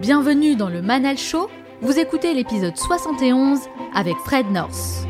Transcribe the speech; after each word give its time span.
Bienvenue 0.00 0.56
dans 0.56 0.68
le 0.68 0.82
Manal 0.82 1.16
Show. 1.16 1.48
Vous 1.80 1.98
écoutez 1.98 2.34
l'épisode 2.34 2.76
71 2.76 3.60
avec 3.94 4.14
Fred 4.26 4.44
North. 4.50 5.06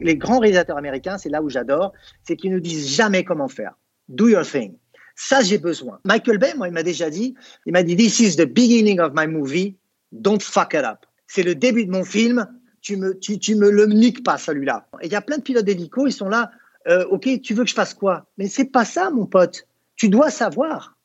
Les 0.00 0.16
grands 0.16 0.38
réalisateurs 0.38 0.76
américains, 0.76 1.16
c'est 1.16 1.30
là 1.30 1.42
où 1.42 1.48
j'adore, 1.48 1.94
c'est 2.22 2.36
qu'ils 2.36 2.52
nous 2.52 2.60
disent 2.60 2.94
jamais 2.94 3.24
comment 3.24 3.48
faire. 3.48 3.72
Do 4.08 4.28
your 4.28 4.44
thing. 4.44 4.76
Ça, 5.16 5.40
j'ai 5.40 5.56
besoin. 5.56 5.98
Michael 6.04 6.36
Bay, 6.36 6.52
moi, 6.58 6.68
il 6.68 6.74
m'a 6.74 6.82
déjà 6.82 7.08
dit, 7.08 7.34
il 7.64 7.72
m'a 7.72 7.82
dit, 7.82 7.96
This 7.96 8.20
is 8.20 8.36
the 8.36 8.44
beginning 8.44 9.00
of 9.00 9.12
my 9.14 9.26
movie, 9.26 9.78
don't 10.12 10.42
fuck 10.42 10.74
it 10.74 10.84
up. 10.84 11.06
C'est 11.26 11.42
le 11.42 11.54
début 11.54 11.86
de 11.86 11.90
mon 11.90 12.04
film, 12.04 12.46
tu 12.82 12.96
me, 12.96 13.18
tu, 13.18 13.54
me 13.54 13.70
le 13.70 13.86
niques 13.86 14.24
pas, 14.24 14.36
celui-là. 14.36 14.86
Et 15.00 15.06
il 15.06 15.12
y 15.12 15.16
a 15.16 15.22
plein 15.22 15.38
de 15.38 15.42
pilotes 15.42 15.64
d'hélico, 15.64 16.06
ils 16.06 16.12
sont 16.12 16.28
là, 16.28 16.50
euh, 16.88 17.04
ok, 17.06 17.40
tu 17.40 17.54
veux 17.54 17.62
que 17.62 17.70
je 17.70 17.74
fasse 17.74 17.94
quoi? 17.94 18.26
Mais 18.36 18.48
c'est 18.48 18.64
pas 18.64 18.84
ça, 18.84 19.10
mon 19.10 19.24
pote. 19.24 19.66
Tu 19.94 20.08
dois 20.08 20.30
savoir. 20.30 20.96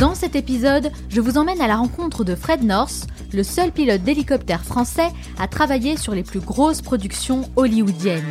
Dans 0.00 0.14
cet 0.14 0.34
épisode, 0.34 0.90
je 1.08 1.20
vous 1.20 1.38
emmène 1.38 1.60
à 1.60 1.68
la 1.68 1.76
rencontre 1.76 2.24
de 2.24 2.34
Fred 2.34 2.64
North, 2.64 3.06
le 3.32 3.42
seul 3.42 3.70
pilote 3.70 4.02
d'hélicoptère 4.02 4.64
français 4.64 5.08
à 5.38 5.46
travailler 5.46 5.96
sur 5.96 6.14
les 6.14 6.24
plus 6.24 6.40
grosses 6.40 6.82
productions 6.82 7.48
hollywoodiennes. 7.56 8.24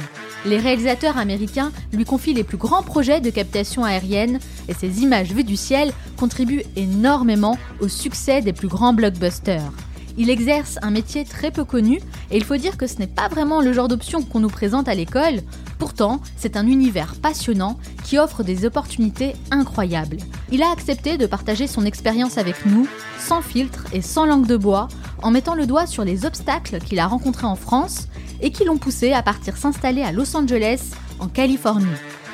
Les 0.45 0.59
réalisateurs 0.59 1.17
américains 1.17 1.71
lui 1.91 2.05
confient 2.05 2.35
les 2.35 2.43
plus 2.43 2.57
grands 2.57 2.83
projets 2.83 3.19
de 3.19 3.31
captation 3.31 3.83
aérienne 3.83 4.39
et 4.67 4.73
ces 4.73 5.01
images 5.01 5.33
vues 5.33 5.43
du 5.43 5.55
ciel 5.55 5.91
contribuent 6.17 6.63
énormément 6.75 7.57
au 7.79 7.87
succès 7.87 8.41
des 8.41 8.53
plus 8.53 8.67
grands 8.67 8.93
blockbusters. 8.93 9.71
Il 10.17 10.29
exerce 10.29 10.79
un 10.81 10.91
métier 10.91 11.25
très 11.25 11.51
peu 11.51 11.65
connu 11.65 11.99
et 12.31 12.37
il 12.37 12.43
faut 12.43 12.55
dire 12.55 12.77
que 12.77 12.87
ce 12.87 12.99
n'est 12.99 13.07
pas 13.07 13.27
vraiment 13.27 13.61
le 13.61 13.73
genre 13.73 13.89
d'option 13.89 14.23
qu'on 14.23 14.39
nous 14.39 14.49
présente 14.49 14.87
à 14.87 14.95
l'école. 14.95 15.41
Pourtant, 15.77 16.21
c'est 16.37 16.55
un 16.55 16.67
univers 16.67 17.15
passionnant 17.21 17.77
qui 18.03 18.17
offre 18.17 18.41
des 18.43 18.65
opportunités 18.65 19.35
incroyables. 19.51 20.17
Il 20.51 20.63
a 20.63 20.71
accepté 20.71 21.17
de 21.17 21.25
partager 21.25 21.67
son 21.67 21.85
expérience 21.85 22.37
avec 22.37 22.65
nous, 22.65 22.87
sans 23.19 23.41
filtre 23.41 23.85
et 23.91 24.01
sans 24.01 24.25
langue 24.25 24.47
de 24.47 24.55
bois, 24.55 24.87
en 25.21 25.31
mettant 25.31 25.55
le 25.55 25.65
doigt 25.65 25.85
sur 25.85 26.05
les 26.05 26.25
obstacles 26.25 26.79
qu'il 26.79 26.99
a 26.99 27.07
rencontrés 27.07 27.47
en 27.47 27.55
France 27.55 28.07
et 28.41 28.51
qui 28.51 28.63
l'ont 28.63 28.77
poussé 28.77 29.11
à 29.11 29.21
partir 29.21 29.57
s'installer 29.57 30.01
à 30.01 30.11
Los 30.11 30.35
Angeles, 30.35 30.91
en 31.19 31.27
Californie. 31.27 31.85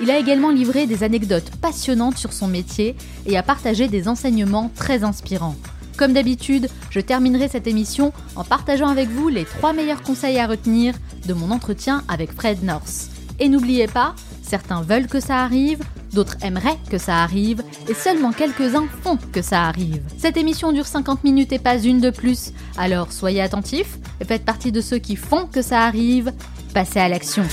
Il 0.02 0.09
a 0.09 0.17
également 0.17 0.50
livré 0.50 0.88
des 0.88 1.03
anecdotes 1.03 1.52
passionnantes 1.61 2.17
sur 2.17 2.34
son 2.34 2.47
métier 2.47 2.95
et 3.25 3.38
a 3.38 3.44
partagé 3.44 3.88
des 3.88 4.08
enseignements 4.08 4.72
très 4.75 5.03
inspirants. 5.03 5.56
Comme 6.02 6.13
d'habitude, 6.13 6.67
je 6.89 6.99
terminerai 6.99 7.47
cette 7.47 7.67
émission 7.67 8.11
en 8.35 8.44
partageant 8.44 8.88
avec 8.88 9.07
vous 9.07 9.27
les 9.27 9.45
trois 9.45 9.71
meilleurs 9.71 10.02
conseils 10.02 10.39
à 10.39 10.47
retenir 10.47 10.95
de 11.27 11.33
mon 11.35 11.52
entretien 11.52 12.03
avec 12.07 12.31
Fred 12.31 12.63
North. 12.63 13.11
Et 13.39 13.47
n'oubliez 13.49 13.85
pas, 13.85 14.16
certains 14.41 14.81
veulent 14.81 15.05
que 15.05 15.19
ça 15.19 15.44
arrive, 15.44 15.83
d'autres 16.11 16.38
aimeraient 16.41 16.79
que 16.89 16.97
ça 16.97 17.22
arrive, 17.22 17.61
et 17.88 17.94
seulement 17.94 18.31
quelques-uns 18.31 18.88
font 19.03 19.19
que 19.31 19.44
ça 19.44 19.66
arrive. 19.66 20.02
Cette 20.17 20.38
émission 20.38 20.72
dure 20.72 20.88
50 20.88 21.23
minutes 21.23 21.53
et 21.53 21.59
pas 21.59 21.77
une 21.77 22.02
de 22.02 22.09
plus, 22.09 22.52
alors 22.79 23.11
soyez 23.11 23.44
attentifs 23.44 23.99
et 24.19 24.25
faites 24.25 24.44
partie 24.44 24.72
de 24.72 24.81
ceux 24.81 24.97
qui 24.97 25.16
font 25.16 25.45
que 25.45 25.61
ça 25.61 25.81
arrive. 25.81 26.33
Passez 26.73 26.99
à 26.99 27.09
l'action. 27.09 27.44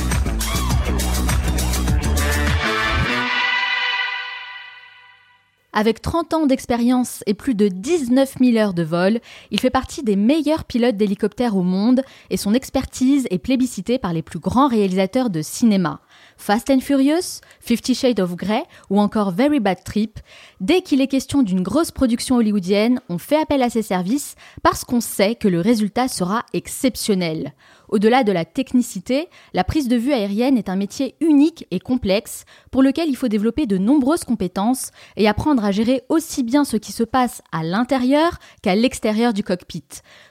Avec 5.80 6.02
30 6.02 6.34
ans 6.34 6.46
d'expérience 6.46 7.22
et 7.26 7.34
plus 7.34 7.54
de 7.54 7.68
19 7.68 8.38
000 8.40 8.56
heures 8.56 8.74
de 8.74 8.82
vol, 8.82 9.20
il 9.52 9.60
fait 9.60 9.70
partie 9.70 10.02
des 10.02 10.16
meilleurs 10.16 10.64
pilotes 10.64 10.96
d'hélicoptères 10.96 11.56
au 11.56 11.62
monde 11.62 12.02
et 12.30 12.36
son 12.36 12.52
expertise 12.52 13.28
est 13.30 13.38
plébiscitée 13.38 13.96
par 13.96 14.12
les 14.12 14.22
plus 14.22 14.40
grands 14.40 14.66
réalisateurs 14.66 15.30
de 15.30 15.40
cinéma. 15.40 16.00
Fast 16.36 16.68
and 16.70 16.80
Furious, 16.80 17.42
Fifty 17.60 17.94
Shades 17.94 18.18
of 18.18 18.34
Grey 18.34 18.64
ou 18.90 18.98
encore 18.98 19.30
Very 19.30 19.60
Bad 19.60 19.84
Trip, 19.84 20.18
dès 20.60 20.82
qu'il 20.82 21.00
est 21.00 21.06
question 21.06 21.44
d'une 21.44 21.62
grosse 21.62 21.92
production 21.92 22.34
hollywoodienne, 22.34 23.00
on 23.08 23.18
fait 23.18 23.40
appel 23.40 23.62
à 23.62 23.70
ses 23.70 23.82
services 23.82 24.34
parce 24.64 24.84
qu'on 24.84 25.00
sait 25.00 25.36
que 25.36 25.46
le 25.46 25.60
résultat 25.60 26.08
sera 26.08 26.44
exceptionnel. 26.54 27.52
Au-delà 27.88 28.22
de 28.22 28.32
la 28.32 28.44
technicité, 28.44 29.28
la 29.54 29.64
prise 29.64 29.88
de 29.88 29.96
vue 29.96 30.12
aérienne 30.12 30.58
est 30.58 30.68
un 30.68 30.76
métier 30.76 31.14
unique 31.20 31.66
et 31.70 31.80
complexe 31.80 32.44
pour 32.70 32.82
lequel 32.82 33.08
il 33.08 33.16
faut 33.16 33.28
développer 33.28 33.66
de 33.66 33.78
nombreuses 33.78 34.24
compétences 34.24 34.90
et 35.16 35.28
apprendre 35.28 35.64
à 35.64 35.72
gérer 35.72 36.02
aussi 36.08 36.42
bien 36.42 36.64
ce 36.64 36.76
qui 36.76 36.92
se 36.92 37.04
passe 37.04 37.42
à 37.50 37.62
l'intérieur 37.62 38.38
qu'à 38.62 38.74
l'extérieur 38.74 39.32
du 39.32 39.42
cockpit. 39.42 39.84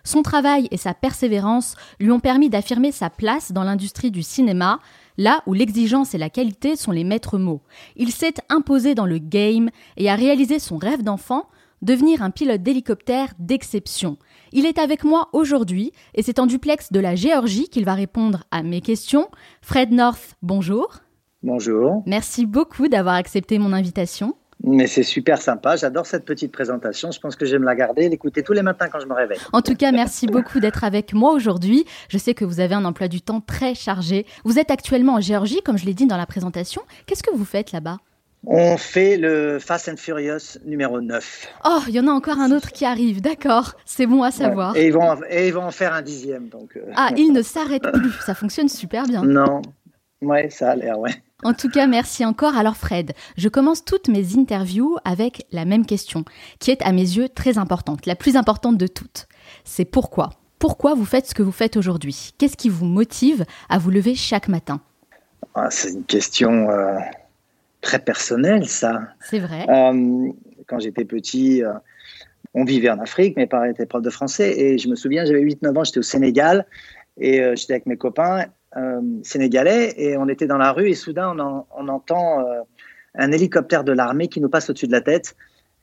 Son 0.03 0.21
travail 0.21 0.67
et 0.71 0.77
sa 0.77 0.93
persévérance 0.93 1.75
lui 1.99 2.11
ont 2.11 2.19
permis 2.19 2.49
d'affirmer 2.49 2.91
sa 2.91 3.09
place 3.09 3.51
dans 3.51 3.63
l'industrie 3.63 4.11
du 4.11 4.21
cinéma, 4.21 4.79
là 5.17 5.41
où 5.47 5.53
l'exigence 5.53 6.13
et 6.13 6.19
la 6.19 6.29
qualité 6.29 6.75
sont 6.75 6.91
les 6.91 7.03
maîtres 7.03 7.39
mots. 7.39 7.61
Il 7.95 8.11
s'est 8.11 8.35
imposé 8.49 8.93
dans 8.93 9.05
le 9.05 9.17
game 9.17 9.69
et 9.97 10.09
a 10.09 10.15
réalisé 10.15 10.59
son 10.59 10.77
rêve 10.77 11.01
d'enfant, 11.01 11.47
devenir 11.81 12.21
un 12.21 12.31
pilote 12.31 12.61
d'hélicoptère 12.61 13.33
d'exception. 13.39 14.17
Il 14.51 14.65
est 14.65 14.79
avec 14.79 15.03
moi 15.03 15.29
aujourd'hui 15.33 15.91
et 16.15 16.23
c'est 16.23 16.39
en 16.39 16.45
duplex 16.45 16.91
de 16.91 16.99
la 16.99 17.15
Géorgie 17.15 17.69
qu'il 17.69 17.85
va 17.85 17.93
répondre 17.93 18.43
à 18.51 18.63
mes 18.63 18.81
questions. 18.81 19.27
Fred 19.61 19.91
North, 19.91 20.35
bonjour. 20.41 20.97
Bonjour. 21.43 22.03
Merci 22.05 22.45
beaucoup 22.45 22.87
d'avoir 22.87 23.15
accepté 23.15 23.59
mon 23.59 23.73
invitation. 23.73 24.35
Mais 24.63 24.87
c'est 24.87 25.03
super 25.03 25.39
sympa, 25.39 25.75
j'adore 25.75 26.07
cette 26.07 26.25
petite 26.25 26.51
présentation. 26.51 27.11
Je 27.11 27.19
pense 27.19 27.35
que 27.35 27.45
je 27.45 27.53
vais 27.53 27.59
me 27.59 27.65
la 27.65 27.75
garder 27.75 28.03
et 28.03 28.09
l'écouter 28.09 28.41
tous 28.41 28.53
les 28.53 28.63
matins 28.63 28.87
quand 28.91 28.99
je 28.99 29.05
me 29.05 29.13
réveille. 29.13 29.37
En 29.53 29.61
tout 29.61 29.75
cas, 29.75 29.91
merci 29.91 30.25
beaucoup 30.27 30.59
d'être 30.59 30.83
avec 30.83 31.13
moi 31.13 31.31
aujourd'hui. 31.31 31.85
Je 32.09 32.17
sais 32.17 32.33
que 32.33 32.43
vous 32.43 32.59
avez 32.59 32.73
un 32.73 32.83
emploi 32.83 33.07
du 33.07 33.21
temps 33.21 33.39
très 33.39 33.75
chargé. 33.75 34.25
Vous 34.45 34.57
êtes 34.57 34.71
actuellement 34.71 35.15
en 35.15 35.21
Géorgie, 35.21 35.61
comme 35.63 35.77
je 35.77 35.85
l'ai 35.85 35.93
dit 35.93 36.07
dans 36.07 36.17
la 36.17 36.25
présentation. 36.25 36.81
Qu'est-ce 37.05 37.23
que 37.23 37.35
vous 37.35 37.45
faites 37.45 37.71
là-bas? 37.71 37.97
On 38.45 38.77
fait 38.77 39.17
le 39.17 39.59
Fast 39.59 39.89
and 39.89 39.97
Furious 39.97 40.57
numéro 40.65 41.01
9. 41.01 41.47
Oh, 41.65 41.79
il 41.87 41.95
y 41.95 41.99
en 41.99 42.07
a 42.07 42.11
encore 42.11 42.39
un 42.39 42.51
autre 42.51 42.71
qui 42.71 42.85
arrive, 42.85 43.21
d'accord. 43.21 43.73
C'est 43.85 44.05
bon 44.05 44.23
à 44.23 44.31
savoir. 44.31 44.75
Et, 44.77 44.87
ils 44.87 44.93
vont, 44.93 45.17
et 45.29 45.47
ils 45.47 45.53
vont 45.53 45.63
en 45.63 45.71
faire 45.71 45.93
un 45.93 46.01
dixième. 46.01 46.47
Donc, 46.47 46.77
euh. 46.77 46.91
Ah, 46.95 47.09
il 47.17 47.33
ne 47.33 47.41
s'arrête 47.41 47.91
plus. 47.91 48.11
Ça 48.25 48.35
fonctionne 48.35 48.69
super 48.69 49.03
bien. 49.05 49.23
Non. 49.23 49.61
Ouais, 50.21 50.49
ça 50.49 50.71
a 50.71 50.75
l'air, 50.75 50.97
ouais. 50.97 51.11
En 51.43 51.53
tout 51.53 51.69
cas, 51.69 51.85
merci 51.87 52.25
encore. 52.25 52.57
Alors 52.57 52.77
Fred, 52.77 53.13
je 53.37 53.49
commence 53.49 53.85
toutes 53.85 54.07
mes 54.07 54.37
interviews 54.37 54.97
avec 55.05 55.45
la 55.51 55.65
même 55.65 55.85
question, 55.85 56.25
qui 56.59 56.71
est 56.71 56.81
à 56.81 56.91
mes 56.91 57.01
yeux 57.01 57.29
très 57.29 57.59
importante, 57.59 58.05
la 58.07 58.15
plus 58.15 58.35
importante 58.35 58.77
de 58.77 58.87
toutes. 58.87 59.27
C'est 59.63 59.85
pourquoi? 59.85 60.31
Pourquoi 60.57 60.95
vous 60.95 61.05
faites 61.05 61.27
ce 61.27 61.35
que 61.35 61.43
vous 61.43 61.51
faites 61.51 61.77
aujourd'hui? 61.77 62.31
Qu'est-ce 62.39 62.57
qui 62.57 62.69
vous 62.69 62.85
motive 62.85 63.45
à 63.69 63.77
vous 63.77 63.91
lever 63.91 64.15
chaque 64.15 64.47
matin? 64.47 64.81
Ah, 65.53 65.69
C'est 65.69 65.91
une 65.91 66.05
question 66.05 66.71
euh, 66.71 66.97
très 67.87 67.99
personnelle, 67.99 68.67
ça. 68.67 68.99
C'est 69.21 69.39
vrai. 69.39 69.65
Euh, 69.69 70.31
quand 70.67 70.79
j'étais 70.79 71.05
petit, 71.05 71.63
euh, 71.63 71.73
on 72.53 72.65
vivait 72.65 72.89
en 72.89 72.99
Afrique, 72.99 73.37
mes 73.37 73.47
parents 73.47 73.63
étaient 73.63 73.85
profs 73.85 74.01
de 74.01 74.09
français, 74.09 74.59
et 74.59 74.77
je 74.77 74.87
me 74.89 74.95
souviens, 74.95 75.25
j'avais 75.25 75.41
8-9 75.41 75.77
ans, 75.77 75.83
j'étais 75.83 75.99
au 75.99 76.03
Sénégal, 76.03 76.65
et 77.19 77.41
j'étais 77.55 77.73
avec 77.73 77.87
mes 77.87 77.97
copains, 77.97 78.45
euh, 78.75 79.01
sénégalais 79.23 79.93
et 79.97 80.17
on 80.17 80.27
était 80.27 80.45
dans 80.45 80.57
la 80.57 80.73
rue 80.73 80.89
et 80.89 80.93
soudain 80.93 81.35
on, 81.39 81.87
entend 81.87 82.41
euh, 82.41 82.61
un 83.15 83.31
hélicoptère 83.31 83.85
de 83.85 83.93
l'armée 83.93 84.27
qui 84.27 84.41
nous 84.41 84.49
passe 84.49 84.69
au-dessus 84.69 84.87
de 84.87 84.91
la 84.91 84.99
tête. 84.99 85.35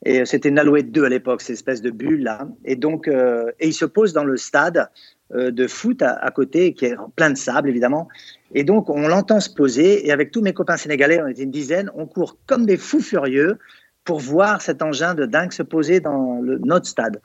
Et 0.05 0.21
euh, 0.21 0.25
c'était 0.25 0.49
une 0.49 0.59
Alouette 0.59 0.91
2 0.91 1.03
à 1.03 1.09
l'époque, 1.09 1.41
cette 1.41 1.55
espèce 1.55 1.81
de 1.81 1.89
bulle 1.89 2.23
là. 2.23 2.47
Et 2.63 2.75
donc, 2.75 3.07
et 3.07 3.67
il 3.67 3.73
se 3.73 3.85
pose 3.85 4.13
dans 4.13 4.23
le 4.23 4.37
stade 4.37 4.87
de 5.33 5.67
foot 5.67 6.03
à, 6.03 6.29
côté, 6.29 6.73
qui 6.73 6.85
est 6.85 6.95
plein 7.15 7.31
de 7.31 7.37
sable 7.37 7.69
évidemment. 7.69 8.07
Et 8.55 8.63
donc, 8.63 8.89
on 8.89 9.07
l'entend 9.07 9.41
se 9.41 9.49
poser. 9.49 10.07
Et 10.07 10.11
avec 10.11 10.31
tous 10.31 10.41
mes 10.41 10.53
copains 10.53 10.77
sénégalais, 10.77 11.21
on 11.21 11.27
était 11.27 11.43
une 11.43 11.51
dizaine, 11.51 11.91
on 11.93 12.07
court 12.07 12.37
comme 12.47 12.65
des 12.65 12.77
fous 12.77 13.01
furieux 13.01 13.59
pour 14.05 14.19
voir 14.19 14.61
cet 14.61 14.81
engin 14.81 15.13
de 15.13 15.25
dingue 15.25 15.51
se 15.51 15.61
poser 15.61 15.99
dans 15.99 16.39
le, 16.41 16.57
notre 16.59 16.87
stade. 16.87 17.21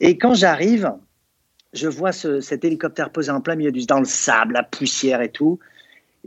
Et 0.00 0.16
quand 0.16 0.32
j'arrive, 0.32 0.90
je 1.74 1.86
vois 1.86 2.12
cet 2.12 2.64
hélicoptère 2.64 3.10
posé 3.10 3.30
en 3.30 3.42
plein 3.42 3.56
milieu 3.56 3.72
du 3.72 3.84
dans 3.84 3.98
le 3.98 4.06
sable, 4.06 4.54
la 4.54 4.62
poussière 4.62 5.20
et 5.20 5.30
tout. 5.30 5.58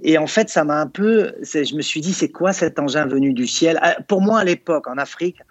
Et 0.04 0.18
en 0.20 0.28
fait, 0.28 0.50
ça 0.50 0.64
m'a 0.64 0.80
un 0.80 0.88
peu. 0.88 1.34
Je 1.42 1.76
me 1.76 1.82
suis 1.82 2.02
dit, 2.02 2.14
c'est 2.14 2.30
quoi 2.30 2.54
cet 2.54 2.78
engin 2.78 3.08
venu 3.08 3.34
du 3.34 3.48
ciel? 3.48 3.80
Ah, 3.82 3.98
Pour 4.08 4.22
moi, 4.22 4.40
à 4.40 4.44
l'époque, 4.44 4.88
en 4.88 4.98
Afrique, 4.98 5.42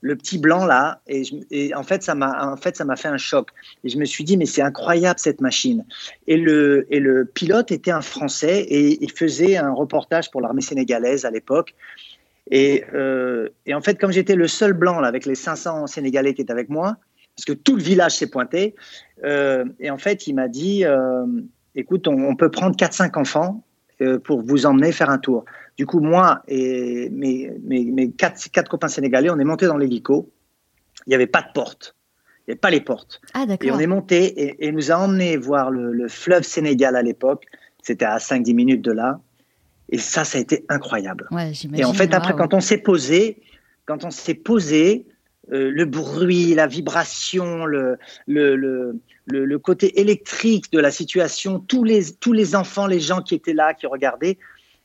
le 0.00 0.16
petit 0.16 0.38
blanc 0.38 0.64
là, 0.64 1.00
et, 1.08 1.74
en 1.74 1.82
fait, 1.82 2.02
ça 2.02 2.14
m'a 2.14 2.52
en 2.52 2.56
fait, 2.56 2.76
ça 2.76 2.84
m'a 2.84 2.96
fait 2.96 3.08
un 3.08 3.18
choc. 3.18 3.50
Et 3.84 3.88
je 3.88 3.98
me 3.98 4.04
suis 4.04 4.24
dit, 4.24 4.36
mais 4.36 4.46
c'est 4.46 4.62
incroyable 4.62 5.18
cette 5.18 5.40
machine. 5.40 5.84
Et 6.26 6.36
le 6.36 6.86
et 6.90 7.00
le 7.00 7.24
pilote 7.24 7.72
était 7.72 7.90
un 7.90 8.00
Français 8.00 8.60
et 8.60 9.02
il 9.02 9.10
faisait 9.10 9.56
un 9.56 9.72
reportage 9.72 10.30
pour 10.30 10.40
l'armée 10.40 10.62
sénégalaise 10.62 11.24
à 11.24 11.30
l'époque. 11.30 11.74
Et, 12.50 12.84
euh, 12.94 13.48
et 13.66 13.74
en 13.74 13.80
fait, 13.80 13.98
comme 13.98 14.12
j'étais 14.12 14.36
le 14.36 14.48
seul 14.48 14.72
blanc 14.72 15.00
là, 15.00 15.08
avec 15.08 15.26
les 15.26 15.34
500 15.34 15.86
Sénégalais 15.86 16.34
qui 16.34 16.42
étaient 16.42 16.52
avec 16.52 16.68
moi, 16.68 16.96
parce 17.36 17.44
que 17.44 17.52
tout 17.52 17.76
le 17.76 17.82
village 17.82 18.16
s'est 18.16 18.30
pointé. 18.30 18.74
Euh, 19.24 19.64
et 19.80 19.90
en 19.90 19.98
fait, 19.98 20.26
il 20.26 20.34
m'a 20.34 20.48
dit, 20.48 20.84
euh, 20.84 21.26
écoute, 21.74 22.08
on, 22.08 22.34
peut 22.36 22.50
prendre 22.50 22.76
4-5 22.76 23.18
enfants 23.18 23.62
pour 24.24 24.42
vous 24.42 24.64
emmener 24.64 24.92
faire 24.92 25.10
un 25.10 25.18
tour. 25.18 25.44
Du 25.78 25.86
coup, 25.86 26.00
moi 26.00 26.42
et 26.48 27.08
mes, 27.10 27.52
mes, 27.62 27.84
mes 27.84 28.10
quatre, 28.10 28.50
quatre, 28.50 28.68
copains 28.68 28.88
sénégalais, 28.88 29.30
on 29.30 29.38
est 29.38 29.44
montés 29.44 29.66
dans 29.66 29.76
l'hélico. 29.76 30.28
Il 31.06 31.10
n'y 31.10 31.14
avait 31.14 31.28
pas 31.28 31.40
de 31.40 31.52
porte. 31.54 31.94
Il 32.40 32.50
n'y 32.50 32.52
avait 32.52 32.60
pas 32.60 32.70
les 32.70 32.80
portes. 32.80 33.20
Ah, 33.32 33.46
et 33.62 33.70
on 33.70 33.78
est 33.78 33.86
monté 33.86 34.24
et, 34.24 34.66
et 34.66 34.72
nous 34.72 34.90
a 34.90 34.96
emmené 34.96 35.36
voir 35.36 35.70
le, 35.70 36.08
fleuve 36.08 36.42
Sénégal 36.42 36.96
à 36.96 37.02
l'époque. 37.02 37.46
C'était 37.80 38.04
à 38.04 38.18
5-10 38.18 38.54
minutes 38.54 38.82
de 38.82 38.90
là. 38.90 39.20
Et 39.88 39.98
ça, 39.98 40.24
ça 40.24 40.38
a 40.38 40.40
été 40.40 40.66
incroyable. 40.68 41.28
et 41.74 41.84
en 41.84 41.94
fait, 41.94 42.12
après, 42.12 42.34
quand 42.34 42.54
on 42.54 42.60
s'est 42.60 42.78
posé, 42.78 43.40
quand 43.86 44.04
on 44.04 44.10
s'est 44.10 44.34
posé, 44.34 45.06
euh, 45.52 45.70
le 45.70 45.84
bruit, 45.86 46.54
la 46.54 46.66
vibration, 46.66 47.64
le, 47.64 47.98
le, 48.26 48.56
le, 48.56 49.00
le, 49.26 49.58
côté 49.58 49.98
électrique 50.00 50.70
de 50.72 50.78
la 50.80 50.90
situation, 50.90 51.60
tous 51.60 51.84
les, 51.84 52.12
tous 52.12 52.34
les 52.34 52.54
enfants, 52.54 52.86
les 52.86 53.00
gens 53.00 53.22
qui 53.22 53.34
étaient 53.34 53.54
là, 53.54 53.72
qui 53.72 53.86
regardaient. 53.86 54.38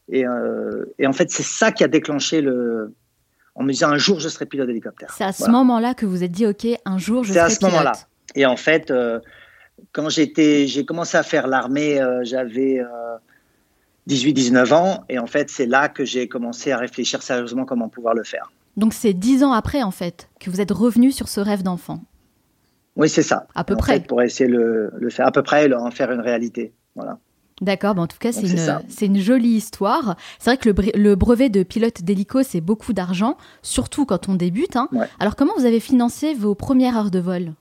Et, 0.10 0.26
euh, 0.26 0.86
et 1.00 1.08
en 1.08 1.14
fait, 1.14 1.32
c'est 1.32 1.44
ça 1.44 1.72
qui 1.72 1.84
a 1.84 1.88
déclenché 1.88 2.42
le. 2.42 2.94
En 3.56 3.64
me 3.64 3.72
disant 3.72 3.90
un 3.90 3.98
jour, 3.98 4.20
je 4.20 4.30
serai 4.30 4.48
pilote 4.48 4.66
d'hélicoptère. 4.66 5.14
C'est 5.16 5.24
à 5.24 5.32
ce 5.32 5.50
moment-là 5.50 5.94
que 5.94 6.08
vous 6.08 6.24
êtes 6.24 6.32
dit, 6.32 6.48
OK, 6.48 6.66
un 6.86 6.98
jour, 6.98 7.24
je 7.24 7.34
serai 7.34 7.46
pilote. 7.46 7.52
C'est 7.52 7.66
à 7.66 7.70
ce 7.70 7.74
moment-là. 7.74 7.92
Et 8.34 8.46
en 8.48 8.58
fait, 8.58 8.90
euh, 8.90 9.20
quand 9.92 10.10
j'étais, 10.10 10.66
j'ai 10.66 10.86
commencé 10.86 11.18
à 11.18 11.24
faire 11.24 11.46
l'armée, 11.46 12.02
j'avais 12.24 12.82
18-19 14.10 14.74
ans. 14.74 15.04
Et 15.08 15.20
en 15.20 15.28
fait, 15.28 15.52
c'est 15.52 15.68
là 15.68 15.88
que 15.88 16.04
j'ai 16.04 16.28
commencé 16.28 16.72
à 16.72 16.78
réfléchir 16.78 17.22
sérieusement 17.22 17.66
comment 17.66 17.90
pouvoir 17.90 18.16
le 18.16 18.24
faire. 18.24 18.52
Donc 18.76 18.94
c'est 18.94 19.14
dix 19.14 19.44
ans 19.44 19.52
après, 19.52 19.84
en 19.84 19.92
fait, 19.92 20.30
que 20.40 20.50
vous 20.50 20.60
êtes 20.60 20.72
revenu 20.72 21.12
sur 21.12 21.28
ce 21.28 21.40
rêve 21.40 21.64
d'enfant. 21.64 22.04
Oui, 22.96 23.10
c'est 23.10 23.24
ça. 23.24 23.48
À 23.56 23.64
peu 23.64 23.76
près. 23.76 24.00
pour 24.00 24.22
essayer 24.22 24.50
de 24.50 24.92
le, 24.96 25.10
faire 25.10 25.28
à 25.28 25.32
peu 25.32 25.42
près, 25.42 25.72
en 25.74 25.92
faire 25.92 26.12
une 26.12 26.22
réalité. 26.22 26.74
Voilà. 26.96 27.18
D'accord, 27.64 27.98
en 27.98 28.08
tout 28.08 28.18
cas, 28.20 28.34
c'est 28.34 28.42
une, 28.42 29.16
une, 29.16 29.22
jolie 29.22 29.52
histoire. 29.52 30.18
C'est 30.38 30.50
vrai 30.50 30.58
que 30.58 30.70
le, 30.98 31.16
brevet 31.16 31.48
de 31.48 31.64
pilote 31.64 32.04
d'hélico, 32.04 32.44
c'est 32.44 32.60
beaucoup 32.60 32.92
d'argent, 32.92 33.38
surtout 33.62 34.06
quand 34.06 34.28
on 34.28 34.36
débute. 34.36 34.76
Hein. 34.76 34.90
Alors, 35.20 35.38
comment 35.38 35.54
vous 35.58 35.66
avez 35.66 35.80
financé 35.80 36.34
vos 36.34 36.56
premières 36.56 36.98
heures 36.98 37.12
de 37.12 37.20
vol? 37.20 37.54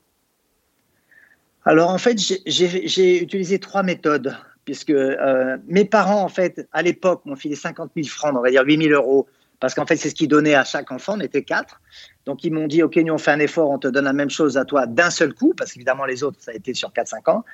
Alors, 1.65 1.91
en 1.91 1.99
fait, 1.99 2.19
j'ai 2.19 3.23
utilisé 3.23 3.61
trois 3.61 3.85
méthodes, 3.85 4.37
puisque 4.65 4.91
euh, 4.91 5.57
mes 5.69 5.85
parents, 5.85 6.25
en 6.25 6.29
fait, 6.29 6.69
à 6.73 6.83
l'époque, 6.83 7.25
m'ont 7.25 7.37
filé 7.37 7.55
50 7.55 7.93
000 7.95 8.09
francs, 8.09 8.35
on 8.37 8.43
va 8.43 8.51
dire 8.51 8.65
8 8.65 8.89
000 8.89 9.01
euros, 9.01 9.29
parce 9.61 9.75
qu'en 9.75 9.87
fait, 9.87 9.95
c'est 9.95 10.11
ce 10.11 10.17
qu'ils 10.17 10.27
donnaient 10.27 10.57
à 10.57 10.65
chaque 10.65 10.91
enfant. 10.91 11.15
On 11.17 11.21
était 11.21 11.45
quatre. 11.45 11.81
Donc, 12.27 12.43
ils 12.43 12.53
m'ont 12.53 12.67
dit, 12.67 12.83
OK, 12.83 12.97
nous, 12.97 13.15
on 13.15 13.19
fait 13.19 13.31
un 13.31 13.39
effort, 13.39 13.71
on 13.71 13.79
te 13.79 13.87
donne 13.87 14.07
la 14.07 14.13
même 14.13 14.31
chose 14.31 14.57
à 14.57 14.65
toi 14.65 14.87
d'un 14.87 15.11
seul 15.11 15.33
coup, 15.33 15.55
parce 15.57 15.73
qu'évidemment, 15.73 16.07
les 16.07 16.25
autres, 16.25 16.39
ça 16.41 16.51
a 16.51 16.55
été 16.55 16.75
sur 16.75 16.91
4-5 16.91 17.31
ans. 17.31 17.45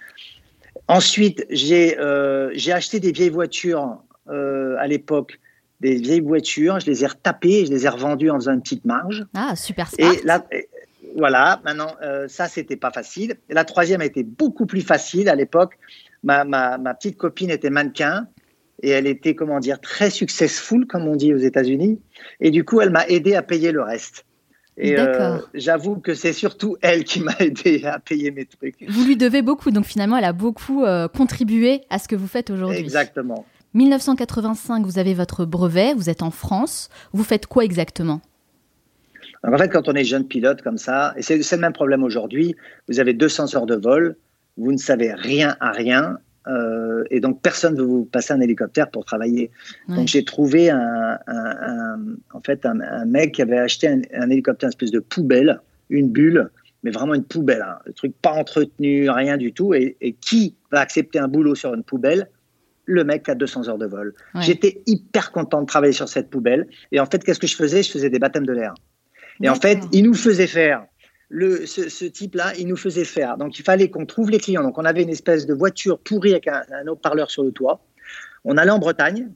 Ensuite, 0.88 1.46
euh, 1.50 2.50
j'ai 2.54 2.72
acheté 2.72 2.98
des 2.98 3.12
vieilles 3.12 3.28
voitures 3.28 3.98
euh, 4.28 4.76
à 4.78 4.86
l'époque, 4.86 5.38
des 5.80 5.96
vieilles 5.96 6.20
voitures. 6.20 6.80
Je 6.80 6.86
les 6.86 7.04
ai 7.04 7.06
retapées, 7.06 7.66
je 7.66 7.70
les 7.70 7.84
ai 7.84 7.88
revendues 7.88 8.30
en 8.30 8.36
faisant 8.36 8.54
une 8.54 8.62
petite 8.62 8.86
marge. 8.86 9.26
Ah, 9.34 9.54
super 9.54 9.90
smart. 9.90 10.12
Et 10.12 10.24
là, 10.24 10.46
voilà, 11.16 11.60
maintenant, 11.64 11.94
euh, 12.02 12.26
ça, 12.28 12.48
c'était 12.48 12.76
pas 12.76 12.90
facile. 12.90 13.36
Et 13.50 13.54
la 13.54 13.64
troisième 13.64 14.00
a 14.00 14.06
été 14.06 14.22
beaucoup 14.22 14.64
plus 14.64 14.80
facile 14.80 15.28
à 15.28 15.34
l'époque. 15.34 15.78
Ma, 16.22 16.44
ma, 16.44 16.78
ma, 16.78 16.94
petite 16.94 17.18
copine 17.18 17.50
était 17.50 17.70
mannequin 17.70 18.26
et 18.82 18.90
elle 18.90 19.06
était, 19.06 19.34
comment 19.34 19.60
dire, 19.60 19.80
très 19.80 20.08
successful, 20.08 20.86
comme 20.86 21.06
on 21.06 21.16
dit 21.16 21.34
aux 21.34 21.38
États-Unis. 21.38 22.00
Et 22.40 22.50
du 22.50 22.64
coup, 22.64 22.80
elle 22.80 22.90
m'a 22.90 23.06
aidé 23.08 23.34
à 23.34 23.42
payer 23.42 23.72
le 23.72 23.82
reste. 23.82 24.24
Et 24.80 24.96
euh, 24.96 25.38
j'avoue 25.54 25.96
que 25.96 26.14
c'est 26.14 26.32
surtout 26.32 26.76
elle 26.80 27.02
qui 27.02 27.20
m'a 27.20 27.34
aidé 27.40 27.84
à 27.84 27.98
payer 27.98 28.30
mes 28.30 28.46
trucs. 28.46 28.76
Vous 28.88 29.04
lui 29.04 29.16
devez 29.16 29.42
beaucoup, 29.42 29.70
donc 29.70 29.84
finalement, 29.84 30.16
elle 30.16 30.24
a 30.24 30.32
beaucoup 30.32 30.84
euh, 30.84 31.08
contribué 31.08 31.82
à 31.90 31.98
ce 31.98 32.06
que 32.06 32.14
vous 32.14 32.28
faites 32.28 32.50
aujourd'hui. 32.50 32.78
Exactement. 32.78 33.44
1985, 33.74 34.86
vous 34.86 34.98
avez 34.98 35.14
votre 35.14 35.44
brevet, 35.44 35.94
vous 35.94 36.08
êtes 36.08 36.22
en 36.22 36.30
France. 36.30 36.88
Vous 37.12 37.24
faites 37.24 37.46
quoi 37.46 37.64
exactement? 37.64 38.22
En 39.42 39.56
fait, 39.56 39.68
quand 39.68 39.88
on 39.88 39.94
est 39.94 40.04
jeune 40.04 40.26
pilote 40.26 40.62
comme 40.62 40.78
ça, 40.78 41.12
et 41.16 41.22
c'est 41.22 41.36
le 41.36 41.60
même 41.60 41.72
problème 41.72 42.02
aujourd'hui, 42.02 42.56
vous 42.88 43.00
avez 43.00 43.14
200 43.14 43.56
heures 43.56 43.66
de 43.66 43.76
vol, 43.76 44.16
vous 44.56 44.72
ne 44.72 44.78
savez 44.78 45.12
rien 45.12 45.56
à 45.60 45.70
rien, 45.70 46.18
euh, 46.48 47.04
et 47.10 47.20
donc 47.20 47.42
personne 47.42 47.74
ne 47.74 47.80
veut 47.80 47.86
vous 47.86 48.04
passer 48.04 48.32
un 48.32 48.40
hélicoptère 48.40 48.90
pour 48.90 49.04
travailler. 49.04 49.50
Donc 49.88 50.08
j'ai 50.08 50.24
trouvé 50.24 50.70
un, 50.70 51.18
en 52.32 52.40
fait 52.40 52.64
un, 52.64 53.04
mec 53.04 53.32
qui 53.32 53.42
avait 53.42 53.58
acheté 53.58 53.88
un, 53.88 54.30
hélicoptère, 54.30 54.68
une 54.68 54.70
espèce 54.70 54.90
de 54.90 55.00
poubelle, 55.00 55.60
une 55.90 56.08
bulle, 56.08 56.50
mais 56.82 56.90
vraiment 56.90 57.14
une 57.14 57.24
poubelle, 57.24 57.62
un 57.62 57.72
hein. 57.72 57.92
truc 57.96 58.14
pas 58.22 58.32
entretenu, 58.32 59.10
rien 59.10 59.36
du 59.36 59.52
tout. 59.52 59.74
Et, 59.74 59.96
qui 60.20 60.54
va 60.70 60.80
accepter 60.80 61.18
un 61.18 61.28
boulot 61.28 61.54
sur 61.54 61.74
une 61.74 61.82
poubelle? 61.82 62.28
Le 62.86 63.04
mec 63.04 63.28
a 63.28 63.34
200 63.34 63.68
heures 63.68 63.76
de 63.76 63.86
vol. 63.86 64.14
J'étais 64.40 64.80
hyper 64.86 65.30
content 65.30 65.60
de 65.60 65.66
travailler 65.66 65.92
sur 65.92 66.08
cette 66.08 66.30
poubelle. 66.30 66.68
Et 66.90 67.00
en 67.00 67.04
fait, 67.04 67.22
qu'est-ce 67.22 67.38
que 67.38 67.46
je 67.46 67.56
faisais? 67.56 67.82
Je 67.82 67.90
faisais 67.90 68.08
des 68.08 68.18
baptêmes 68.18 68.46
de 68.46 68.52
l'air. 68.54 68.72
Et 69.42 69.48
en 69.50 69.54
fait, 69.54 69.78
il 69.92 70.04
nous 70.04 70.14
faisait 70.14 70.46
faire 70.46 70.86
le, 71.28 71.66
ce, 71.66 72.04
type-là, 72.04 72.54
il 72.58 72.66
nous 72.66 72.76
faisait 72.76 73.04
faire. 73.04 73.36
Donc, 73.36 73.58
il 73.58 73.62
fallait 73.62 73.90
qu'on 73.90 74.06
trouve 74.06 74.30
les 74.30 74.38
clients. 74.38 74.62
Donc, 74.62 74.78
on 74.78 74.84
avait 74.84 75.02
une 75.02 75.10
espèce 75.10 75.46
de 75.46 75.54
voiture 75.54 75.98
pourrie 75.98 76.32
avec 76.32 76.48
un, 76.48 76.64
haut-parleur 76.86 77.30
sur 77.30 77.42
le 77.42 77.52
toit. 77.52 77.84
On 78.44 78.56
allait 78.56 78.70
en 78.70 78.78
Bretagne 78.78 79.28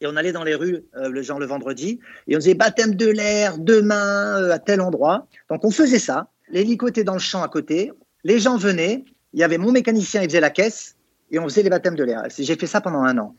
et 0.00 0.06
on 0.06 0.16
allait 0.16 0.32
dans 0.32 0.42
les 0.42 0.56
rues, 0.56 0.84
euh, 0.96 1.08
le 1.08 1.22
genre 1.22 1.38
le 1.38 1.46
vendredi, 1.46 2.00
et 2.26 2.34
on 2.34 2.40
faisait 2.40 2.54
baptême 2.54 2.96
de 2.96 3.06
l'air 3.06 3.56
demain 3.58 4.40
euh, 4.42 4.50
à 4.50 4.58
tel 4.58 4.80
endroit. 4.80 5.28
Donc, 5.48 5.64
on 5.64 5.70
faisait 5.70 6.00
ça. 6.00 6.28
L'hélico 6.48 6.88
était 6.88 7.04
dans 7.04 7.12
le 7.12 7.20
champ 7.20 7.42
à 7.42 7.48
côté. 7.48 7.92
Les 8.24 8.40
gens 8.40 8.56
venaient. 8.56 9.04
Il 9.32 9.40
y 9.40 9.44
avait 9.44 9.58
mon 9.58 9.70
mécanicien, 9.70 10.22
il 10.22 10.28
faisait 10.28 10.40
la 10.40 10.50
caisse 10.50 10.96
et 11.30 11.38
on 11.38 11.44
faisait 11.44 11.62
les 11.62 11.70
baptêmes 11.70 11.94
de 11.94 12.04
l'air. 12.04 12.24
J'ai 12.36 12.56
fait 12.56 12.66
ça 12.66 12.80
pendant 12.80 13.02
un 13.02 13.16
an, 13.16 13.36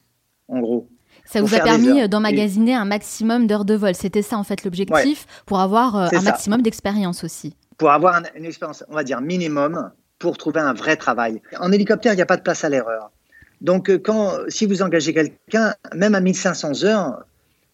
en 0.47 0.59
gros. 0.59 0.87
Ça 1.25 1.41
vous 1.41 1.53
a 1.53 1.59
permis 1.59 2.07
d'emmagasiner 2.09 2.73
un 2.73 2.85
maximum 2.85 3.45
d'heures 3.45 3.65
de 3.65 3.75
vol. 3.75 3.93
C'était 3.93 4.21
ça 4.21 4.37
en 4.37 4.43
fait 4.43 4.63
l'objectif 4.63 5.25
pour 5.45 5.59
avoir 5.59 5.95
euh, 5.95 6.07
un 6.11 6.21
maximum 6.21 6.61
d'expérience 6.61 7.23
aussi 7.23 7.55
pour 7.83 7.91
avoir 7.91 8.23
une 8.33 8.45
expérience, 8.45 8.85
on 8.87 8.95
va 8.95 9.03
dire, 9.03 9.19
minimum 9.19 9.91
pour 10.17 10.37
trouver 10.37 10.61
un 10.61 10.71
vrai 10.71 10.95
travail. 10.95 11.41
En 11.59 11.69
hélicoptère, 11.73 12.13
il 12.13 12.15
n'y 12.15 12.21
a 12.21 12.25
pas 12.25 12.37
de 12.37 12.41
place 12.41 12.63
à 12.63 12.69
l'erreur. 12.69 13.11
Donc, 13.59 13.89
euh, 13.89 13.97
quand, 13.97 14.37
si 14.47 14.65
vous 14.65 14.81
engagez 14.81 15.13
quelqu'un, 15.13 15.73
même 15.93 16.15
à 16.15 16.21
1500 16.21 16.85
heures, 16.85 17.25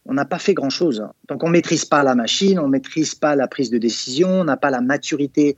on 0.06 0.15
n'a 0.15 0.25
pas 0.25 0.39
fait 0.39 0.56
grand-chose. 0.56 1.07
Donc, 1.27 1.44
on 1.44 1.45
ne 1.45 1.51
maîtrise 1.51 1.85
pas 1.85 2.01
la 2.01 2.15
machine, 2.15 2.57
on 2.57 2.65
ne 2.65 2.71
maîtrise 2.71 3.13
pas 3.13 3.35
la 3.35 3.47
prise 3.47 3.69
de 3.69 3.77
décision, 3.77 4.29
on 4.29 4.45
n'a 4.45 4.57
pas 4.57 4.71
la 4.71 4.81
maturité 4.81 5.57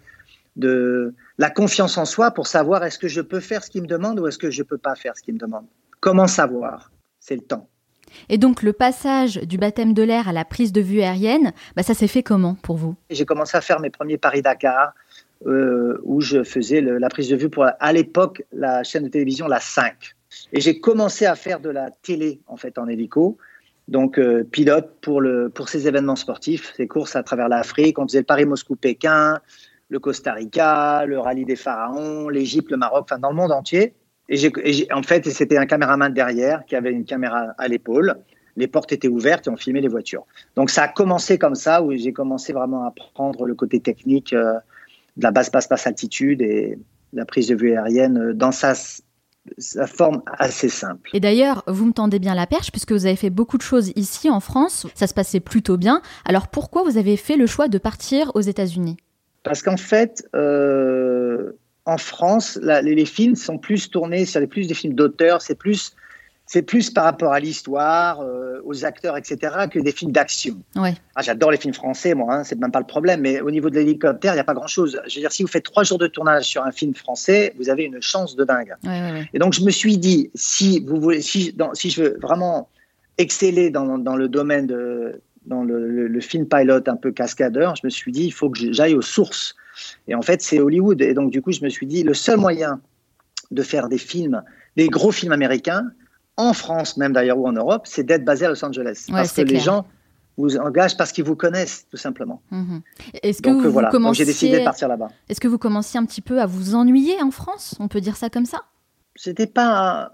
de 0.58 1.14
la 1.38 1.50
confiance 1.50 1.98
en 1.98 2.04
soi 2.04 2.32
pour 2.32 2.48
savoir 2.48 2.84
est-ce 2.84 3.00
que 3.00 3.08
je 3.08 3.22
peux 3.22 3.40
faire 3.40 3.64
ce 3.64 3.70
qu'il 3.70 3.84
me 3.84 3.88
demande 3.88 4.20
ou 4.20 4.28
est-ce 4.28 4.38
que 4.38 4.52
je 4.52 4.64
ne 4.64 4.68
peux 4.68 4.78
pas 4.78 4.96
faire 4.96 5.16
ce 5.16 5.22
qu'il 5.24 5.36
me 5.36 5.40
demande. 5.40 5.64
Comment 6.02 6.28
savoir? 6.28 6.92
C'est 7.22 7.36
le 7.36 7.44
temps. 7.44 7.70
Et 8.30 8.38
donc 8.38 8.64
le 8.64 8.74
passage 8.74 9.38
du 9.38 9.58
baptême 9.58 9.94
de 9.94 10.04
l'air 10.04 10.28
à 10.28 10.34
la 10.34 10.46
prise 10.46 10.72
de 10.72 10.82
vue 10.82 11.02
aérienne, 11.02 11.54
bah, 11.76 11.84
ça 11.84 11.94
s'est 11.94 12.08
fait 12.08 12.24
comment 12.24 12.56
pour 12.56 12.78
vous? 12.78 12.96
J'ai 13.10 13.26
commencé 13.26 13.58
à 13.58 13.62
faire 13.62 13.80
mes 13.80 13.90
premiers 13.90 14.18
Paris-Dakar, 14.18 14.94
euh, 15.48 16.00
où 16.04 16.22
je 16.22 16.44
faisais 16.44 16.82
la 16.82 17.10
prise 17.10 17.30
de 17.30 17.36
vue 17.36 17.50
pour, 17.50 17.66
à 17.66 17.94
l'époque, 17.94 18.44
la 18.52 18.84
chaîne 18.84 19.04
de 19.04 19.10
télévision 19.10 19.48
La 19.48 19.60
5. 19.60 19.94
Et 20.54 20.62
j'ai 20.62 20.80
commencé 20.80 21.26
à 21.26 21.36
faire 21.36 21.60
de 21.60 21.70
la 21.70 21.90
télé, 21.90 22.42
en 22.48 22.58
fait, 22.58 22.78
en 22.78 22.88
hélico. 22.88 23.38
Donc, 23.88 24.18
euh, 24.20 24.44
pilote 24.44 24.96
pour, 25.02 25.20
le, 25.20 25.50
pour 25.50 25.68
ces 25.68 25.88
événements 25.88 26.16
sportifs, 26.16 26.74
ces 26.78 26.88
courses 26.88 27.16
à 27.16 27.24
travers 27.24 27.50
l'Afrique. 27.50 27.98
On 28.00 28.08
faisait 28.08 28.20
le 28.20 28.26
Paris-Moscou-Pékin, 28.26 29.40
le 29.90 30.00
Costa 30.00 30.34
Rica, 30.34 31.06
le 31.06 31.20
rallye 31.20 31.46
des 31.46 31.56
pharaons, 31.56 32.30
l'Égypte, 32.30 32.72
le 32.72 32.78
Maroc, 32.78 33.06
enfin 33.10 33.20
dans 33.20 33.30
le 33.30 33.36
monde 33.36 33.52
entier. 33.52 33.94
Et, 34.30 34.88
en 34.94 35.04
fait, 35.04 35.30
c'était 35.30 35.58
un 35.58 35.66
caméraman 35.66 36.14
derrière 36.14 36.66
qui 36.66 36.76
avait 36.76 36.92
une 36.92 37.06
caméra 37.06 37.54
à 37.58 37.68
l'épaule. 37.68 38.16
Les 38.56 38.68
portes 38.68 38.92
étaient 38.92 39.08
ouvertes 39.08 39.48
et 39.48 39.50
on 39.50 39.58
filmait 39.58 39.82
les 39.82 39.88
voitures. 39.88 40.26
Donc 40.56 40.70
ça 40.70 40.84
a 40.84 40.88
commencé 40.88 41.38
comme 41.38 41.56
ça, 41.56 41.82
où 41.82 41.94
j'ai 41.96 42.14
commencé 42.14 42.54
vraiment 42.54 42.86
à 42.86 42.94
prendre 43.14 43.46
le 43.46 43.56
côté 43.56 43.80
technique 43.80 44.34
euh, 44.34 44.54
de 45.18 45.24
la 45.24 45.32
basse 45.32 45.52
basse 45.52 45.70
basse 45.70 45.88
altitude 45.88 46.42
et 46.42 46.78
la 47.14 47.26
prise 47.26 47.48
de 47.48 47.56
vue 47.56 47.76
aérienne 47.76 48.34
dans 48.34 48.52
sa, 48.52 48.74
sa 49.58 49.88
forme 49.88 50.22
assez 50.38 50.70
simple. 50.70 51.10
Et 51.14 51.20
d'ailleurs, 51.20 51.64
vous 51.68 51.86
me 51.86 51.94
tendez 51.94 52.20
bien 52.20 52.36
la 52.36 52.48
perche 52.48 52.72
puisque 52.72 52.92
vous 52.92 53.06
avez 53.06 53.16
fait 53.16 53.30
beaucoup 53.30 53.58
de 53.58 53.64
choses 53.64 53.92
ici 53.96 54.30
en 54.30 54.40
France. 54.40 54.88
Ça 54.96 55.08
se 55.08 55.14
passait 55.14 55.40
plutôt 55.40 55.78
bien. 55.78 56.02
Alors 56.26 56.48
pourquoi 56.48 56.84
vous 56.84 56.98
avez 56.98 57.18
fait 57.18 57.38
le 57.38 57.48
choix 57.48 57.68
de 57.68 57.78
partir 57.78 58.32
aux 58.36 58.42
États-Unis? 58.42 58.98
Parce 59.44 59.64
qu'en 59.64 59.78
fait, 59.78 60.28
euh, 60.36 61.54
en 61.86 61.98
France, 61.98 62.60
les, 62.62 63.06
films 63.06 63.36
sont 63.36 63.58
plus 63.58 63.90
tournés 63.90 64.26
sur 64.26 64.40
les 64.40 64.48
plus 64.48 64.68
des 64.68 64.74
films 64.74 64.94
d'auteur, 64.94 65.42
c'est 65.42 65.56
plus 65.56 65.96
c'est 66.46 66.64
plus 66.64 66.90
par 66.90 67.06
rapport 67.06 67.32
à 67.32 67.40
l'histoire, 67.40 68.20
euh, 68.20 68.60
aux 68.66 68.84
acteurs, 68.84 69.16
etc., 69.16 69.38
que 69.72 69.80
des 69.80 69.94
films 69.94 70.12
d'action. 70.12 70.58
Ouais. 70.76 70.96
Ah, 71.16 71.22
J'adore 71.22 71.50
les 71.50 71.58
films 71.58 71.74
français, 71.74 72.14
moi, 72.14 72.34
hein, 72.34 72.44
c'est 72.44 72.60
même 72.60 72.74
pas 72.74 72.82
le 72.82 72.86
problème, 72.86 73.22
mais 73.22 73.40
au 73.40 73.52
niveau 73.52 73.70
de 73.70 73.76
l'hélicoptère, 73.76 74.34
il 74.34 74.36
n'y 74.36 74.42
a 74.42 74.44
pas 74.44 74.54
grand-chose. 74.54 75.00
Je 75.08 75.16
veux 75.16 75.22
dire, 75.22 75.32
si 75.32 75.44
vous 75.44 75.48
faites 75.48 75.64
trois 75.64 75.84
jours 75.84 75.98
de 75.98 76.08
tournage 76.08 76.44
sur 76.44 76.66
un 76.66 76.74
film 76.74 76.94
français, 76.94 77.54
vous 77.58 77.70
avez 77.70 77.84
une 77.84 78.02
chance 78.02 78.36
de 78.36 78.44
dingue. 78.44 78.76
Ouais, 78.84 79.30
Et 79.34 79.40
donc, 79.40 79.54
je 79.54 79.62
me 79.62 79.72
suis 79.72 79.98
dit, 79.98 80.30
si, 80.36 80.82
vous 80.82 81.00
voulez, 81.00 81.22
si, 81.22 81.56
si 81.74 81.90
je 81.90 82.04
veux 82.04 82.18
vraiment 82.22 82.68
exceller 83.18 83.70
dans, 83.70 83.98
dans 83.98 84.18
le 84.18 84.28
domaine 84.28 84.68
de 84.68 85.22
dans 85.52 85.64
le, 85.64 86.08
le, 86.08 86.22
film 86.22 86.48
pilot 86.48 86.88
un 86.88 86.96
peu 86.96 87.12
cascadeur, 87.12 87.76
je 87.76 87.82
me 87.84 87.90
suis 87.90 88.12
dit, 88.12 88.26
il 88.26 88.32
faut 88.32 88.50
que 88.50 88.72
j'aille 88.72 88.96
aux 88.96 89.02
sources. 89.02 89.56
Et 90.08 90.16
en 90.16 90.22
fait, 90.22 90.42
c'est 90.42 90.60
Hollywood. 90.60 91.02
Et 91.02 91.14
donc, 91.14 91.30
du 91.32 91.42
coup, 91.42 91.52
je 91.52 91.64
me 91.64 91.70
suis 91.70 91.86
dit, 91.86 92.04
le 92.04 92.14
seul 92.14 92.38
moyen 92.38 92.80
de 93.52 93.62
faire 93.62 93.90
des 93.90 93.98
films, 93.98 94.42
des 94.78 94.88
gros 94.88 95.12
films 95.12 95.34
américains, 95.34 95.92
en 96.38 96.54
France 96.54 96.98
même 96.98 97.12
d'ailleurs 97.12 97.38
ou 97.38 97.48
en 97.48 97.52
Europe, 97.52 97.86
c'est 97.86 98.04
d'être 98.04 98.24
basé 98.24 98.46
à 98.46 98.50
Los 98.50 98.64
Angeles. 98.64 99.06
Parce 99.12 99.34
que 99.34 99.42
les 99.42 99.60
gens, 99.60 99.86
vous 100.38 100.58
engagent 100.58 100.98
parce 100.98 101.12
qu'ils 101.12 101.26
vous 101.26 101.36
connaissent, 101.36 101.86
tout 101.92 101.98
simplement. 101.98 102.42
Mhm. 102.52 102.82
Est-ce 103.22 103.42
que 103.42 103.50
vous, 103.50 103.72
voilà. 103.72 103.92
j'ai 104.14 104.26
décidé 104.26 104.60
de 104.60 104.64
partir 104.64 104.88
là-bas. 104.88 105.10
Est-ce 105.30 105.42
que 105.42 105.48
vous 105.48 105.58
commenciez 105.58 106.00
un 106.00 106.06
petit 106.06 106.22
peu 106.22 106.42
à 106.42 106.46
vous 106.46 106.74
ennuyer 106.74 107.22
en 107.22 107.32
France? 107.32 107.76
On 107.80 107.88
peut 107.88 108.02
dire 108.02 108.16
ça 108.16 108.30
comme 108.30 108.46
ça? 108.46 108.62
C'était 109.16 109.48
pas 109.48 110.14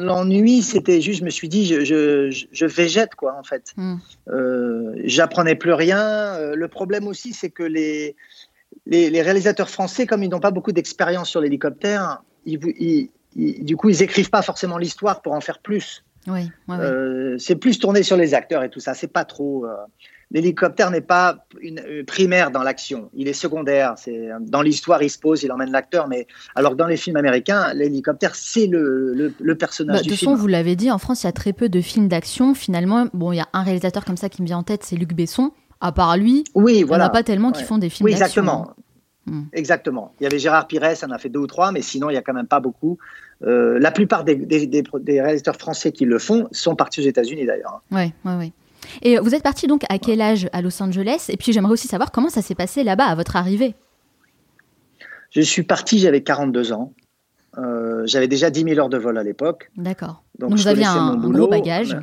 l'ennui, 0.00 0.62
c'était 0.62 1.00
juste, 1.00 1.20
je 1.20 1.24
me 1.24 1.30
suis 1.30 1.48
dit, 1.48 1.66
je, 1.66 1.84
je, 1.84 2.46
je 2.50 2.66
végète, 2.66 3.14
quoi, 3.14 3.36
en 3.38 3.42
fait. 3.42 3.72
Hmm. 3.76 3.96
Euh, 4.28 4.92
j'apprenais 5.04 5.54
plus 5.54 5.72
rien. 5.72 6.00
Euh, 6.00 6.54
le 6.54 6.68
problème 6.68 7.06
aussi, 7.06 7.32
c'est 7.32 7.50
que 7.50 7.62
les, 7.62 8.16
les, 8.86 9.22
réalisateurs 9.22 9.70
français, 9.70 10.06
comme 10.06 10.22
ils 10.22 10.28
n'ont 10.28 10.40
pas 10.40 10.50
beaucoup 10.50 10.72
d'expérience 10.72 11.30
sur 11.30 11.40
l'hélicoptère, 11.40 12.22
ils, 12.44 12.58
du 13.36 13.76
coup, 13.76 13.88
ils 13.88 14.02
écrivent 14.02 14.30
pas 14.30 14.42
forcément 14.42 14.78
l'histoire 14.78 15.22
pour 15.22 15.32
en 15.32 15.40
faire 15.40 15.58
plus. 15.58 16.04
Oui, 16.28 16.50
euh, 16.70 17.36
c'est 17.38 17.56
plus 17.56 17.78
tourné 17.78 18.02
sur 18.02 18.16
les 18.16 18.34
acteurs 18.34 18.64
et 18.64 18.70
tout 18.70 18.80
ça. 18.80 18.94
C'est 18.94 19.12
pas 19.12 19.24
trop. 19.24 19.66
L'hélicoptère 20.32 20.90
n'est 20.90 21.00
pas 21.00 21.46
une, 21.60 21.78
euh, 21.78 22.04
primaire 22.04 22.50
dans 22.50 22.62
l'action, 22.62 23.10
il 23.14 23.28
est 23.28 23.32
secondaire. 23.32 23.94
C'est 23.96 24.28
dans 24.40 24.60
l'histoire, 24.60 25.02
il 25.02 25.10
se 25.10 25.18
pose, 25.18 25.44
il 25.44 25.52
emmène 25.52 25.70
l'acteur. 25.70 26.08
Mais 26.08 26.26
alors 26.54 26.74
dans 26.74 26.86
les 26.86 26.96
films 26.96 27.16
américains, 27.16 27.72
l'hélicoptère 27.74 28.34
c'est 28.34 28.66
le, 28.66 29.32
le, 29.38 29.54
personnage 29.54 29.98
bah, 29.98 30.02
du 30.02 30.08
de 30.10 30.14
film. 30.14 30.32
De 30.32 30.34
toute 30.34 30.36
façon, 30.36 30.42
vous 30.42 30.48
l'avez 30.48 30.74
dit, 30.74 30.90
en 30.90 30.98
France, 30.98 31.22
il 31.22 31.26
y 31.26 31.28
a 31.28 31.32
très 31.32 31.52
peu 31.52 31.68
de 31.68 31.80
films 31.80 32.08
d'action. 32.08 32.54
Finalement, 32.54 33.06
bon, 33.12 33.32
il 33.32 33.36
y 33.36 33.40
a 33.40 33.48
un 33.52 33.62
réalisateur 33.62 34.04
comme 34.04 34.16
ça 34.16 34.28
qui 34.28 34.42
me 34.42 34.46
vient 34.46 34.58
en 34.58 34.62
tête, 34.64 34.82
c'est 34.82 34.96
Luc 34.96 35.14
Besson. 35.14 35.52
À 35.80 35.92
part 35.92 36.16
lui, 36.16 36.42
oui, 36.54 36.82
voilà. 36.82 37.04
il 37.04 37.06
n'y 37.06 37.10
en 37.10 37.10
a 37.10 37.10
pas 37.10 37.22
tellement 37.22 37.52
qui 37.52 37.62
font 37.62 37.78
des 37.78 37.90
films 37.90 38.06
oui, 38.06 38.12
d'action. 38.12 38.42
Exactement. 38.42 38.74
Hmm. 39.26 39.42
Exactement. 39.52 40.14
Il 40.20 40.24
y 40.24 40.26
avait 40.26 40.38
Gérard 40.38 40.66
Pires, 40.66 40.96
ça 40.96 41.06
en 41.06 41.10
a 41.10 41.18
fait 41.18 41.28
deux 41.28 41.40
ou 41.40 41.46
trois, 41.46 41.72
mais 41.72 41.82
sinon, 41.82 42.08
il 42.08 42.12
n'y 42.12 42.18
a 42.18 42.22
quand 42.22 42.32
même 42.32 42.46
pas 42.46 42.60
beaucoup. 42.60 42.96
Euh, 43.44 43.78
la 43.78 43.90
plupart 43.90 44.24
des, 44.24 44.36
des, 44.36 44.66
des, 44.66 45.20
réalisateurs 45.20 45.56
français 45.56 45.92
qui 45.92 46.04
le 46.04 46.18
font 46.18 46.48
sont 46.52 46.74
partis 46.74 47.00
aux 47.00 47.04
États-Unis 47.04 47.44
d'ailleurs. 47.44 47.82
Oui, 47.90 48.12
oui, 48.24 48.32
oui. 48.38 48.52
Et 49.02 49.18
vous 49.18 49.34
êtes 49.34 49.42
parti 49.42 49.66
donc 49.66 49.82
à 49.88 49.98
quel 49.98 50.20
âge 50.20 50.48
à 50.52 50.62
Los 50.62 50.82
Angeles? 50.82 51.26
Et 51.28 51.36
puis 51.36 51.52
j'aimerais 51.52 51.72
aussi 51.72 51.88
savoir 51.88 52.12
comment 52.12 52.28
ça 52.28 52.42
s'est 52.42 52.54
passé 52.54 52.84
là-bas 52.84 53.06
à 53.06 53.14
votre 53.14 53.36
arrivée. 53.36 53.74
Je 55.30 55.40
suis 55.42 55.62
parti, 55.62 55.98
j'avais 55.98 56.22
42 56.22 56.72
ans. 56.72 56.92
Euh, 57.58 58.02
j'avais 58.06 58.28
déjà 58.28 58.50
10 58.50 58.62
000 58.62 58.78
heures 58.78 58.88
de 58.88 58.98
vol 58.98 59.18
à 59.18 59.22
l'époque. 59.22 59.70
D'accord. 59.76 60.22
Donc, 60.38 60.50
vous 60.50 60.68
aviez 60.68 60.84
un, 60.84 61.16
gros 61.16 61.48
bagage. 61.48 61.94
Euh, 61.94 62.00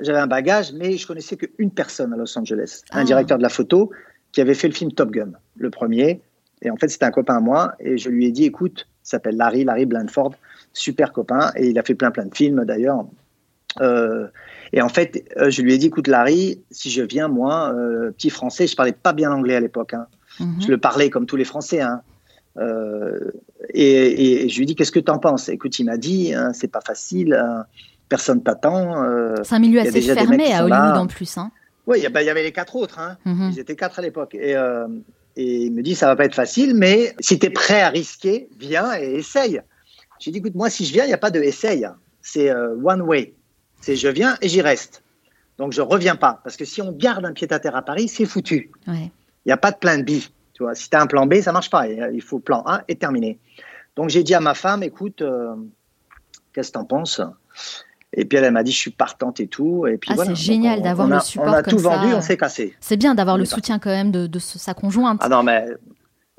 j'avais 0.00 0.18
un 0.18 0.26
bagage, 0.26 0.72
mais 0.72 0.96
je 0.96 1.06
connaissais 1.06 1.36
qu'une 1.36 1.70
personne 1.70 2.12
à 2.12 2.16
Los 2.16 2.38
Angeles, 2.38 2.82
un 2.90 3.00
ah. 3.00 3.04
directeur 3.04 3.38
de 3.38 3.42
la 3.42 3.48
photo 3.48 3.90
qui 4.32 4.40
avait 4.40 4.54
fait 4.54 4.68
le 4.68 4.74
film 4.74 4.92
Top 4.92 5.10
Gun, 5.10 5.32
le 5.56 5.70
premier. 5.70 6.22
Et 6.62 6.70
en 6.70 6.76
fait, 6.76 6.88
c'était 6.88 7.04
un 7.04 7.10
copain 7.10 7.36
à 7.36 7.40
moi. 7.40 7.74
Et 7.80 7.98
je 7.98 8.08
lui 8.08 8.26
ai 8.26 8.32
dit, 8.32 8.44
écoute, 8.44 8.86
il 9.04 9.08
s'appelle 9.08 9.36
Larry, 9.36 9.64
Larry 9.64 9.84
Blandford, 9.84 10.34
super 10.72 11.12
copain. 11.12 11.50
Et 11.56 11.68
il 11.68 11.78
a 11.78 11.82
fait 11.82 11.94
plein, 11.94 12.10
plein 12.10 12.26
de 12.26 12.34
films 12.34 12.64
d'ailleurs. 12.64 13.04
Euh, 13.80 14.28
et 14.72 14.82
en 14.82 14.88
fait, 14.88 15.24
euh, 15.36 15.50
je 15.50 15.62
lui 15.62 15.74
ai 15.74 15.78
dit, 15.78 15.86
écoute 15.86 16.06
Larry, 16.06 16.60
si 16.70 16.90
je 16.90 17.02
viens, 17.02 17.28
moi, 17.28 17.72
euh, 17.74 18.10
petit 18.10 18.30
français, 18.30 18.66
je 18.66 18.76
parlais 18.76 18.92
pas 18.92 19.12
bien 19.12 19.32
anglais 19.32 19.56
à 19.56 19.60
l'époque. 19.60 19.94
Hein. 19.94 20.06
Mhm. 20.40 20.62
Je 20.62 20.68
le 20.68 20.78
parlais 20.78 21.10
comme 21.10 21.26
tous 21.26 21.36
les 21.36 21.44
Français. 21.44 21.80
Hein. 21.80 22.02
Et, 23.74 24.48
je 24.48 24.56
lui 24.56 24.62
ai 24.62 24.66
dit, 24.66 24.74
qu'est-ce 24.74 24.92
que 24.92 25.00
tu 25.00 25.10
en 25.10 25.18
penses? 25.18 25.48
Écoute, 25.48 25.78
il 25.78 25.84
m'a 25.84 25.96
dit, 25.96 26.34
hein, 26.34 26.52
c'est 26.52 26.68
pas 26.68 26.80
facile, 26.80 27.34
hein. 27.34 27.64
personne 28.08 28.42
t'attend. 28.42 29.04
c'est 29.42 29.54
un 29.54 29.58
milieu 29.58 29.80
assez 29.80 30.00
fermé 30.00 30.52
à 30.52 30.64
Hollywood 30.64 30.96
en 30.96 31.06
plus. 31.06 31.38
Oui, 31.86 31.98
il 31.98 32.02
y, 32.02 32.06
avait 32.06 32.42
les 32.42 32.52
quatre 32.52 32.76
autres. 32.76 33.00
Mhm. 33.24 33.50
Ils 33.52 33.58
étaient 33.58 33.74
quatre 33.74 33.98
à 33.98 34.02
l'époque. 34.02 34.34
Et, 34.34 34.52
et, 35.36 35.64
il 35.64 35.72
me 35.72 35.82
dit, 35.82 35.94
ça 35.94 36.06
va 36.06 36.16
pas 36.16 36.24
être 36.24 36.34
facile, 36.34 36.74
mais 36.74 37.14
si 37.20 37.38
tu 37.38 37.46
es 37.46 37.50
prêt 37.50 37.82
à 37.82 37.88
risquer, 37.88 38.48
viens 38.58 38.94
et 38.98 39.14
essaye. 39.14 39.60
J'ai 40.20 40.30
dit, 40.30 40.38
écoute, 40.38 40.54
moi, 40.54 40.70
si 40.70 40.84
je 40.84 40.92
viens, 40.92 41.04
il 41.04 41.08
n'y 41.08 41.14
a 41.14 41.18
pas 41.18 41.30
de 41.30 41.40
essaye. 41.40 41.86
C'est 42.20 42.54
one 42.54 43.02
way. 43.02 43.34
C'est 43.82 43.96
je 43.96 44.08
viens 44.08 44.38
et 44.40 44.48
j'y 44.48 44.62
reste. 44.62 45.02
Donc 45.58 45.72
je 45.72 45.82
reviens 45.82 46.16
pas. 46.16 46.40
Parce 46.42 46.56
que 46.56 46.64
si 46.64 46.80
on 46.80 46.92
garde 46.92 47.26
un 47.26 47.32
pied-à-terre 47.32 47.76
à 47.76 47.82
Paris, 47.82 48.08
c'est 48.08 48.24
foutu. 48.24 48.70
Il 48.86 49.10
n'y 49.46 49.52
a 49.52 49.58
pas 49.58 49.70
de 49.70 49.76
plan 49.76 49.98
B. 49.98 50.22
Tu 50.54 50.62
vois, 50.62 50.74
si 50.74 50.88
tu 50.88 50.96
as 50.96 51.02
un 51.02 51.06
plan 51.06 51.26
B, 51.26 51.40
ça 51.40 51.52
marche 51.52 51.68
pas. 51.68 51.86
Il 51.88 52.22
faut 52.22 52.38
plan 52.38 52.62
A 52.64 52.84
et 52.88 52.96
terminé. 52.96 53.38
Donc 53.96 54.08
j'ai 54.08 54.22
dit 54.22 54.34
à 54.34 54.40
ma 54.40 54.54
femme, 54.54 54.82
écoute, 54.82 55.20
euh, 55.20 55.54
qu'est-ce 56.52 56.70
que 56.70 56.78
tu 56.78 56.78
en 56.78 56.84
penses? 56.84 57.20
Et 58.14 58.24
puis 58.24 58.38
elle, 58.38 58.50
m'a 58.52 58.62
dit, 58.62 58.72
je 58.72 58.78
suis 58.78 58.90
partante 58.90 59.40
et 59.40 59.46
tout. 59.46 59.86
Et 59.86 59.98
puis 59.98 60.10
ah, 60.16 60.24
c'est 60.24 60.34
génial 60.34 60.82
d'avoir 60.82 61.08
le 61.08 61.20
support. 61.20 61.48
On 61.48 61.52
a 61.52 61.62
tout 61.62 61.78
vendu, 61.78 62.14
on 62.14 62.20
s'est 62.20 62.36
cassé. 62.36 62.74
C'est 62.80 62.96
bien 62.96 63.14
d'avoir 63.14 63.38
le 63.38 63.44
soutien 63.44 63.78
quand 63.78 63.90
même 63.90 64.10
de, 64.10 64.38
sa 64.38 64.74
conjointe. 64.74 65.20
Ah 65.22 65.28
non, 65.28 65.42
mais 65.42 65.66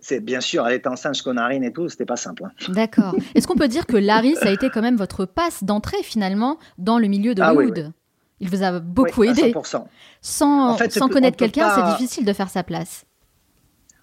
c'est 0.04 0.20
bien 0.20 0.42
sûr, 0.42 0.68
elle 0.68 0.76
était 0.76 0.90
enceinte 0.90 1.16
jusqu'aux 1.16 1.34
narines 1.34 1.64
et 1.64 1.72
tout, 1.72 1.88
c'était 1.88 2.06
pas 2.06 2.18
simple. 2.18 2.46
Hein. 2.46 2.52
D'accord. 2.70 3.16
Est-ce 3.36 3.48
qu'on 3.48 3.56
peut 3.56 3.70
dire 3.70 3.86
que 3.86 3.96
Larry, 3.96 4.36
ça 4.36 4.50
a 4.50 4.52
été 4.52 4.70
quand 4.70 4.82
même 4.82 4.98
votre 4.98 5.26
passe 5.26 5.64
d'entrée 5.64 6.04
finalement 6.04 6.60
dans 6.78 7.00
le 7.00 7.08
milieu 7.08 7.34
de 7.34 7.42
ah 7.42 7.54
Hollywood 7.54 7.92
Il 8.40 8.50
vous 8.50 8.64
a 8.64 8.80
beaucoup 8.80 9.24
aidé. 9.24 9.54
100%. 9.54 9.86
Sans, 10.22 10.78
sans 10.90 11.08
connaître 11.08 11.38
quelqu'un, 11.38 11.70
c'est 11.74 12.04
difficile 12.04 12.26
de 12.26 12.34
faire 12.34 12.50
sa 12.50 12.64
place. 12.64 13.06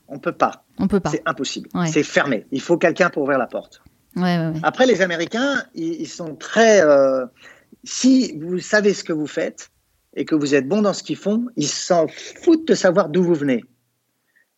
On 0.08 0.18
peut 0.18 0.32
pas. 0.32 0.64
On 0.78 0.88
peut 0.88 1.00
pas. 1.00 1.10
C'est 1.10 1.22
impossible. 1.26 1.68
C'est 1.86 2.02
fermé. 2.02 2.46
Il 2.50 2.60
faut 2.60 2.78
quelqu'un 2.78 3.10
pour 3.10 3.22
ouvrir 3.22 3.38
la 3.38 3.46
porte. 3.46 3.82
Après, 4.62 4.86
les 4.86 5.02
Américains, 5.02 5.64
ils, 5.74 6.08
sont 6.08 6.34
très. 6.34 6.80
Euh, 6.80 7.26
si 7.84 8.36
vous 8.38 8.58
savez 8.58 8.94
ce 8.94 9.04
que 9.04 9.12
vous 9.12 9.26
faites 9.26 9.70
et 10.16 10.24
que 10.24 10.34
vous 10.34 10.54
êtes 10.54 10.66
bon 10.66 10.82
dans 10.82 10.92
ce 10.92 11.02
qu'ils 11.02 11.16
font, 11.16 11.46
ils 11.56 11.68
s'en 11.68 12.06
foutent 12.42 12.66
de 12.66 12.74
savoir 12.74 13.08
d'où 13.08 13.22
vous 13.22 13.34
venez. 13.34 13.64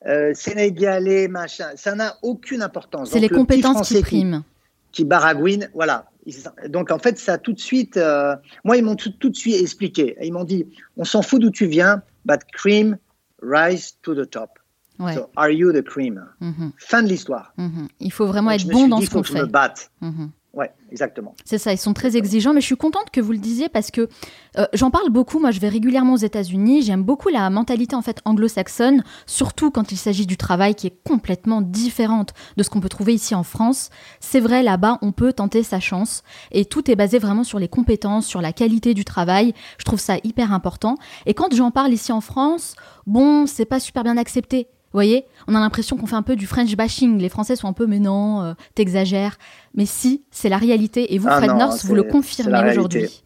Euh, 0.07 0.33
sénégalais, 0.35 1.29
machin, 1.29 1.69
ça 1.77 1.95
n'a 1.95 2.17
aucune 2.23 2.63
importance. 2.63 3.11
C'est 3.11 3.21
les 3.21 3.29
compétences 3.29 3.89
qui 3.89 4.01
priment. 4.01 4.43
Qui, 4.91 5.05
baragouinent, 5.05 5.71
voilà. 5.75 6.11
Donc 6.69 6.91
en 6.91 6.99
fait, 6.99 7.19
ça 7.19 7.39
tout 7.39 7.53
de 7.53 7.61
suite. 7.61 7.97
Euh, 7.97 8.37
moi, 8.65 8.77
ils 8.77 8.85
m'ont 8.85 8.97
tout, 8.97 9.31
de 9.31 9.35
suite 9.35 9.61
expliqué. 9.61 10.17
Ils 10.23 10.33
m'ont 10.33 10.45
dit 10.45 10.67
on 10.97 11.05
s'en 11.05 11.23
fout 11.23 11.41
d'où 11.41 11.51
tu 11.51 11.67
viens, 11.67 12.03
but 12.25 12.41
cream 12.53 12.99
rise 13.41 13.97
to 14.03 14.15
the 14.15 14.29
top. 14.29 14.51
So, 14.99 15.31
are 15.37 15.51
you 15.51 15.73
the 15.73 15.83
cream? 15.83 16.25
Mhm. 16.41 16.73
Fin 16.79 17.03
de 17.03 17.09
l'histoire. 17.09 17.53
Mhm. 17.57 17.89
Il 17.99 18.13
faut 18.13 18.27
vraiment 18.27 18.53
être 18.53 18.67
bon 18.69 18.89
dans 18.89 19.01
ce 19.01 19.11
qu'on 19.11 19.23
fait. 19.23 19.39
Je 19.39 19.43
me 19.43 19.47
batte. 19.47 19.91
Mhm. 20.01 20.31
Ouais, 20.55 20.71
exactement. 20.91 21.35
C'est 21.47 21.57
ça, 21.57 21.73
ils 21.73 21.79
sont 21.79 21.95
très 21.95 22.15
exigeants, 22.15 22.53
mais 22.53 22.61
je 22.61 22.67
suis 22.67 22.77
contente 22.77 23.11
que 23.11 23.23
vous 23.23 23.33
le 23.33 23.39
disiez 23.39 23.71
parce 23.71 23.91
que 23.91 24.09
euh, 24.59 24.67
j'en 24.75 24.91
parle 24.91 25.09
beaucoup. 25.09 25.39
Moi, 25.39 25.51
je 25.51 25.61
vais 25.61 25.71
régulièrement 25.71 26.13
aux 26.13 26.19
États-Unis. 26.19 26.83
J'aime 26.83 27.03
beaucoup 27.03 27.31
la 27.31 27.49
mentalité 27.49 27.97
en 27.97 28.03
fait 28.03 28.21
anglo-saxonne, 28.27 29.03
surtout 29.25 29.71
quand 29.71 29.93
il 29.93 29.97
s'agit 29.97 30.27
du 30.27 30.37
travail 30.37 30.75
qui 30.75 30.87
est 30.87 31.03
complètement 31.05 31.63
différente 31.63 32.35
de 32.59 32.63
ce 32.63 32.69
qu'on 32.69 32.81
peut 32.81 32.91
trouver 32.91 33.15
ici 33.15 33.35
en 33.35 33.45
France. 33.45 33.89
C'est 34.21 34.41
vrai, 34.41 34.63
là-bas, 34.63 34.99
on 35.01 35.13
peut 35.13 35.33
tenter 35.33 35.63
sa 35.63 35.81
chance 35.81 36.23
et 36.51 36.67
tout 36.67 36.91
est 36.91 36.97
basé 36.97 37.19
vraiment 37.19 37.45
sur 37.45 37.59
les 37.59 37.69
compétences, 37.69 38.27
sur 38.27 38.43
la 38.43 38.53
qualité 38.53 38.93
du 38.93 39.07
travail. 39.07 39.55
Je 39.79 39.85
trouve 39.85 40.01
ça 40.01 40.17
hyper 40.23 40.53
important. 40.53 40.99
Et 41.25 41.33
quand 41.33 41.55
j'en 41.55 41.71
parle 41.71 41.95
ici 41.95 42.13
en 42.13 42.21
France, 42.21 42.75
bon, 43.07 43.47
c'est 43.47 43.65
pas 43.65 43.81
super 43.81 44.05
bien 44.05 44.19
accepté. 44.19 44.69
Vous 44.93 44.99
voyez, 44.99 45.25
on 45.49 45.55
a 45.55 45.61
l'impression 45.61 45.97
qu'on 45.97 46.07
fait 46.07 46.17
un 46.17 46.23
peu 46.23 46.37
du 46.37 46.47
French 46.47 46.77
bashing. 46.77 47.19
Les 47.19 47.31
Français 47.31 47.57
sont 47.57 47.67
un 47.67 47.73
peu, 47.73 47.87
mais 47.87 47.99
non, 47.99 48.43
euh, 48.43 48.53
t'exagères. 48.75 49.39
Mais 49.75 49.87
si, 49.87 50.23
c'est 50.31 50.51
la 50.51 50.59
réalité. 50.59 51.15
Et 51.15 51.19
vous, 51.19 51.29
ah 51.31 51.39
Fred 51.39 51.53
North, 51.53 51.85
vous 51.85 51.95
le 51.95 52.03
confirmez 52.03 52.71
aujourd'hui. 52.71 53.25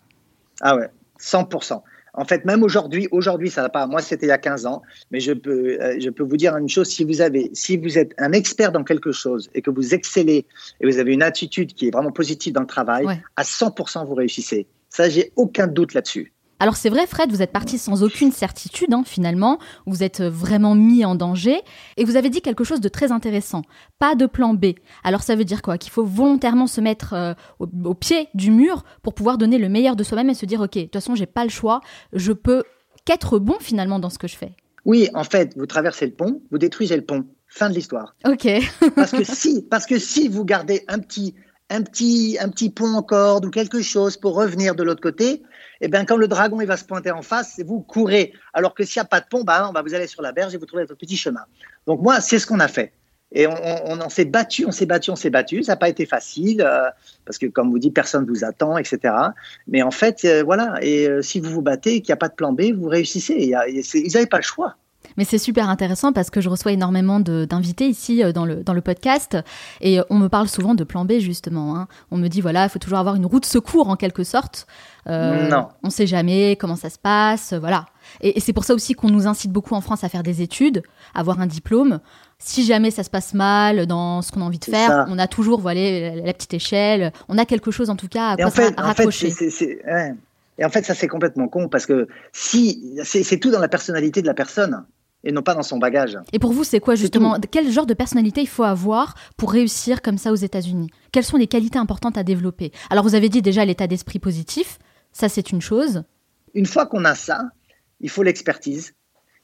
Ah 0.60 0.76
ouais, 0.76 0.88
100%. 1.20 1.82
En 2.16 2.24
fait, 2.24 2.44
même 2.46 2.62
aujourd'hui, 2.62 3.08
aujourd'hui, 3.10 3.50
ça 3.50 3.62
va 3.62 3.68
pas. 3.68 3.86
Moi, 3.86 4.00
c'était 4.00 4.26
il 4.26 4.30
y 4.30 4.32
a 4.32 4.38
15 4.38 4.64
ans, 4.64 4.82
mais 5.10 5.20
je 5.20 5.32
peux, 5.32 5.78
euh, 5.80 5.96
je 6.00 6.08
peux 6.08 6.22
vous 6.22 6.38
dire 6.38 6.56
une 6.56 6.68
chose. 6.68 6.88
Si 6.88 7.04
vous 7.04 7.20
avez, 7.20 7.50
si 7.52 7.76
vous 7.76 7.98
êtes 7.98 8.14
un 8.16 8.32
expert 8.32 8.72
dans 8.72 8.84
quelque 8.84 9.12
chose 9.12 9.50
et 9.54 9.60
que 9.60 9.70
vous 9.70 9.92
excellez 9.92 10.46
et 10.80 10.86
vous 10.86 10.98
avez 10.98 11.12
une 11.12 11.22
attitude 11.22 11.74
qui 11.74 11.88
est 11.88 11.90
vraiment 11.90 12.12
positive 12.12 12.54
dans 12.54 12.62
le 12.62 12.66
travail, 12.66 13.06
à 13.36 13.42
100%, 13.42 14.06
vous 14.06 14.14
réussissez. 14.14 14.66
Ça, 14.88 15.10
j'ai 15.10 15.32
aucun 15.36 15.66
doute 15.66 15.92
là-dessus. 15.92 16.32
Alors 16.58 16.76
c'est 16.76 16.88
vrai, 16.88 17.06
Fred, 17.06 17.30
vous 17.30 17.42
êtes 17.42 17.52
parti 17.52 17.76
sans 17.78 18.02
aucune 18.02 18.32
certitude, 18.32 18.92
hein, 18.94 19.02
finalement. 19.04 19.58
Vous 19.86 20.02
êtes 20.02 20.20
euh, 20.20 20.30
vraiment 20.30 20.74
mis 20.74 21.04
en 21.04 21.14
danger. 21.14 21.60
Et 21.96 22.04
vous 22.04 22.16
avez 22.16 22.30
dit 22.30 22.40
quelque 22.40 22.64
chose 22.64 22.80
de 22.80 22.88
très 22.88 23.12
intéressant. 23.12 23.62
Pas 23.98 24.14
de 24.14 24.26
plan 24.26 24.54
B. 24.54 24.66
Alors 25.04 25.22
ça 25.22 25.36
veut 25.36 25.44
dire 25.44 25.60
quoi? 25.60 25.76
Qu'il 25.76 25.92
faut 25.92 26.04
volontairement 26.04 26.66
se 26.66 26.80
mettre 26.80 27.12
euh, 27.12 27.34
au, 27.58 27.94
pied 27.94 28.28
du 28.34 28.50
mur 28.50 28.84
pour 29.02 29.14
pouvoir 29.14 29.36
donner 29.36 29.58
le 29.58 29.68
meilleur 29.68 29.96
de 29.96 30.02
soi-même 30.02 30.30
et 30.30 30.34
se 30.34 30.46
dire, 30.46 30.60
OK, 30.60 30.74
de 30.74 30.82
toute 30.82 30.94
façon, 30.94 31.14
j'ai 31.14 31.26
pas 31.26 31.44
le 31.44 31.50
choix. 31.50 31.80
Je 32.14 32.32
peux 32.32 32.64
qu'être 33.04 33.38
bon 33.38 33.56
finalement 33.60 33.98
dans 33.98 34.10
ce 34.10 34.18
que 34.18 34.28
je 34.28 34.36
fais. 34.36 34.52
Oui, 34.86 35.10
en 35.14 35.24
fait, 35.24 35.52
vous 35.56 35.66
traversez 35.66 36.06
le 36.06 36.12
pont, 36.12 36.40
vous 36.50 36.58
détruisez 36.58 36.96
le 36.96 37.04
pont. 37.04 37.24
Fin 37.48 37.68
de 37.68 37.74
l'histoire. 37.74 38.14
Ok. 38.26 38.48
parce 38.96 39.12
que 39.12 39.24
si, 39.24 39.62
parce 39.62 39.84
que 39.84 39.98
si 39.98 40.28
vous 40.28 40.44
gardez 40.44 40.84
un 40.88 40.98
petit, 41.00 41.34
un 41.70 41.82
petit, 41.82 42.38
un 42.40 42.48
petit 42.48 42.70
pont 42.70 42.94
en 42.94 43.02
corde 43.02 43.44
ou 43.44 43.50
quelque 43.50 43.82
chose 43.82 44.16
pour 44.16 44.34
revenir 44.34 44.74
de 44.74 44.82
l'autre 44.82 45.00
côté, 45.00 45.42
eh 45.80 45.88
bien, 45.88 46.04
quand 46.04 46.16
le 46.16 46.28
dragon 46.28 46.60
il 46.60 46.66
va 46.66 46.76
se 46.76 46.84
pointer 46.84 47.10
en 47.10 47.22
face, 47.22 47.60
vous 47.64 47.80
courez. 47.80 48.32
Alors 48.52 48.74
que 48.74 48.84
s'il 48.84 49.00
n'y 49.00 49.04
a 49.04 49.08
pas 49.08 49.20
de 49.20 49.26
pont, 49.26 49.44
bah, 49.44 49.72
vous 49.84 49.94
allez 49.94 50.06
sur 50.06 50.22
la 50.22 50.32
berge 50.32 50.54
et 50.54 50.58
vous 50.58 50.66
trouvez 50.66 50.84
votre 50.84 50.98
petit 50.98 51.16
chemin. 51.16 51.44
Donc 51.86 52.00
moi, 52.00 52.20
c'est 52.20 52.38
ce 52.38 52.46
qu'on 52.46 52.60
a 52.60 52.68
fait. 52.68 52.92
Et 53.32 53.46
on, 53.48 54.08
s'est 54.08 54.24
battu, 54.24 54.64
on 54.66 54.72
s'est 54.72 54.86
battu, 54.86 55.10
on 55.10 55.16
s'est 55.16 55.30
battu. 55.30 55.62
Ça 55.64 55.72
n'a 55.72 55.76
pas 55.76 55.88
été 55.88 56.06
facile 56.06 56.62
euh, 56.62 56.88
parce 57.24 57.38
que, 57.38 57.46
comme 57.46 57.70
vous 57.70 57.78
dites, 57.78 57.92
personne 57.92 58.24
ne 58.24 58.28
vous 58.28 58.44
attend, 58.44 58.78
etc. 58.78 59.14
Mais 59.66 59.82
en 59.82 59.90
fait, 59.90 60.24
euh, 60.24 60.42
voilà. 60.44 60.76
Et 60.80 61.08
euh, 61.08 61.22
si 61.22 61.40
vous 61.40 61.50
vous 61.50 61.62
battez 61.62 61.96
et 61.96 62.00
qu'il 62.00 62.12
n'y 62.12 62.14
a 62.14 62.18
pas 62.18 62.28
de 62.28 62.34
plan 62.34 62.52
B, 62.52 62.72
vous 62.72 62.88
réussissez. 62.88 63.34
ils 63.34 64.12
n'avaient 64.12 64.26
pas 64.26 64.36
le 64.36 64.42
choix. 64.44 64.76
Mais 65.16 65.24
c'est 65.24 65.38
super 65.38 65.68
intéressant 65.68 66.12
parce 66.12 66.30
que 66.30 66.40
je 66.40 66.48
reçois 66.48 66.72
énormément 66.72 67.20
d'invités 67.20 67.88
ici 67.88 68.22
dans 68.34 68.44
le, 68.44 68.56
dans 68.56 68.74
le 68.74 68.80
podcast 68.80 69.36
et 69.80 70.00
on 70.10 70.18
me 70.18 70.28
parle 70.28 70.48
souvent 70.48 70.74
de 70.74 70.84
plan 70.84 71.04
B 71.04 71.20
justement. 71.20 71.76
Hein. 71.76 71.88
On 72.10 72.18
me 72.18 72.28
dit 72.28 72.40
voilà, 72.40 72.64
il 72.64 72.68
faut 72.68 72.78
toujours 72.78 72.98
avoir 72.98 73.14
une 73.14 73.24
route 73.24 73.46
secours 73.46 73.88
en 73.88 73.96
quelque 73.96 74.24
sorte. 74.24 74.66
Euh, 75.08 75.48
non. 75.48 75.68
On 75.82 75.88
ne 75.88 75.92
sait 75.92 76.06
jamais 76.06 76.56
comment 76.56 76.76
ça 76.76 76.90
se 76.90 76.98
passe, 76.98 77.52
voilà. 77.52 77.86
Et, 78.20 78.40
c'est 78.40 78.52
pour 78.52 78.64
ça 78.64 78.74
aussi 78.74 78.94
qu'on 78.94 79.10
nous 79.10 79.26
incite 79.26 79.52
beaucoup 79.52 79.74
en 79.74 79.80
France 79.80 80.04
à 80.04 80.08
faire 80.08 80.22
des 80.22 80.42
études, 80.42 80.82
avoir 81.14 81.40
un 81.40 81.46
diplôme. 81.46 82.00
Si 82.38 82.64
jamais 82.64 82.90
ça 82.90 83.02
se 83.02 83.10
passe 83.10 83.32
mal 83.32 83.86
dans 83.86 84.20
ce 84.22 84.32
qu'on 84.32 84.42
a 84.42 84.44
envie 84.44 84.58
de 84.58 84.64
faire, 84.64 85.06
on 85.08 85.18
a 85.18 85.26
toujours 85.26 85.60
voilà, 85.60 86.14
la, 86.14 86.32
petite 86.32 86.54
échelle, 86.54 87.12
on 87.28 87.38
a 87.38 87.44
quelque 87.44 87.70
chose 87.70 87.88
en 87.88 87.96
tout 87.96 88.08
cas 88.08 88.30
à 88.30 88.36
quoi 88.36 88.50
raccrocher. 88.76 89.32
Et 90.58 90.64
en 90.64 90.70
fait, 90.70 90.84
ça 90.84 90.94
c'est 90.94 91.08
complètement 91.08 91.48
con 91.48 91.68
parce 91.68 91.86
que 91.86 92.08
si 92.32 92.98
c'est 93.04 93.38
tout 93.38 93.50
dans 93.50 93.60
la 93.60 93.68
personnalité 93.68 94.22
de 94.22 94.26
la 94.26 94.34
personne 94.34 94.84
et 95.24 95.32
non 95.32 95.42
pas 95.42 95.54
dans 95.54 95.62
son 95.62 95.78
bagage. 95.78 96.18
Et 96.32 96.38
pour 96.38 96.52
vous, 96.52 96.64
c'est 96.64 96.80
quoi 96.80 96.94
justement 96.94 97.36
Quel 97.50 97.70
genre 97.70 97.86
de 97.86 97.94
personnalité 97.94 98.42
il 98.42 98.48
faut 98.48 98.62
avoir 98.62 99.14
pour 99.36 99.50
réussir 99.50 100.00
comme 100.00 100.18
ça 100.18 100.30
aux 100.30 100.36
États-Unis? 100.36 100.88
Quelles 101.12 101.24
sont 101.24 101.36
les 101.36 101.48
qualités 101.48 101.78
importantes 101.78 102.16
à 102.16 102.22
développer? 102.22 102.72
Alors, 102.90 103.04
vous 103.04 103.14
avez 103.14 103.28
dit 103.28 103.42
déjà 103.42 103.64
l'état 103.64 103.88
d'esprit 103.88 104.20
positif, 104.20 104.78
ça 105.16 105.30
c'est 105.30 105.50
une 105.50 105.62
chose. 105.62 106.04
Une 106.52 106.66
fois 106.66 106.84
qu'on 106.86 107.04
a 107.06 107.14
ça, 107.14 107.48
il 108.00 108.10
faut 108.10 108.22
l'expertise. 108.22 108.94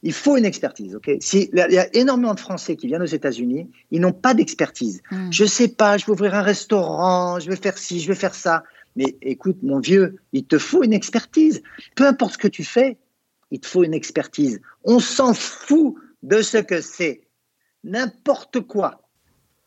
Il 0.03 0.13
faut 0.13 0.37
une 0.37 0.45
expertise, 0.45 0.95
ok? 0.95 1.07
Il 1.07 1.49
y 1.53 1.77
a 1.79 1.95
énormément 1.95 2.33
de 2.35 2.39
Français 2.39 2.75
qui 2.75 2.87
viennent 2.87 3.01
aux 3.01 3.05
États-Unis, 3.05 3.71
ils 3.89 4.01
n'ont 4.01 4.11
pas 4.11 4.33
d'expertise. 4.33 5.01
Hmm. 5.09 5.31
Je 5.31 5.45
sais 5.45 5.69
pas, 5.69 5.97
je 5.97 6.05
vais 6.05 6.11
ouvrir 6.11 6.35
un 6.35 6.41
restaurant, 6.41 7.39
je 7.39 7.49
vais 7.49 7.55
faire 7.55 7.77
ci, 7.77 8.01
je 8.01 8.09
vais 8.09 8.15
faire 8.15 8.35
ça. 8.35 8.63
Mais 8.95 9.17
écoute, 9.21 9.63
mon 9.63 9.79
vieux, 9.79 10.17
il 10.33 10.45
te 10.45 10.59
faut 10.59 10.83
une 10.83 10.93
expertise. 10.93 11.63
Peu 11.95 12.05
importe 12.05 12.33
ce 12.33 12.37
que 12.37 12.49
tu 12.49 12.63
fais, 12.63 12.97
il 13.49 13.59
te 13.59 13.65
faut 13.65 13.83
une 13.83 13.93
expertise. 13.93 14.61
On 14.83 14.99
s'en 14.99 15.33
fout 15.33 15.95
de 16.21 16.41
ce 16.41 16.57
que 16.57 16.81
c'est. 16.81 17.21
N'importe 17.83 18.59
quoi. 18.59 19.07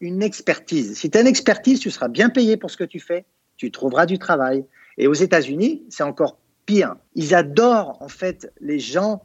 Une 0.00 0.22
expertise. 0.22 0.98
Si 0.98 1.10
tu 1.10 1.18
as 1.18 1.22
une 1.22 1.26
expertise, 1.26 1.80
tu 1.80 1.90
seras 1.90 2.08
bien 2.08 2.28
payé 2.28 2.56
pour 2.56 2.70
ce 2.70 2.76
que 2.76 2.84
tu 2.84 3.00
fais, 3.00 3.24
tu 3.56 3.70
trouveras 3.72 4.06
du 4.06 4.18
travail. 4.18 4.66
Et 4.98 5.06
aux 5.06 5.14
États-Unis, 5.14 5.84
c'est 5.88 6.02
encore 6.02 6.38
pire. 6.64 6.96
Ils 7.14 7.34
adorent 7.34 7.96
en 8.00 8.08
fait 8.08 8.52
les 8.60 8.78
gens 8.78 9.22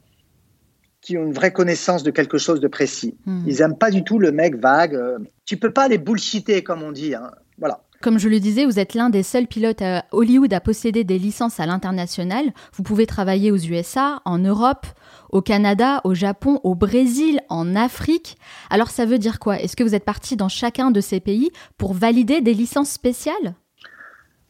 qui 1.00 1.18
ont 1.18 1.24
une 1.24 1.32
vraie 1.32 1.52
connaissance 1.52 2.04
de 2.04 2.10
quelque 2.10 2.38
chose 2.38 2.60
de 2.60 2.68
précis. 2.68 3.16
Hmm. 3.26 3.42
Ils 3.46 3.58
n'aiment 3.58 3.76
pas 3.76 3.90
du 3.90 4.04
tout 4.04 4.18
le 4.18 4.30
mec 4.30 4.56
vague. 4.56 4.94
Euh, 4.94 5.18
tu 5.44 5.56
peux 5.56 5.72
pas 5.72 5.88
les 5.88 5.98
bullshiter 5.98 6.62
comme 6.62 6.82
on 6.82 6.92
dit. 6.92 7.14
Hein. 7.14 7.32
Voilà. 7.58 7.82
Comme 8.00 8.18
je 8.18 8.28
le 8.28 8.40
disais, 8.40 8.66
vous 8.66 8.80
êtes 8.80 8.94
l'un 8.94 9.10
des 9.10 9.22
seuls 9.22 9.46
pilotes 9.46 9.82
à 9.82 10.04
Hollywood 10.10 10.52
à 10.52 10.60
posséder 10.60 11.04
des 11.04 11.20
licences 11.20 11.60
à 11.60 11.66
l'international. 11.66 12.52
Vous 12.72 12.82
pouvez 12.82 13.06
travailler 13.06 13.52
aux 13.52 13.56
USA, 13.56 14.20
en 14.24 14.38
Europe, 14.38 14.86
au 15.30 15.40
Canada, 15.40 16.00
au 16.02 16.12
Japon, 16.12 16.58
au 16.64 16.74
Brésil, 16.74 17.40
en 17.48 17.76
Afrique. 17.76 18.38
Alors 18.70 18.90
ça 18.90 19.06
veut 19.06 19.18
dire 19.18 19.38
quoi? 19.38 19.60
Est-ce 19.60 19.76
que 19.76 19.84
vous 19.84 19.94
êtes 19.94 20.04
parti 20.04 20.36
dans 20.36 20.48
chacun 20.48 20.90
de 20.90 21.00
ces 21.00 21.20
pays 21.20 21.52
pour 21.78 21.94
valider 21.94 22.40
des 22.40 22.54
licences 22.54 22.90
spéciales? 22.90 23.54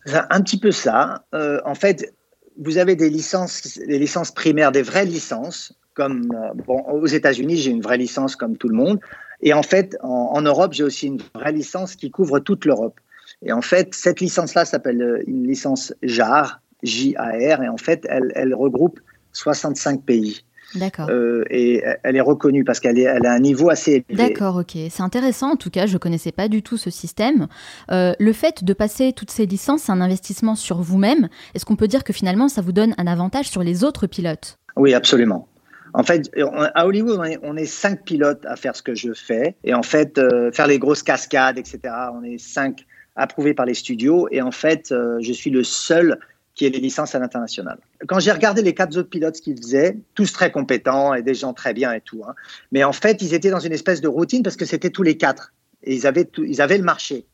Un 0.06 0.40
petit 0.40 0.58
peu 0.58 0.72
ça. 0.72 1.24
Euh, 1.34 1.60
en 1.64 1.74
fait, 1.74 2.14
vous 2.58 2.78
avez 2.78 2.96
des 2.96 3.10
licences, 3.10 3.78
des 3.78 3.98
licences 3.98 4.32
primaires, 4.32 4.72
des 4.72 4.82
vraies 4.82 5.06
licences. 5.06 5.74
Comme 5.94 6.32
euh, 6.34 6.72
aux 6.90 7.06
États-Unis, 7.06 7.58
j'ai 7.58 7.70
une 7.70 7.82
vraie 7.82 7.98
licence 7.98 8.34
comme 8.34 8.56
tout 8.56 8.68
le 8.68 8.74
monde. 8.74 8.98
Et 9.42 9.52
en 9.52 9.62
fait, 9.62 9.96
en 10.02 10.40
Europe, 10.40 10.72
j'ai 10.72 10.84
aussi 10.84 11.08
une 11.08 11.20
vraie 11.34 11.52
licence 11.52 11.96
qui 11.96 12.10
couvre 12.10 12.38
toute 12.38 12.64
l'Europe. 12.64 12.98
Et 13.42 13.52
en 13.52 13.62
fait, 13.62 13.94
cette 13.94 14.20
licence-là 14.20 14.64
s'appelle 14.64 15.02
euh, 15.02 15.22
une 15.26 15.46
licence 15.46 15.92
JAR, 16.02 16.60
J-A-R, 16.82 17.62
et 17.62 17.68
en 17.68 17.76
fait, 17.76 18.06
elle, 18.08 18.32
elle 18.34 18.54
regroupe 18.54 19.00
65 19.32 20.02
pays. 20.02 20.44
D'accord. 20.74 21.08
Euh, 21.10 21.44
et 21.50 21.82
elle 22.02 22.16
est 22.16 22.22
reconnue 22.22 22.64
parce 22.64 22.80
qu'elle 22.80 22.98
elle 22.98 23.26
a 23.26 23.32
un 23.32 23.38
niveau 23.40 23.70
assez 23.70 24.04
élevé. 24.08 24.28
D'accord, 24.28 24.56
ok. 24.56 24.76
C'est 24.90 25.02
intéressant. 25.02 25.52
En 25.52 25.56
tout 25.56 25.70
cas, 25.70 25.86
je 25.86 25.94
ne 25.94 25.98
connaissais 25.98 26.32
pas 26.32 26.48
du 26.48 26.62
tout 26.62 26.76
ce 26.76 26.90
système. 26.90 27.46
Euh, 27.90 28.12
le 28.18 28.32
fait 28.32 28.64
de 28.64 28.72
passer 28.72 29.12
toutes 29.12 29.30
ces 29.30 29.46
licences, 29.46 29.82
c'est 29.82 29.92
un 29.92 30.00
investissement 30.00 30.54
sur 30.54 30.80
vous-même. 30.80 31.28
Est-ce 31.54 31.64
qu'on 31.64 31.76
peut 31.76 31.88
dire 31.88 32.04
que 32.04 32.12
finalement, 32.12 32.48
ça 32.48 32.62
vous 32.62 32.72
donne 32.72 32.94
un 32.98 33.06
avantage 33.06 33.48
sur 33.48 33.62
les 33.62 33.84
autres 33.84 34.06
pilotes? 34.06 34.58
Oui, 34.76 34.94
absolument. 34.94 35.48
En 35.94 36.02
fait, 36.02 36.30
à 36.74 36.86
Hollywood, 36.86 37.20
on 37.42 37.56
est, 37.56 37.66
cinq 37.66 38.04
pilotes 38.04 38.46
à 38.46 38.56
faire 38.56 38.74
ce 38.74 38.82
que 38.82 38.94
je 38.94 39.12
fais. 39.12 39.56
Et 39.62 39.74
en 39.74 39.82
fait, 39.82 40.18
faire 40.54 40.66
les 40.66 40.78
grosses 40.78 41.02
cascades, 41.02 41.58
etc., 41.58 41.80
on 42.14 42.22
est 42.22 42.38
cinq 42.38 42.86
approuvé 43.16 43.54
par 43.54 43.66
les 43.66 43.74
studios. 43.74 44.28
Et 44.30 44.42
en 44.42 44.50
fait, 44.50 44.92
euh, 44.92 45.18
je 45.20 45.32
suis 45.32 45.50
le 45.50 45.64
seul 45.64 46.18
qui 46.54 46.66
ait 46.66 46.70
les 46.70 46.80
licences 46.80 47.14
à 47.14 47.18
l'international. 47.18 47.78
Quand 48.06 48.18
j'ai 48.18 48.32
regardé 48.32 48.62
les 48.62 48.74
quatre 48.74 48.96
autres 48.96 49.08
pilotes 49.08 49.36
ce 49.36 49.42
qu'ils 49.42 49.56
faisaient, 49.56 49.96
tous 50.14 50.32
très 50.32 50.50
compétents 50.50 51.14
et 51.14 51.22
des 51.22 51.34
gens 51.34 51.54
très 51.54 51.72
bien 51.72 51.92
et 51.92 52.00
tout, 52.00 52.22
hein, 52.26 52.34
mais 52.72 52.84
en 52.84 52.92
fait, 52.92 53.22
ils 53.22 53.34
étaient 53.34 53.50
dans 53.50 53.60
une 53.60 53.72
espèce 53.72 54.00
de 54.00 54.08
routine 54.08 54.42
parce 54.42 54.56
que 54.56 54.66
c'était 54.66 54.90
tous 54.90 55.02
les 55.02 55.16
quatre 55.16 55.52
et 55.82 55.94
ils 55.94 56.06
avaient, 56.06 56.28
ils 56.38 56.60
avaient 56.60 56.78
le 56.78 56.84
marché. 56.84 57.26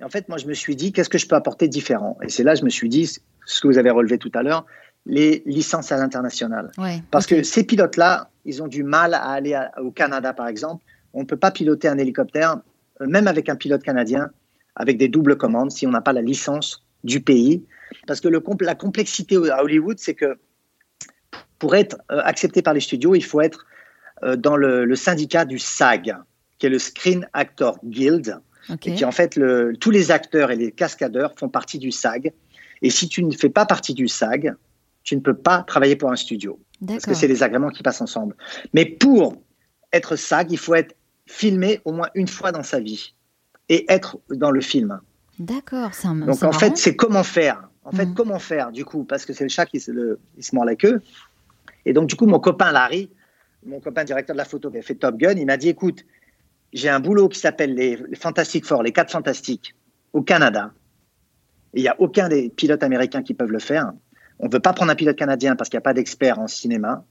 Et 0.00 0.04
en 0.04 0.08
fait, 0.08 0.28
moi, 0.28 0.36
je 0.36 0.46
me 0.46 0.54
suis 0.54 0.76
dit, 0.76 0.92
qu'est-ce 0.92 1.08
que 1.08 1.18
je 1.18 1.26
peux 1.26 1.36
apporter 1.36 1.68
différent? 1.68 2.18
Et 2.22 2.28
c'est 2.28 2.42
là, 2.42 2.54
je 2.54 2.64
me 2.64 2.70
suis 2.70 2.88
dit, 2.88 3.10
ce 3.46 3.60
que 3.60 3.68
vous 3.68 3.78
avez 3.78 3.90
relevé 3.90 4.18
tout 4.18 4.32
à 4.34 4.42
l'heure, 4.42 4.66
les 5.06 5.42
licences 5.46 5.90
à 5.90 5.96
l'international. 5.96 6.70
parce 7.10 7.26
que 7.26 7.42
ces 7.42 7.64
pilotes-là, 7.64 8.30
ils 8.44 8.62
ont 8.62 8.68
du 8.68 8.84
mal 8.84 9.14
à 9.14 9.30
aller 9.30 9.58
au 9.80 9.90
Canada, 9.90 10.32
par 10.32 10.48
exemple. 10.48 10.84
On 11.12 11.20
ne 11.20 11.26
peut 11.26 11.36
pas 11.36 11.50
piloter 11.50 11.88
un 11.88 11.98
hélicoptère, 11.98 12.58
euh, 13.00 13.06
même 13.06 13.26
avec 13.26 13.48
un 13.48 13.56
pilote 13.56 13.82
canadien, 13.82 14.30
avec 14.74 14.98
des 14.98 15.08
doubles 15.08 15.36
commandes 15.36 15.70
si 15.70 15.86
on 15.86 15.90
n'a 15.90 16.00
pas 16.00 16.12
la 16.12 16.22
licence 16.22 16.81
du 17.04 17.20
pays. 17.20 17.64
Parce 18.06 18.20
que 18.20 18.28
le, 18.28 18.42
la 18.60 18.74
complexité 18.74 19.36
à 19.50 19.62
Hollywood, 19.62 19.98
c'est 19.98 20.14
que 20.14 20.38
pour 21.58 21.76
être 21.76 21.98
euh, 22.10 22.20
accepté 22.24 22.62
par 22.62 22.74
les 22.74 22.80
studios, 22.80 23.14
il 23.14 23.24
faut 23.24 23.40
être 23.40 23.66
euh, 24.24 24.36
dans 24.36 24.56
le, 24.56 24.94
syndicat 24.96 25.44
du 25.44 25.58
SAG, 25.58 26.14
qui 26.58 26.66
est 26.66 26.70
le 26.70 26.78
Screen 26.78 27.28
Actor 27.32 27.78
Guild, 27.84 28.40
et 28.84 28.94
qui 28.94 29.04
en 29.04 29.10
fait, 29.10 29.36
le, 29.36 29.72
tous 29.78 29.90
les 29.90 30.10
acteurs 30.10 30.50
et 30.50 30.56
les 30.56 30.70
cascadeurs 30.70 31.34
font 31.36 31.48
partie 31.48 31.78
du 31.78 31.90
SAG. 31.90 32.32
Et 32.80 32.90
si 32.90 33.08
tu 33.08 33.24
ne 33.24 33.32
fais 33.32 33.48
pas 33.48 33.66
partie 33.66 33.94
du 33.94 34.08
SAG, 34.08 34.54
tu 35.02 35.16
ne 35.16 35.20
peux 35.20 35.34
pas 35.34 35.62
travailler 35.62 35.96
pour 35.96 36.10
un 36.10 36.16
studio. 36.16 36.60
Parce 36.86 37.04
que 37.04 37.14
c'est 37.14 37.28
les 37.28 37.42
agréments 37.42 37.70
qui 37.70 37.82
passent 37.82 38.00
ensemble. 38.00 38.36
Mais 38.72 38.84
pour 38.84 39.36
être 39.92 40.16
SAG, 40.16 40.50
il 40.52 40.58
faut 40.58 40.74
être 40.74 40.94
filmé 41.26 41.80
au 41.84 41.92
moins 41.92 42.08
une 42.14 42.28
fois 42.28 42.52
dans 42.52 42.62
sa 42.62 42.80
vie 42.80 43.14
et 43.68 43.84
être 43.88 44.18
dans 44.30 44.50
le 44.50 44.60
film. 44.60 45.00
D'accord, 45.38 45.94
c'est 45.94 46.08
un 46.08 46.14
Donc 46.14 46.42
en 46.42 46.52
fait, 46.52 46.76
c'est 46.76 46.94
comment 46.96 47.24
faire. 47.24 47.68
En 47.84 47.90
fait, 47.90 48.06
mm. 48.06 48.14
comment 48.14 48.38
faire 48.38 48.70
du 48.70 48.84
coup 48.84 49.04
Parce 49.04 49.24
que 49.24 49.32
c'est 49.32 49.44
le 49.44 49.50
chat 49.50 49.66
qui 49.66 49.80
se, 49.80 49.90
le, 49.90 50.18
il 50.36 50.44
se 50.44 50.54
mord 50.54 50.64
la 50.64 50.76
queue. 50.76 51.00
Et 51.84 51.92
donc 51.92 52.08
du 52.08 52.16
coup, 52.16 52.26
mon 52.26 52.38
copain 52.38 52.70
Larry, 52.70 53.10
mon 53.64 53.80
copain 53.80 54.04
directeur 54.04 54.34
de 54.34 54.38
la 54.38 54.44
photo 54.44 54.70
qui 54.70 54.78
a 54.78 54.82
fait 54.82 54.94
Top 54.94 55.16
Gun, 55.16 55.32
il 55.32 55.46
m'a 55.46 55.56
dit 55.56 55.68
écoute, 55.68 56.04
j'ai 56.72 56.88
un 56.88 57.00
boulot 57.00 57.28
qui 57.28 57.38
s'appelle 57.38 57.74
les, 57.74 57.98
Fantastic 58.16 58.64
Four, 58.64 58.82
les 58.82 58.92
quatre 58.92 59.10
fantastiques, 59.10 59.74
au 60.12 60.22
Canada. 60.22 60.72
Il 61.74 61.82
n'y 61.82 61.88
a 61.88 61.96
aucun 62.00 62.28
des 62.28 62.50
pilotes 62.50 62.82
américains 62.82 63.22
qui 63.22 63.34
peuvent 63.34 63.50
le 63.50 63.58
faire. 63.58 63.92
On 64.38 64.46
ne 64.46 64.52
veut 64.52 64.60
pas 64.60 64.72
prendre 64.72 64.92
un 64.92 64.94
pilote 64.94 65.16
canadien 65.16 65.56
parce 65.56 65.70
qu'il 65.70 65.76
n'y 65.76 65.82
a 65.82 65.88
pas 65.88 65.94
d'expert 65.94 66.38
en 66.38 66.46
cinéma. 66.46 67.04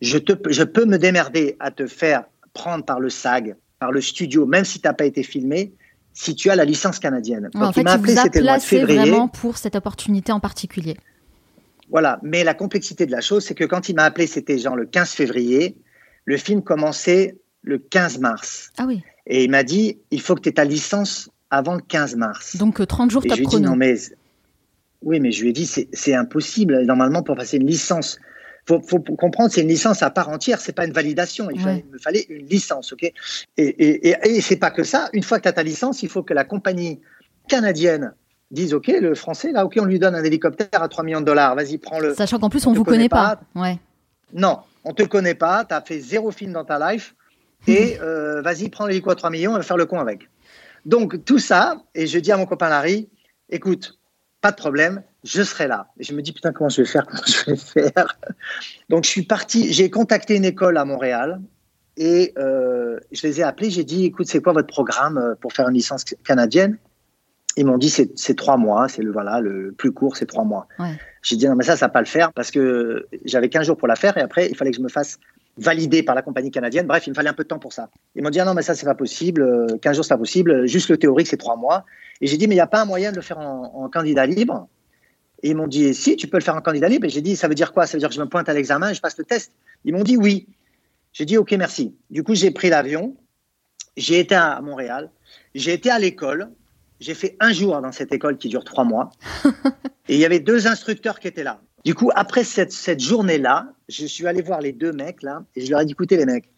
Je, 0.00 0.18
te, 0.18 0.32
je 0.50 0.62
peux 0.62 0.84
me 0.84 0.98
démerder 0.98 1.56
à 1.60 1.70
te 1.70 1.86
faire 1.86 2.24
prendre 2.52 2.84
par 2.84 3.00
le 3.00 3.08
SAG, 3.08 3.56
par 3.78 3.92
le 3.92 4.00
studio, 4.00 4.46
même 4.46 4.64
si 4.64 4.80
tu 4.80 4.86
n'as 4.86 4.92
pas 4.92 5.06
été 5.06 5.22
filmé, 5.22 5.72
si 6.18 6.34
tu 6.34 6.50
as 6.50 6.56
la 6.56 6.64
licence 6.64 6.98
canadienne. 6.98 7.48
en 7.54 7.72
fait, 7.72 7.82
il 7.82 7.84
m'a 7.84 7.92
appelé, 7.92 8.16
c'était 8.16 8.40
le 8.40 8.46
mois 8.46 8.58
de 8.58 8.62
février. 8.62 8.98
vraiment 8.98 9.28
pour 9.28 9.56
cette 9.56 9.76
opportunité 9.76 10.32
en 10.32 10.40
particulier. 10.40 10.96
Voilà, 11.90 12.18
mais 12.24 12.42
la 12.42 12.54
complexité 12.54 13.06
de 13.06 13.12
la 13.12 13.20
chose, 13.20 13.44
c'est 13.44 13.54
que 13.54 13.62
quand 13.62 13.88
il 13.88 13.94
m'a 13.94 14.02
appelé, 14.02 14.26
c'était 14.26 14.58
genre 14.58 14.74
le 14.74 14.84
15 14.84 15.10
février. 15.10 15.76
Le 16.24 16.36
film 16.36 16.62
commençait 16.62 17.36
le 17.62 17.78
15 17.78 18.18
mars. 18.18 18.72
Ah 18.78 18.84
oui. 18.88 19.04
Et 19.28 19.44
il 19.44 19.50
m'a 19.50 19.62
dit, 19.62 19.98
il 20.10 20.20
faut 20.20 20.34
que 20.34 20.40
tu 20.40 20.48
aies 20.48 20.54
ta 20.54 20.64
licence 20.64 21.30
avant 21.50 21.74
le 21.74 21.82
15 21.82 22.16
mars. 22.16 22.56
Donc 22.56 22.84
30 22.84 23.08
euh, 23.08 23.12
jours 23.12 23.22
top 23.22 23.40
chrono. 23.42 23.68
non 23.68 23.76
mais 23.76 23.94
oui, 25.02 25.20
mais 25.20 25.30
je 25.30 25.42
lui 25.42 25.50
ai 25.50 25.52
dit 25.52 25.66
c'est 25.66 26.14
impossible. 26.14 26.82
Normalement, 26.82 27.22
pour 27.22 27.36
passer 27.36 27.58
une 27.58 27.66
licence 27.66 28.18
faut, 28.68 28.82
faut 28.82 29.00
comprendre, 29.00 29.50
c'est 29.50 29.62
une 29.62 29.68
licence 29.68 30.02
à 30.02 30.10
part 30.10 30.28
entière, 30.28 30.60
c'est 30.60 30.74
pas 30.74 30.84
une 30.84 30.92
validation. 30.92 31.48
Il, 31.50 31.60
me 31.60 31.98
fallait 31.98 32.26
une 32.28 32.46
licence, 32.46 32.92
ok? 32.92 33.02
Et, 33.02 33.14
et, 33.56 34.14
et, 34.22 34.40
c'est 34.42 34.56
pas 34.56 34.70
que 34.70 34.84
ça. 34.84 35.08
Une 35.14 35.22
fois 35.22 35.38
que 35.38 35.44
tu 35.44 35.48
as 35.48 35.52
ta 35.52 35.62
licence, 35.62 36.02
il 36.02 36.10
faut 36.10 36.22
que 36.22 36.34
la 36.34 36.44
compagnie 36.44 37.00
canadienne 37.48 38.12
dise 38.50 38.74
ok, 38.74 38.88
le 38.88 39.14
français 39.14 39.52
là, 39.52 39.64
ok, 39.64 39.78
on 39.80 39.84
lui 39.84 39.98
donne 39.98 40.14
un 40.14 40.22
hélicoptère 40.22 40.82
à 40.82 40.88
3 40.88 41.04
millions 41.04 41.20
de 41.20 41.26
dollars, 41.26 41.54
vas-y, 41.54 41.78
prends-le. 41.78 42.14
Sachant 42.14 42.38
qu'en 42.38 42.50
plus 42.50 42.66
on, 42.66 42.72
ne 42.72 42.76
vous 42.76 42.84
connaît, 42.84 43.08
pas. 43.08 43.40
Ouais. 43.54 43.78
Non, 44.34 44.60
on 44.84 44.92
te 44.92 45.02
connaît 45.02 45.34
pas, 45.34 45.64
tu 45.64 45.74
as 45.74 45.80
fait 45.80 45.98
zéro 45.98 46.30
film 46.30 46.52
dans 46.52 46.64
ta 46.64 46.92
life 46.92 47.14
et 47.66 47.98
euh, 48.00 48.42
vas-y, 48.42 48.68
prends 48.68 48.86
l'hélico 48.86 49.10
à 49.10 49.16
3 49.16 49.30
millions 49.30 49.52
et 49.52 49.56
va 49.56 49.62
faire 49.62 49.76
le 49.76 49.86
con 49.86 49.98
avec. 49.98 50.28
Donc 50.84 51.24
tout 51.24 51.38
ça, 51.38 51.82
et 51.94 52.06
je 52.06 52.18
dis 52.18 52.32
à 52.32 52.36
mon 52.36 52.46
copain 52.46 52.68
Larry, 52.68 53.08
écoute, 53.50 53.97
pas 54.40 54.50
de 54.52 54.56
problème, 54.56 55.02
je 55.24 55.42
serai 55.42 55.66
là. 55.66 55.88
Et 55.98 56.04
je 56.04 56.14
me 56.14 56.22
dis, 56.22 56.32
putain, 56.32 56.52
comment 56.52 56.68
je 56.68 56.82
vais 56.82 56.88
faire 56.88 57.06
Comment 57.06 57.22
je 57.26 57.50
vais 57.50 57.56
faire 57.56 58.18
Donc, 58.88 59.04
je 59.04 59.10
suis 59.10 59.22
parti, 59.22 59.72
j'ai 59.72 59.90
contacté 59.90 60.36
une 60.36 60.44
école 60.44 60.76
à 60.76 60.84
Montréal 60.84 61.40
et 61.96 62.32
euh, 62.38 62.98
je 63.10 63.26
les 63.26 63.40
ai 63.40 63.42
appelés. 63.42 63.70
J'ai 63.70 63.84
dit, 63.84 64.04
écoute, 64.04 64.26
c'est 64.28 64.40
quoi 64.40 64.52
votre 64.52 64.68
programme 64.68 65.18
euh, 65.18 65.34
pour 65.34 65.52
faire 65.52 65.68
une 65.68 65.74
licence 65.74 66.04
canadienne? 66.04 66.78
Ils 67.56 67.66
m'ont 67.66 67.78
dit, 67.78 67.90
c'est 67.90 68.36
trois 68.36 68.56
mois. 68.56 68.88
C'est 68.88 69.02
le, 69.02 69.10
voilà, 69.10 69.40
le 69.40 69.72
plus 69.72 69.90
court, 69.90 70.16
c'est 70.16 70.26
trois 70.26 70.44
mois. 70.44 70.68
J'ai 71.22 71.34
dit, 71.34 71.48
non, 71.48 71.56
mais 71.56 71.64
ça, 71.64 71.76
ça 71.76 71.86
va 71.86 71.90
pas 71.90 72.00
le 72.00 72.06
faire 72.06 72.32
parce 72.32 72.52
que 72.52 73.08
j'avais 73.24 73.48
15 73.48 73.66
jours 73.66 73.76
pour 73.76 73.88
la 73.88 73.96
faire 73.96 74.16
et 74.16 74.20
après, 74.20 74.48
il 74.48 74.56
fallait 74.56 74.70
que 74.70 74.76
je 74.76 74.82
me 74.82 74.88
fasse 74.88 75.18
validé 75.56 76.02
par 76.02 76.14
la 76.14 76.22
compagnie 76.22 76.50
canadienne. 76.50 76.86
Bref, 76.86 77.06
il 77.06 77.10
me 77.10 77.14
fallait 77.14 77.28
un 77.28 77.34
peu 77.34 77.42
de 77.42 77.48
temps 77.48 77.58
pour 77.58 77.72
ça. 77.72 77.90
Ils 78.14 78.22
m'ont 78.22 78.30
dit, 78.30 78.40
ah 78.40 78.44
non, 78.44 78.54
mais 78.54 78.62
ça, 78.62 78.74
c'est 78.74 78.86
pas 78.86 78.94
possible. 78.94 79.78
15 79.80 79.96
jours, 79.96 80.04
c'est 80.04 80.14
pas 80.14 80.18
possible. 80.18 80.66
Juste 80.66 80.88
le 80.88 80.96
théorique, 80.96 81.26
c'est 81.26 81.36
trois 81.36 81.56
mois. 81.56 81.84
Et 82.20 82.26
j'ai 82.26 82.36
dit, 82.36 82.46
mais 82.46 82.54
il 82.54 82.58
n'y 82.58 82.62
a 82.62 82.66
pas 82.66 82.82
un 82.82 82.84
moyen 82.84 83.10
de 83.10 83.16
le 83.16 83.22
faire 83.22 83.38
en, 83.38 83.88
candidat 83.92 84.26
libre. 84.26 84.68
Et 85.42 85.50
ils 85.50 85.56
m'ont 85.56 85.66
dit, 85.66 85.94
si, 85.94 86.16
tu 86.16 86.26
peux 86.26 86.36
le 86.36 86.42
faire 86.42 86.56
en 86.56 86.60
candidat 86.60 86.88
libre. 86.88 87.06
Et 87.06 87.10
j'ai 87.10 87.20
dit, 87.20 87.36
ça 87.36 87.48
veut 87.48 87.54
dire 87.54 87.72
quoi? 87.72 87.86
Ça 87.86 87.94
veut 87.94 88.00
dire 88.00 88.08
que 88.08 88.14
je 88.14 88.20
me 88.20 88.28
pointe 88.28 88.48
à 88.48 88.54
l'examen 88.54 88.92
je 88.92 89.00
passe 89.00 89.18
le 89.18 89.24
test. 89.24 89.52
Ils 89.84 89.94
m'ont 89.94 90.02
dit 90.02 90.16
oui. 90.16 90.46
J'ai 91.12 91.24
dit, 91.24 91.36
OK, 91.36 91.52
merci. 91.52 91.94
Du 92.10 92.22
coup, 92.22 92.34
j'ai 92.34 92.50
pris 92.50 92.70
l'avion. 92.70 93.16
J'ai 93.96 94.20
été 94.20 94.34
à 94.34 94.60
Montréal. 94.60 95.10
J'ai 95.54 95.72
été 95.72 95.90
à 95.90 95.98
l'école. 95.98 96.50
J'ai 97.00 97.14
fait 97.14 97.36
un 97.40 97.52
jour 97.52 97.80
dans 97.80 97.92
cette 97.92 98.12
école 98.12 98.38
qui 98.38 98.48
dure 98.48 98.64
trois 98.64 98.84
mois. 98.84 99.10
et 100.08 100.14
il 100.14 100.18
y 100.18 100.24
avait 100.24 100.40
deux 100.40 100.66
instructeurs 100.66 101.18
qui 101.20 101.28
étaient 101.28 101.44
là. 101.44 101.60
Du 101.84 101.94
coup, 101.94 102.10
après 102.14 102.44
cette, 102.44 102.72
cette 102.72 103.00
journée-là, 103.00 103.72
je 103.88 104.06
suis 104.06 104.26
allé 104.26 104.42
voir 104.42 104.60
les 104.60 104.72
deux 104.72 104.92
mecs 104.92 105.22
là 105.22 105.44
et 105.56 105.64
je 105.64 105.70
leur 105.70 105.80
ai 105.80 105.84
dit 105.84 105.92
écoutez 105.92 106.16
les 106.16 106.26
mecs, 106.26 106.50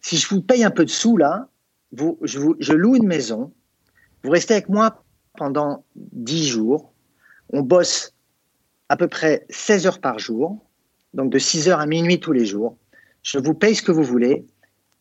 si 0.00 0.16
je 0.16 0.28
vous 0.28 0.42
paye 0.42 0.64
un 0.64 0.70
peu 0.70 0.84
de 0.84 0.90
sous 0.90 1.16
là, 1.16 1.48
vous, 1.92 2.18
je, 2.22 2.38
vous, 2.38 2.56
je 2.58 2.72
loue 2.72 2.96
une 2.96 3.06
maison, 3.06 3.52
vous 4.22 4.30
restez 4.30 4.54
avec 4.54 4.68
moi 4.68 5.04
pendant 5.38 5.84
dix 5.96 6.46
jours, 6.48 6.92
on 7.50 7.62
bosse 7.62 8.14
à 8.88 8.96
peu 8.96 9.08
près 9.08 9.46
16 9.48 9.86
heures 9.86 10.00
par 10.00 10.18
jour, 10.18 10.58
donc 11.14 11.30
de 11.30 11.38
6 11.38 11.68
heures 11.68 11.80
à 11.80 11.86
minuit 11.86 12.20
tous 12.20 12.32
les 12.32 12.44
jours. 12.44 12.76
Je 13.22 13.38
vous 13.38 13.54
paye 13.54 13.74
ce 13.74 13.82
que 13.82 13.92
vous 13.92 14.02
voulez 14.02 14.46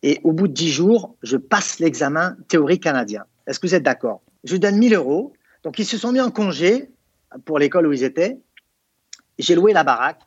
et 0.04 0.20
au 0.24 0.32
bout 0.32 0.48
de 0.48 0.54
10 0.54 0.70
jours, 0.70 1.16
je 1.22 1.38
passe 1.38 1.80
l'examen 1.80 2.38
théorique 2.48 2.84
canadien. 2.84 3.26
Est-ce 3.48 3.60
que 3.60 3.68
vous 3.68 3.76
êtes 3.76 3.84
d'accord? 3.84 4.22
Je 4.44 4.54
vous 4.54 4.60
donne 4.60 4.78
1000 4.78 4.94
euros. 4.96 5.34
Donc 5.64 5.80
ils 5.80 5.86
se 5.86 5.98
sont 5.98 6.12
mis 6.12 6.22
en 6.22 6.32
congé 6.32 6.90
pour 7.46 7.60
l'école 7.60 7.88
où 7.88 7.94
ils 7.94 8.04
étaient 8.04 8.40
j'ai 9.40 9.56
loué 9.56 9.74
la 9.74 9.84
baraque 9.84 10.22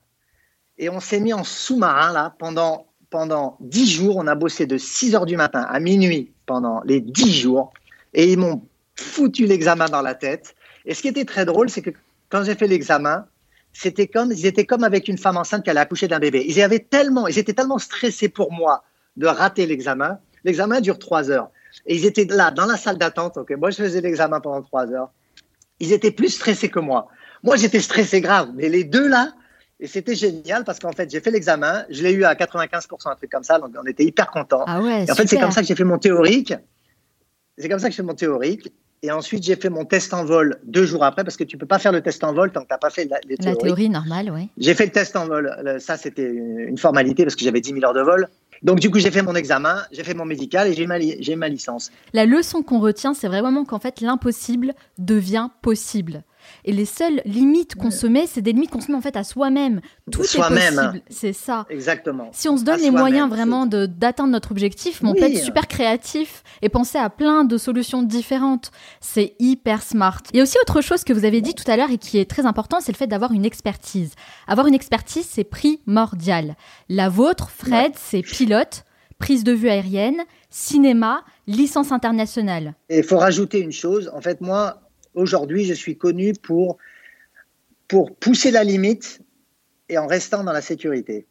et 0.79 0.89
on 0.89 1.01
s'est 1.01 1.21
mis 1.21 1.33
en 1.33 1.45
sous-marin 1.45 2.13
là 2.13 2.35
pendant 2.39 2.87
pendant 3.11 3.57
dix 3.61 3.91
jours. 3.91 4.17
On 4.17 4.27
a 4.27 4.35
bossé 4.35 4.67
de 4.67 4.79
6 4.79 5.15
heures 5.15 5.27
du 5.27 5.37
matin 5.37 5.63
à 5.63 5.81
minuit 5.81 6.33
pendant 6.45 6.81
les 6.85 7.01
dix 7.01 7.33
jours 7.33 7.73
et 8.15 8.31
ils 8.31 8.39
m'ont 8.39 8.63
foutu 8.95 9.47
l'examen 9.47 9.87
dans 9.87 10.03
la 10.03 10.15
tête. 10.15 10.55
Et 10.85 10.95
ce 10.95 11.03
qui 11.03 11.09
était 11.09 11.25
très 11.25 11.45
drôle, 11.45 11.71
c'est 11.71 11.83
que 11.83 11.91
quand 12.29 12.45
j'ai 12.45 12.55
fait 12.55 12.67
l'examen, 12.67 13.27
c'était 13.73 14.07
comme 14.07 14.33
ils 14.33 14.47
étaient 14.47 14.65
comme 14.65 14.85
avec 14.85 15.09
une 15.09 15.19
femme 15.19 15.37
enceinte 15.37 15.65
qui 15.65 15.71
allait 15.71 15.81
accoucher 15.81 16.09
d'un 16.09 16.19
bébé. 16.19 16.45
Ils 16.49 16.61
avaient 16.63 16.81
tellement, 16.81 17.27
ils 17.27 17.39
étaient 17.39 17.53
tellement 17.53 17.79
stressés 17.79 18.29
pour 18.29 18.53
moi 18.53 18.85
de 19.17 19.27
rater 19.27 19.67
l'examen. 19.67 20.19
L'examen 20.45 20.81
dure 20.81 20.99
trois 20.99 21.31
heures 21.31 21.51
et 21.87 21.95
ils 21.95 22.07
étaient 22.07 22.25
là 22.25 22.51
dans 22.51 22.67
la 22.67 22.77
salle 22.77 22.99
d'attente. 22.99 23.37
Ok, 23.37 23.53
moi 23.59 23.71
je 23.71 23.77
faisais 23.77 24.01
l'examen 24.01 24.41
pendant 24.41 24.63
trois 24.63 24.91
heures. 24.93 25.11
Ils 25.79 25.93
étaient 25.93 26.11
plus 26.11 26.31
stressés 26.31 26.71
que 26.71 26.81
moi. 26.81 27.09
Moi, 27.43 27.57
j'étais 27.57 27.81
stressé 27.81 28.21
grave, 28.21 28.51
mais 28.55 28.69
les 28.69 28.85
deux 28.85 29.07
là, 29.07 29.33
et 29.79 29.87
c'était 29.87 30.15
génial 30.15 30.65
parce 30.65 30.79
qu'en 30.79 30.93
fait, 30.93 31.11
j'ai 31.11 31.21
fait 31.21 31.31
l'examen, 31.31 31.85
je 31.91 32.03
l'ai 32.03 32.13
eu 32.13 32.25
à 32.25 32.35
95%, 32.35 33.11
un 33.11 33.15
truc 33.15 33.31
comme 33.31 33.45
ça, 33.45 33.59
donc 33.59 33.71
on 33.81 33.87
était 33.87 34.05
hyper 34.05 34.31
contents. 34.31 34.65
Ah 34.67 34.81
ouais, 34.81 35.05
et 35.05 35.11
en 35.11 35.15
fait, 35.15 35.27
c'est 35.27 35.39
comme 35.39 35.51
ça 35.51 35.61
que 35.61 35.67
j'ai 35.67 35.75
fait 35.75 35.85
mon 35.85 35.99
théorique. 35.99 36.55
C'est 37.59 37.69
comme 37.69 37.79
ça 37.79 37.89
que 37.89 37.93
j'ai 37.93 37.99
fait 37.99 38.03
mon 38.03 38.15
théorique. 38.15 38.73
Et 39.03 39.11
ensuite, 39.11 39.43
j'ai 39.43 39.57
fait 39.57 39.69
mon 39.69 39.85
test 39.85 40.15
en 40.15 40.25
vol 40.25 40.59
deux 40.65 40.87
jours 40.87 41.05
après, 41.05 41.23
parce 41.23 41.37
que 41.37 41.45
tu 41.45 41.59
peux 41.59 41.67
pas 41.67 41.79
faire 41.79 41.93
le 41.93 42.01
test 42.01 42.25
en 42.25 42.33
vol 42.33 42.51
tant 42.51 42.63
que 42.63 42.67
tu 42.67 42.73
n'as 42.73 42.79
pas 42.79 42.89
fait 42.89 43.05
la, 43.05 43.19
la 43.39 43.55
théorie 43.55 43.91
normale, 43.91 44.33
oui. 44.35 44.49
J'ai 44.57 44.75
fait 44.75 44.87
le 44.87 44.93
test 44.93 45.15
en 45.17 45.27
vol. 45.27 45.55
Ça, 45.79 45.99
c'était 45.99 46.27
une 46.27 46.79
formalité 46.79 47.25
parce 47.25 47.37
que 47.37 47.45
j'avais 47.45 47.61
10 47.61 47.75
000 47.75 47.85
heures 47.85 47.93
de 47.93 48.01
vol. 48.01 48.29
Donc, 48.63 48.81
du 48.81 48.91
coup, 48.91 48.99
j'ai 48.99 49.11
fait 49.11 49.23
mon 49.23 49.35
examen, 49.35 49.83
j'ai 49.93 50.03
fait 50.03 50.15
mon 50.15 50.25
médical 50.25 50.69
et 50.69 50.73
j'ai 50.73 50.87
ma, 50.87 50.97
ma 51.37 51.49
licence. 51.49 51.91
La 52.15 52.25
leçon 52.25 52.63
qu'on 52.63 52.81
retient, 52.81 53.13
c'est 53.13 53.29
vraiment 53.29 53.67
qu'en 53.67 53.79
fait, 53.79 54.01
l'impossible 54.01 54.75
devient 54.99 55.49
possible. 55.61 56.23
Et 56.65 56.73
les 56.73 56.85
seules 56.85 57.23
limites 57.25 57.75
qu'on 57.75 57.91
se 57.91 58.07
met, 58.07 58.27
c'est 58.27 58.43
des 58.43 58.53
limites 58.53 58.71
qu'on 58.71 58.81
se 58.81 58.91
met 58.91 58.97
en 58.97 59.01
fait 59.01 59.17
à 59.17 59.25
soi-même. 59.25 59.81
Tout 60.11 60.23
est 60.23 60.37
possible, 60.37 61.03
c'est 61.09 61.33
ça. 61.33 61.67
Exactement. 61.71 62.29
Si 62.33 62.49
on 62.49 62.57
se 62.57 62.65
donne 62.65 62.81
les 62.81 62.91
moyens 62.91 63.29
vraiment 63.29 63.67
d'atteindre 63.67 64.31
notre 64.31 64.51
objectif, 64.51 65.01
on 65.03 65.15
peut 65.15 65.25
être 65.25 65.39
super 65.39 65.69
créatif 65.69 66.43
et 66.63 66.69
penser 66.69 66.99
à 66.99 67.11
plein 67.11 67.45
de 67.45 67.59
solutions 67.59 68.03
différentes. 68.03 68.71
C'est 69.01 69.35
hyper 69.39 69.83
smart. 69.83 70.23
Il 70.33 70.39
y 70.39 70.41
a 70.41 70.43
aussi 70.43 70.59
autre 70.61 70.81
chose 70.81 71.05
que 71.05 71.13
vous 71.13 71.25
avez 71.25 71.41
dit 71.41 71.55
tout 71.55 71.71
à 71.71 71.77
l'heure 71.77 71.91
et 71.91 71.99
qui 71.99 72.19
est 72.19 72.29
très 72.29 72.47
important, 72.47 72.79
c'est 72.81 72.93
le 72.93 72.97
fait 72.97 73.07
d'avoir 73.07 73.33
une 73.33 73.45
expertise. 73.45 74.15
Avoir 74.47 74.67
une 74.67 74.75
expertise, 74.75 75.27
c'est 75.29 75.45
primordial. 75.45 76.57
La 76.89 77.09
vôtre, 77.09 77.51
Fred, 77.51 77.93
c'est 77.97 78.23
pilote, 78.23 78.85
prise 79.19 79.45
de 79.45 79.53
vue 79.53 79.69
aérienne, 79.69 80.23
cinéma, 80.51 81.23
licence 81.47 81.93
internationale. 81.93 82.75
Et 82.89 82.99
il 82.99 83.05
faut 83.05 83.19
rajouter 83.19 83.61
une 83.61 83.73
chose. 83.73 84.11
En 84.15 84.21
fait, 84.21 84.41
moi, 84.41 84.83
Aujourd'hui, 85.17 85.65
je 85.65 85.75
suis 85.75 85.97
connu 85.99 86.35
pour, 86.35 86.79
pour 87.89 88.15
pousser 88.15 88.51
la 88.51 88.63
limite 88.63 89.21
et 89.89 89.99
en 89.99 90.07
restant 90.07 90.45
dans 90.45 90.53
la 90.53 90.61
sécurité. 90.61 91.27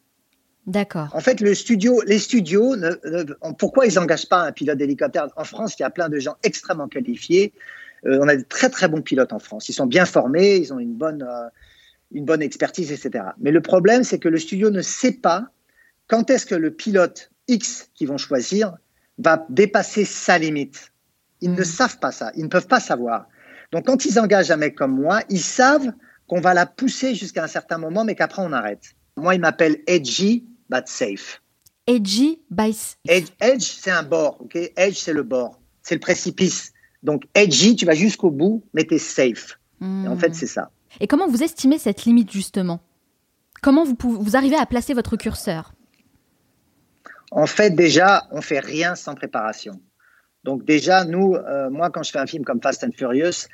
D'accord. 0.66 1.08
En 1.12 1.20
fait, 1.20 1.40
le 1.40 1.54
studio, 1.54 2.02
les 2.06 2.18
studios, 2.18 2.74
pourquoi 3.58 3.86
ils 3.86 3.94
n'engagent 3.94 4.28
pas 4.28 4.42
un 4.42 4.52
pilote 4.52 4.76
d'hélicoptère? 4.76 5.28
En 5.36 5.44
France, 5.44 5.76
il 5.78 5.82
y 5.82 5.84
a 5.84 5.90
plein 5.90 6.08
de 6.08 6.18
gens 6.18 6.36
extrêmement 6.42 6.88
qualifiés. 6.88 7.52
Euh, 8.04 8.18
on 8.20 8.28
a 8.28 8.36
de 8.36 8.42
très 8.42 8.68
très 8.68 8.88
bons 8.88 9.00
pilotes 9.00 9.32
en 9.32 9.38
France. 9.38 9.68
Ils 9.68 9.72
sont 9.72 9.86
bien 9.86 10.04
formés, 10.04 10.56
ils 10.56 10.72
ont 10.72 10.80
une 10.80 10.94
bonne, 10.94 11.22
euh, 11.22 11.48
une 12.12 12.24
bonne 12.24 12.42
expertise, 12.42 12.90
etc. 12.90 13.24
Mais 13.38 13.52
le 13.52 13.60
problème, 13.60 14.02
c'est 14.02 14.18
que 14.18 14.28
le 14.28 14.38
studio 14.38 14.70
ne 14.70 14.82
sait 14.82 15.12
pas 15.12 15.46
quand 16.08 16.30
est-ce 16.30 16.46
que 16.46 16.56
le 16.56 16.72
pilote 16.72 17.30
X 17.46 17.90
qu'ils 17.94 18.08
vont 18.08 18.18
choisir 18.18 18.76
va 19.18 19.46
dépasser 19.48 20.04
sa 20.04 20.36
limite. 20.36 20.92
Ils 21.40 21.52
ne 21.52 21.60
hmm. 21.60 21.64
savent 21.64 21.98
pas 21.98 22.12
ça, 22.12 22.32
ils 22.34 22.42
ne 22.42 22.48
peuvent 22.48 22.66
pas 22.66 22.80
savoir. 22.80 23.28
Donc, 23.72 23.86
quand 23.86 24.04
ils 24.04 24.18
engagent 24.18 24.50
un 24.50 24.56
mec 24.56 24.74
comme 24.74 25.00
moi, 25.00 25.20
ils 25.28 25.40
savent 25.40 25.92
qu'on 26.28 26.40
va 26.40 26.54
la 26.54 26.66
pousser 26.66 27.14
jusqu'à 27.14 27.44
un 27.44 27.48
certain 27.48 27.78
moment, 27.78 28.04
mais 28.04 28.14
qu'après, 28.14 28.42
on 28.42 28.52
arrête. 28.52 28.94
Moi, 29.16 29.34
il 29.34 29.40
m'appelle 29.40 29.78
edgy, 29.86 30.46
but 30.68 30.86
safe. 30.86 31.42
Edgy, 31.86 32.40
by 32.50 32.76
Edge, 33.08 33.28
edge 33.40 33.62
c'est 33.62 33.92
un 33.92 34.02
bord, 34.02 34.40
ok? 34.40 34.56
Edge, 34.76 34.96
c'est 34.96 35.12
le 35.12 35.22
bord, 35.22 35.60
c'est 35.82 35.94
le 35.94 36.00
précipice. 36.00 36.72
Donc, 37.04 37.22
edgy, 37.34 37.76
tu 37.76 37.86
vas 37.86 37.94
jusqu'au 37.94 38.30
bout, 38.30 38.64
mais 38.74 38.84
tu 38.84 38.94
es 38.94 38.98
safe. 38.98 39.58
en 39.80 40.16
fait, 40.16 40.30
hmm. 40.30 40.34
c'est 40.34 40.46
ça. 40.46 40.70
Et 40.98 41.06
comment 41.06 41.28
vous 41.28 41.42
estimez 41.44 41.78
cette 41.78 42.04
limite, 42.04 42.32
justement? 42.32 42.80
Comment 43.62 43.84
vous, 43.84 43.96
vous 44.02 44.36
arrivez 44.36 44.56
à 44.56 44.66
placer 44.66 44.94
votre 44.94 45.16
curseur? 45.16 45.74
En 47.30 47.46
fait, 47.46 47.70
déjà, 47.70 48.26
on 48.32 48.40
fait 48.40 48.60
rien 48.60 48.96
sans 48.96 49.14
préparation. 49.14 49.80
Donc 50.46 50.64
déjà, 50.64 51.04
nous, 51.04 51.34
euh, 51.34 51.68
moi, 51.68 51.90
quand 51.90 52.04
je 52.04 52.12
fais 52.12 52.20
un 52.20 52.26
film 52.26 52.44
comme 52.44 52.62
Fast 52.62 52.84
and 52.84 52.92
Furious, 52.96 53.48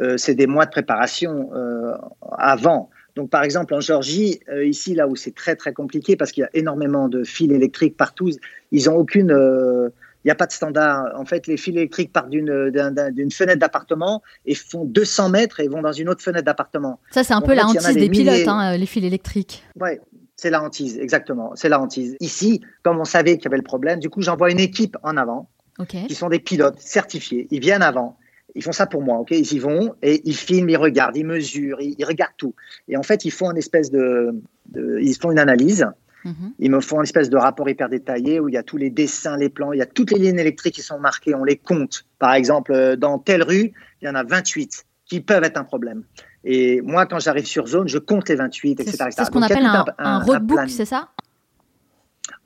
euh, 0.00 0.16
c'est 0.16 0.34
des 0.34 0.48
mois 0.48 0.66
de 0.66 0.70
préparation 0.70 1.50
euh, 1.54 1.94
avant. 2.36 2.90
Donc 3.14 3.30
par 3.30 3.44
exemple, 3.44 3.74
en 3.74 3.80
Georgie, 3.80 4.40
ici, 4.64 4.94
là 4.94 5.06
où 5.06 5.16
c'est 5.16 5.34
très 5.34 5.54
très 5.54 5.72
compliqué, 5.72 6.16
parce 6.16 6.32
qu'il 6.32 6.42
y 6.42 6.44
a 6.44 6.50
énormément 6.54 7.08
de 7.08 7.22
fils 7.24 7.50
électriques 7.50 7.96
partout, 7.96 8.30
ils 8.72 8.86
n'ont 8.86 8.96
aucune... 8.96 9.28
il 9.28 10.26
n'y 10.26 10.30
a 10.30 10.34
pas 10.34 10.46
de 10.46 10.52
standard. 10.52 11.12
En 11.14 11.26
fait, 11.26 11.46
les 11.46 11.58
fils 11.58 11.76
électriques 11.76 12.10
partent 12.10 12.30
d'une 12.30 13.30
fenêtre 13.30 13.60
d'appartement 13.60 14.22
et 14.46 14.54
font 14.54 14.84
200 14.86 15.28
mètres 15.28 15.60
et 15.60 15.68
vont 15.68 15.82
dans 15.82 15.92
une 15.92 16.08
autre 16.08 16.22
fenêtre 16.22 16.46
d'appartement. 16.46 17.00
Ça, 17.10 17.22
c'est 17.22 17.34
un 17.34 17.42
peu 17.42 17.52
la 17.52 17.66
hantise 17.66 17.94
des, 17.94 18.08
pilotes, 18.08 18.48
hein, 18.48 18.78
les 18.78 18.86
fils 18.86 19.04
électriques. 19.04 19.62
Oui, 19.78 19.90
c'est 20.36 20.50
la 20.50 20.62
hantise, 20.62 20.98
exactement. 20.98 21.52
C'est 21.54 21.68
la 21.68 21.78
hantise. 21.78 22.16
Ici, 22.18 22.62
comme 22.82 22.98
on 22.98 23.04
savait 23.04 23.36
qu'il 23.36 23.44
y 23.44 23.48
avait 23.48 23.58
le 23.58 23.62
problème, 23.62 24.00
du 24.00 24.08
coup, 24.08 24.22
j'envoie 24.22 24.50
une 24.50 24.58
équipe 24.58 24.96
en 25.02 25.18
avant 25.18 25.50
qui 25.84 26.14
sont 26.14 26.28
des 26.28 26.40
pilotes 26.40 26.80
certifiés. 26.80 27.48
Ils 27.50 27.60
viennent 27.60 27.82
avant. 27.82 28.16
Ils 28.54 28.62
font 28.62 28.72
ça 28.72 28.86
pour 28.86 29.02
moi, 29.02 29.18
ok 29.18 29.30
Ils 29.30 29.52
y 29.54 29.58
vont 29.58 29.94
et 30.02 30.20
ils 30.24 30.36
filment, 30.36 30.68
ils 30.68 30.76
regardent, 30.76 31.16
ils 31.16 31.26
mesurent, 31.26 31.80
ils, 31.80 32.04
regardent 32.04 32.36
tout. 32.36 32.54
Et 32.88 32.96
en 32.96 33.02
fait, 33.02 33.24
ils 33.24 33.30
font 33.30 33.50
une 33.50 33.56
espèce 33.56 33.90
de, 33.90 34.34
ils 34.74 35.14
font 35.14 35.30
une 35.30 35.38
analyse. 35.38 35.86
Mhm. 36.24 36.52
Ils 36.58 36.70
me 36.70 36.80
font 36.80 36.98
une 36.98 37.04
espèce 37.04 37.30
de 37.30 37.36
rapport 37.36 37.68
hyper 37.68 37.88
détaillé 37.88 38.38
où 38.40 38.48
il 38.48 38.54
y 38.54 38.58
a 38.58 38.62
tous 38.62 38.76
les 38.76 38.90
dessins, 38.90 39.36
les 39.36 39.48
plans, 39.48 39.72
il 39.72 39.78
y 39.78 39.82
a 39.82 39.86
toutes 39.86 40.12
les 40.12 40.18
lignes 40.18 40.38
électriques 40.38 40.74
qui 40.74 40.82
sont 40.82 41.00
marquées, 41.00 41.34
on 41.34 41.44
les 41.44 41.56
compte. 41.56 42.04
Par 42.18 42.34
exemple, 42.34 42.72
euh, 42.72 42.94
dans 42.94 43.18
telle 43.18 43.42
rue, 43.42 43.72
il 44.00 44.06
y 44.06 44.08
en 44.08 44.14
a 44.14 44.22
28 44.22 44.84
qui 45.06 45.20
peuvent 45.20 45.42
être 45.42 45.56
un 45.56 45.64
problème. 45.64 46.04
Et 46.44 46.80
moi, 46.82 47.06
quand 47.06 47.18
j'arrive 47.18 47.46
sur 47.46 47.66
zone, 47.66 47.88
je 47.88 47.98
compte 47.98 48.28
les 48.28 48.36
28, 48.36 48.80
etc. 48.80 49.08
C'est 49.10 49.24
ce 49.24 49.30
qu'on 49.30 49.42
appelle 49.42 49.64
un, 49.64 49.84
un 49.98 50.18
roadbook, 50.20 50.68
c'est 50.68 50.84
ça? 50.84 51.08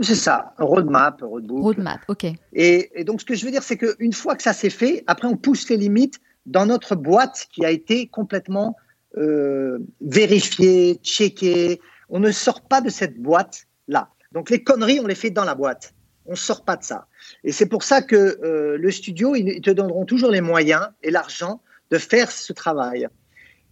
C'est 0.00 0.14
ça, 0.14 0.54
roadmap, 0.58 1.22
roadbook. 1.22 1.62
Roadmap, 1.62 2.00
ok. 2.08 2.26
Et, 2.52 3.04
donc, 3.04 3.20
ce 3.22 3.26
que 3.26 3.34
je 3.34 3.44
veux 3.44 3.50
dire, 3.50 3.62
c'est 3.62 3.78
qu'une 3.78 4.12
fois 4.12 4.36
que 4.36 4.42
ça 4.42 4.52
s'est 4.52 4.70
fait, 4.70 5.02
après, 5.06 5.26
on 5.26 5.36
pousse 5.36 5.68
les 5.70 5.76
limites 5.76 6.20
dans 6.44 6.66
notre 6.66 6.96
boîte 6.96 7.46
qui 7.50 7.64
a 7.64 7.70
été 7.70 8.06
complètement 8.06 8.76
euh, 9.16 9.78
vérifiée, 10.02 11.00
checkée. 11.02 11.80
On 12.10 12.20
ne 12.20 12.30
sort 12.30 12.60
pas 12.60 12.82
de 12.82 12.90
cette 12.90 13.18
boîte-là. 13.18 14.10
Donc, 14.32 14.50
les 14.50 14.62
conneries, 14.62 15.00
on 15.00 15.06
les 15.06 15.14
fait 15.14 15.30
dans 15.30 15.44
la 15.44 15.54
boîte. 15.54 15.94
On 16.26 16.32
ne 16.32 16.36
sort 16.36 16.64
pas 16.64 16.76
de 16.76 16.84
ça. 16.84 17.06
Et 17.42 17.52
c'est 17.52 17.66
pour 17.66 17.82
ça 17.82 18.02
que 18.02 18.16
euh, 18.16 18.76
le 18.76 18.90
studio, 18.90 19.34
ils 19.34 19.60
te 19.62 19.70
donneront 19.70 20.04
toujours 20.04 20.30
les 20.30 20.42
moyens 20.42 20.88
et 21.02 21.10
l'argent 21.10 21.62
de 21.90 21.98
faire 21.98 22.30
ce 22.30 22.52
travail. 22.52 23.08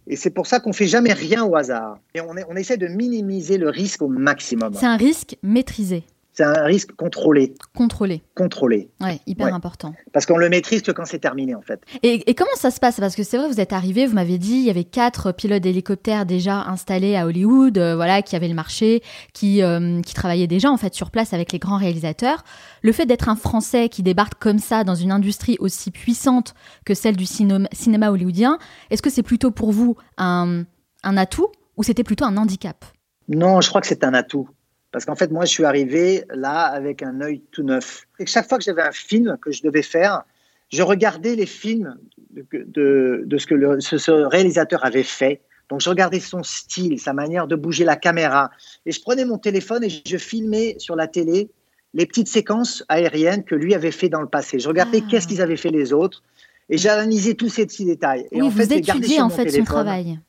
Et 0.07 0.15
c'est 0.15 0.29
pour 0.29 0.47
ça 0.47 0.59
qu'on 0.59 0.73
fait 0.73 0.87
jamais 0.87 1.13
rien 1.13 1.43
au 1.43 1.55
hasard. 1.55 1.99
Et 2.13 2.21
on, 2.21 2.33
on 2.49 2.55
essaie 2.55 2.77
de 2.77 2.87
minimiser 2.87 3.57
le 3.57 3.69
risque 3.69 4.01
au 4.01 4.07
maximum. 4.07 4.73
C'est 4.73 4.85
un 4.85 4.97
risque 4.97 5.37
maîtrisé. 5.43 6.05
C'est 6.35 6.43
un 6.43 6.63
risque 6.63 6.91
contrôlé. 6.95 7.53
Contrôlé. 7.73 8.21
Contrôlé. 8.35 8.89
Ouais, 8.99 9.21
hyper 9.25 9.53
important. 9.53 9.93
Parce 10.11 10.25
qu'on 10.25 10.37
le 10.37 10.49
maîtrise 10.49 10.81
que 10.81 10.91
quand 10.91 11.05
c'est 11.05 11.19
terminé, 11.19 11.55
en 11.55 11.61
fait. 11.61 11.79
Et, 12.03 12.35
comment 12.35 12.55
ça 12.55 12.71
se 12.71 12.81
passe? 12.81 12.99
Parce 12.99 13.15
que 13.15 13.23
c'est 13.23 13.37
vrai, 13.37 13.47
vous 13.47 13.61
êtes 13.61 13.71
arrivé, 13.71 14.05
vous 14.05 14.15
m'avez 14.15 14.37
dit, 14.37 14.55
il 14.55 14.63
y 14.63 14.69
avait 14.69 14.83
quatre 14.83 15.31
pilotes 15.31 15.61
d'hélicoptères 15.61 16.25
déjà 16.25 16.63
installés 16.63 17.15
à 17.15 17.25
Hollywood, 17.25 17.77
euh, 17.77 17.95
voilà, 17.95 18.21
qui 18.21 18.35
avaient 18.35 18.49
le 18.49 18.53
marché, 18.53 19.01
qui, 19.33 19.63
euh, 19.63 20.01
qui 20.01 20.13
travaillaient 20.13 20.47
déjà 20.47 20.69
en 20.69 20.77
fait 20.77 20.93
sur 20.93 21.09
place 21.09 21.33
avec 21.33 21.53
les 21.53 21.59
grands 21.59 21.77
réalisateurs. 21.77 22.43
Le 22.81 22.91
fait 22.91 23.05
d'être 23.05 23.29
un 23.29 23.37
Français 23.37 23.87
qui 23.87 24.03
débarque 24.03 24.35
comme 24.37 24.59
ça 24.59 24.83
dans 24.83 24.95
une 24.95 25.11
industrie 25.11 25.55
aussi 25.59 25.89
puissante 25.89 26.53
que 26.85 26.93
celle 26.93 27.15
du 27.15 27.25
cinéma, 27.25 27.69
cinéma 27.71 28.11
hollywoodien, 28.11 28.59
est-ce 28.89 29.01
que 29.01 29.09
c'est 29.09 29.23
plutôt 29.23 29.51
pour 29.51 29.71
vous 29.71 29.95
un, 30.17 30.63
un 31.03 31.17
atout 31.17 31.47
ou 31.77 31.83
c'était 31.83 32.03
plutôt 32.03 32.25
un 32.25 32.35
handicap? 32.35 32.83
Non, 33.29 33.61
je 33.61 33.69
crois 33.69 33.81
que 33.81 33.87
c'est 33.87 34.03
un 34.03 34.13
atout. 34.13 34.49
Parce 34.95 35.03
qu'en 35.03 35.15
fait, 35.15 35.29
moi, 35.29 35.43
je 35.43 35.49
suis 35.49 35.65
arrivé 35.65 36.23
là 36.33 36.67
avec 36.67 37.03
un 37.03 37.19
œil 37.19 37.41
tout 37.51 37.63
neuf. 37.63 38.07
Et 38.17 38.25
chaque 38.25 38.47
fois 38.47 38.57
que 38.57 38.63
j'avais 38.63 38.81
un 38.81 38.93
film 38.93 39.37
que 39.41 39.51
je 39.51 39.61
devais 39.61 39.81
faire, 39.81 40.23
je 40.71 40.81
regardais 40.83 41.35
les 41.35 41.45
films 41.45 41.97
de, 42.31 43.25
de, 43.27 43.37
ce 43.37 43.45
que 43.45 43.81
ce, 43.81 44.11
réalisateur 44.11 44.85
avait 44.85 45.03
fait. 45.03 45.41
Donc, 45.67 45.81
je 45.81 45.89
regardais 45.89 46.21
son 46.21 46.43
style, 46.43 46.97
sa 46.97 47.11
manière 47.11 47.45
de 47.45 47.57
bouger 47.57 47.83
la 47.83 47.97
caméra. 47.97 48.51
Et 48.85 48.93
je 48.93 49.01
prenais 49.01 49.25
mon 49.25 49.37
téléphone 49.37 49.83
et 49.83 49.89
je 49.89 50.15
filmais 50.15 50.75
sur 50.77 50.95
la 50.95 51.09
télé 51.09 51.49
les 51.93 52.05
petites 52.05 52.29
séquences 52.29 52.85
aériennes 52.87 53.43
que 53.43 53.55
lui 53.55 53.75
avait 53.75 53.91
fait 53.91 54.07
dans 54.07 54.21
le 54.21 54.29
passé. 54.29 54.59
Je 54.59 54.69
regardais 54.69 55.01
ah. 55.03 55.07
qu'est-ce 55.11 55.27
qu'ils 55.27 55.41
avaient 55.41 55.57
fait 55.57 55.71
les 55.71 55.91
autres 55.91 56.23
et 56.69 56.77
j'analysais 56.77 57.33
tous 57.33 57.49
ces 57.49 57.65
petits 57.65 57.83
détails. 57.83 58.29
Et 58.31 58.37
oui, 58.37 58.43
en 58.43 58.49
vous 58.49 58.63
fait, 58.63 58.77
étudiez 58.77 59.19
en 59.19 59.29
fait 59.29 59.49
son 59.49 59.65
travail. 59.65 60.19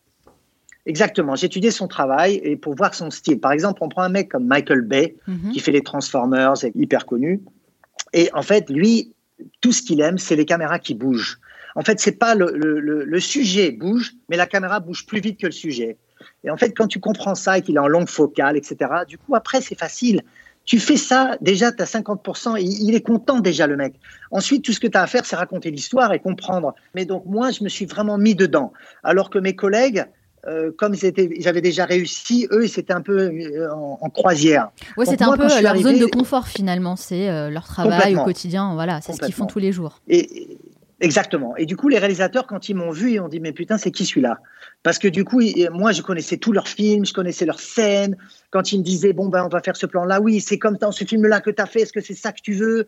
Exactement. 0.87 1.35
J'ai 1.35 1.47
étudié 1.47 1.73
son 1.73 1.89
travail 1.89 2.41
et 2.45 2.57
pour 2.57 2.75
voir 2.77 2.95
son 2.95 3.11
style. 3.11 3.41
Par 3.41 3.53
exemple, 3.53 3.81
on 3.83 3.89
prend 3.89 4.03
un 4.03 4.09
mec 4.09 4.31
comme 4.31 4.47
Michael 4.47 4.83
Bay, 4.83 5.17
mhm. 5.27 5.51
qui 5.53 5.59
fait 5.59 5.73
les 5.73 5.83
Transformers, 5.83 6.65
est 6.65 6.73
hyper 6.77 7.07
connu. 7.07 7.43
Et 8.13 8.31
en 8.33 8.43
fait, 8.43 8.71
lui, 8.71 9.13
tout 9.61 9.73
ce 9.73 9.83
qu'il 9.83 10.01
aime, 10.01 10.17
c'est 10.17 10.37
les 10.37 10.45
caméras 10.45 10.79
qui 10.79 10.95
bougent. 10.95 11.41
En 11.75 11.83
fait, 11.83 12.01
c'est 12.01 12.13
pas 12.13 12.35
le, 12.35 12.53
le, 12.55 13.05
le, 13.05 13.21
sujet 13.21 13.71
bouge, 13.71 14.15
mais 14.31 14.37
la 14.37 14.47
caméra 14.47 14.81
bouge 14.81 15.05
plus 15.05 15.21
vite 15.21 15.39
que 15.39 15.47
le 15.47 15.53
sujet. 15.53 15.99
Et 16.45 16.51
en 16.51 16.57
fait, 16.57 16.71
quand 16.71 16.87
tu 16.87 17.01
comprends 17.01 17.35
ça 17.35 17.59
et 17.59 17.63
qu'il 17.63 17.77
est 17.77 17.81
en 17.81 17.89
longue 17.89 18.09
focale, 18.09 18.57
etc., 18.57 18.91
du 19.07 19.19
coup, 19.19 19.35
après, 19.35 19.61
c'est 19.61 19.79
facile. 19.79 20.23
Tu 20.65 20.81
fais 20.81 20.97
ça, 20.97 21.37
déjà, 21.41 21.73
tu 21.73 21.83
as 21.83 21.87
50%, 21.87 22.57
il 22.59 22.95
est 22.95 23.03
content 23.03 23.41
déjà, 23.41 23.67
le 23.67 23.77
mec. 23.77 23.95
Ensuite, 24.31 24.65
tout 24.65 24.73
ce 24.73 24.81
que 24.81 24.87
tu 24.87 24.97
as 24.97 25.03
à 25.03 25.07
faire, 25.07 25.27
c'est 25.27 25.37
raconter 25.37 25.71
l'histoire 25.71 26.13
et 26.13 26.19
comprendre. 26.19 26.75
Mais 26.95 27.05
donc, 27.05 27.25
moi, 27.27 27.51
je 27.51 27.63
me 27.63 27.69
suis 27.69 27.85
vraiment 27.87 28.17
mis 28.19 28.35
dedans. 28.35 28.73
Alors 29.05 29.29
que 29.29 29.39
mes 29.39 29.55
collègues, 29.55 30.07
euh, 30.47 30.71
comme 30.77 30.95
ils, 30.95 31.49
avaient 31.49 31.61
déjà 31.61 31.85
réussi, 31.85 32.47
eux, 32.53 32.65
ils 32.65 32.79
étaient 32.79 32.93
un 32.93 33.01
peu 33.01 33.19
euh, 33.19 33.69
en, 33.73 34.09
croisière. 34.11 34.71
Ouais, 34.97 35.05
c'était 35.05 35.25
un 35.25 35.37
peu 35.37 35.49
leur 35.61 35.77
zone 35.77 35.99
de 35.99 36.07
confort 36.07 36.47
finalement, 36.47 36.95
c'est 36.95 37.29
euh, 37.29 37.51
leur 37.51 37.65
travail 37.65 38.15
au 38.17 38.23
quotidien, 38.23 38.75
voilà, 38.75 39.01
c'est 39.01 39.13
ce 39.13 39.21
qu'ils 39.21 39.35
font 39.35 39.47
tous 39.47 39.59
les 39.59 39.73
jours. 39.73 40.01
Et, 40.07 40.59
exactement. 41.01 41.57
Et 41.57 41.67
du 41.67 41.77
coup, 41.77 41.89
les 41.89 41.99
réalisateurs, 41.99 42.47
quand 42.47 42.69
ils 42.69 42.77
m'ont 42.77 42.93
vu, 42.93 43.15
ils 43.15 43.21
ont 43.21 43.29
dit 43.29 43.41
mais 43.41 43.53
putain, 43.53 43.77
c'est 43.77 43.91
qui 43.91 44.07
celui-là? 44.07 44.39
Parce 44.85 45.01
que 45.01 45.09
du 45.09 45.25
coup, 45.25 45.41
moi, 45.73 45.91
je 45.91 46.03
connaissais 46.03 46.37
tous 46.37 46.53
leurs 46.53 46.69
films, 46.69 47.05
je 47.05 47.13
connaissais 47.13 47.45
leurs 47.45 47.59
scènes. 47.59 48.17
Quand 48.51 48.73
ils 48.73 48.79
me 48.79 48.85
disaient 48.85 49.13
bon 49.13 49.29
ben, 49.29 49.45
on 49.45 49.49
va 49.49 49.61
faire 49.61 49.77
ce 49.77 49.87
plan-là, 49.87 50.21
oui, 50.21 50.41
c'est 50.41 50.59
comme 50.59 50.77
dans 50.77 50.93
ce 50.93 51.05
film-là 51.05 51.41
que 51.41 51.51
tu 51.51 51.61
as 51.61 51.67
fait, 51.67 51.81
est-ce 51.81 51.93
que 51.93 52.01
c'est 52.01 52.15
ça 52.15 52.31
que 52.31 52.41
tu 52.41 52.53
veux? 52.53 52.87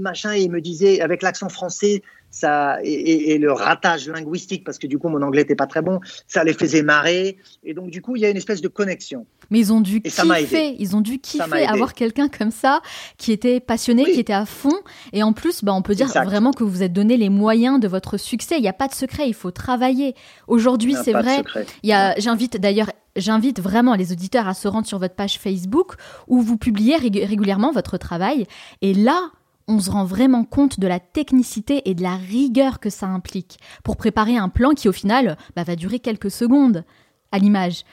Machin. 0.00 0.32
Et 0.32 0.40
ils 0.40 0.50
me 0.50 0.62
disaient 0.62 1.02
avec 1.02 1.20
l'accent 1.20 1.50
français, 1.50 2.02
ça 2.30 2.78
et, 2.82 3.38
le 3.38 3.52
ratage 3.52 4.08
linguistique 4.08 4.64
parce 4.64 4.78
que 4.78 4.86
du 4.86 4.98
coup 4.98 5.08
mon 5.08 5.22
anglais 5.22 5.42
n'était 5.42 5.54
pas 5.54 5.66
très 5.66 5.82
bon, 5.82 6.00
ça 6.26 6.44
les 6.44 6.52
faisait 6.52 6.82
marrer 6.82 7.38
et 7.64 7.74
donc 7.74 7.90
du 7.90 8.02
coup 8.02 8.16
il 8.16 8.22
y 8.22 8.26
a 8.26 8.30
une 8.30 8.36
espèce 8.36 8.60
de 8.60 8.68
connexion. 8.68 9.26
Mais 9.50 9.60
ils 9.60 9.72
ont 9.72 9.80
dû 9.80 10.02
kiffer, 10.02 10.76
ils 10.78 10.96
ont 10.96 11.00
dû 11.00 11.18
kiffer 11.18 11.64
avoir 11.64 11.94
quelqu'un 11.94 12.28
comme 12.28 12.50
ça 12.50 12.80
qui 13.16 13.32
était 13.32 13.60
passionné, 13.60 14.04
qui 14.04 14.20
était 14.20 14.32
à 14.32 14.46
fond 14.46 14.76
et 15.12 15.22
en 15.22 15.32
plus 15.32 15.64
bah 15.64 15.72
on 15.72 15.82
peut 15.82 15.94
dire 15.94 16.08
vraiment 16.08 16.52
que 16.52 16.64
vous 16.64 16.70
vous 16.70 16.82
êtes 16.82 16.92
donné 16.92 17.16
les 17.16 17.30
moyens 17.30 17.80
de 17.80 17.88
votre 17.88 18.16
succès. 18.16 18.56
Il 18.58 18.62
n'y 18.62 18.68
a 18.68 18.74
pas 18.74 18.88
de 18.88 18.94
secret, 18.94 19.28
il 19.28 19.34
faut 19.34 19.50
travailler. 19.50 20.14
Aujourd'hui 20.46 20.94
c'est 21.02 21.12
vrai. 21.12 21.42
Il 21.82 21.90
y 21.90 21.92
a, 21.92 22.18
j'invite 22.18 22.60
d'ailleurs 22.60 22.90
j'invite 23.18 23.60
vraiment 23.60 23.94
les 23.94 24.12
auditeurs 24.12 24.48
à 24.48 24.54
se 24.54 24.68
rendre 24.68 24.86
sur 24.86 24.98
votre 24.98 25.14
page 25.14 25.38
Facebook 25.38 25.94
où 26.26 26.40
vous 26.40 26.56
publiez 26.56 26.96
régulièrement 26.96 27.72
votre 27.72 27.98
travail. 27.98 28.46
Et 28.80 28.94
là, 28.94 29.30
on 29.68 29.78
se 29.78 29.90
rend 29.90 30.04
vraiment 30.04 30.44
compte 30.44 30.80
de 30.80 30.86
la 30.86 30.98
technicité 30.98 31.88
et 31.88 31.94
de 31.94 32.02
la 32.02 32.16
rigueur 32.16 32.80
que 32.80 32.90
ça 32.90 33.06
implique 33.06 33.58
pour 33.84 33.96
préparer 33.96 34.36
un 34.36 34.48
plan 34.48 34.70
qui 34.70 34.88
au 34.88 34.92
final 34.92 35.36
bah, 35.54 35.64
va 35.64 35.76
durer 35.76 36.00
quelques 36.00 36.30
secondes 36.30 36.84
à 37.30 37.38
l'image. 37.38 37.84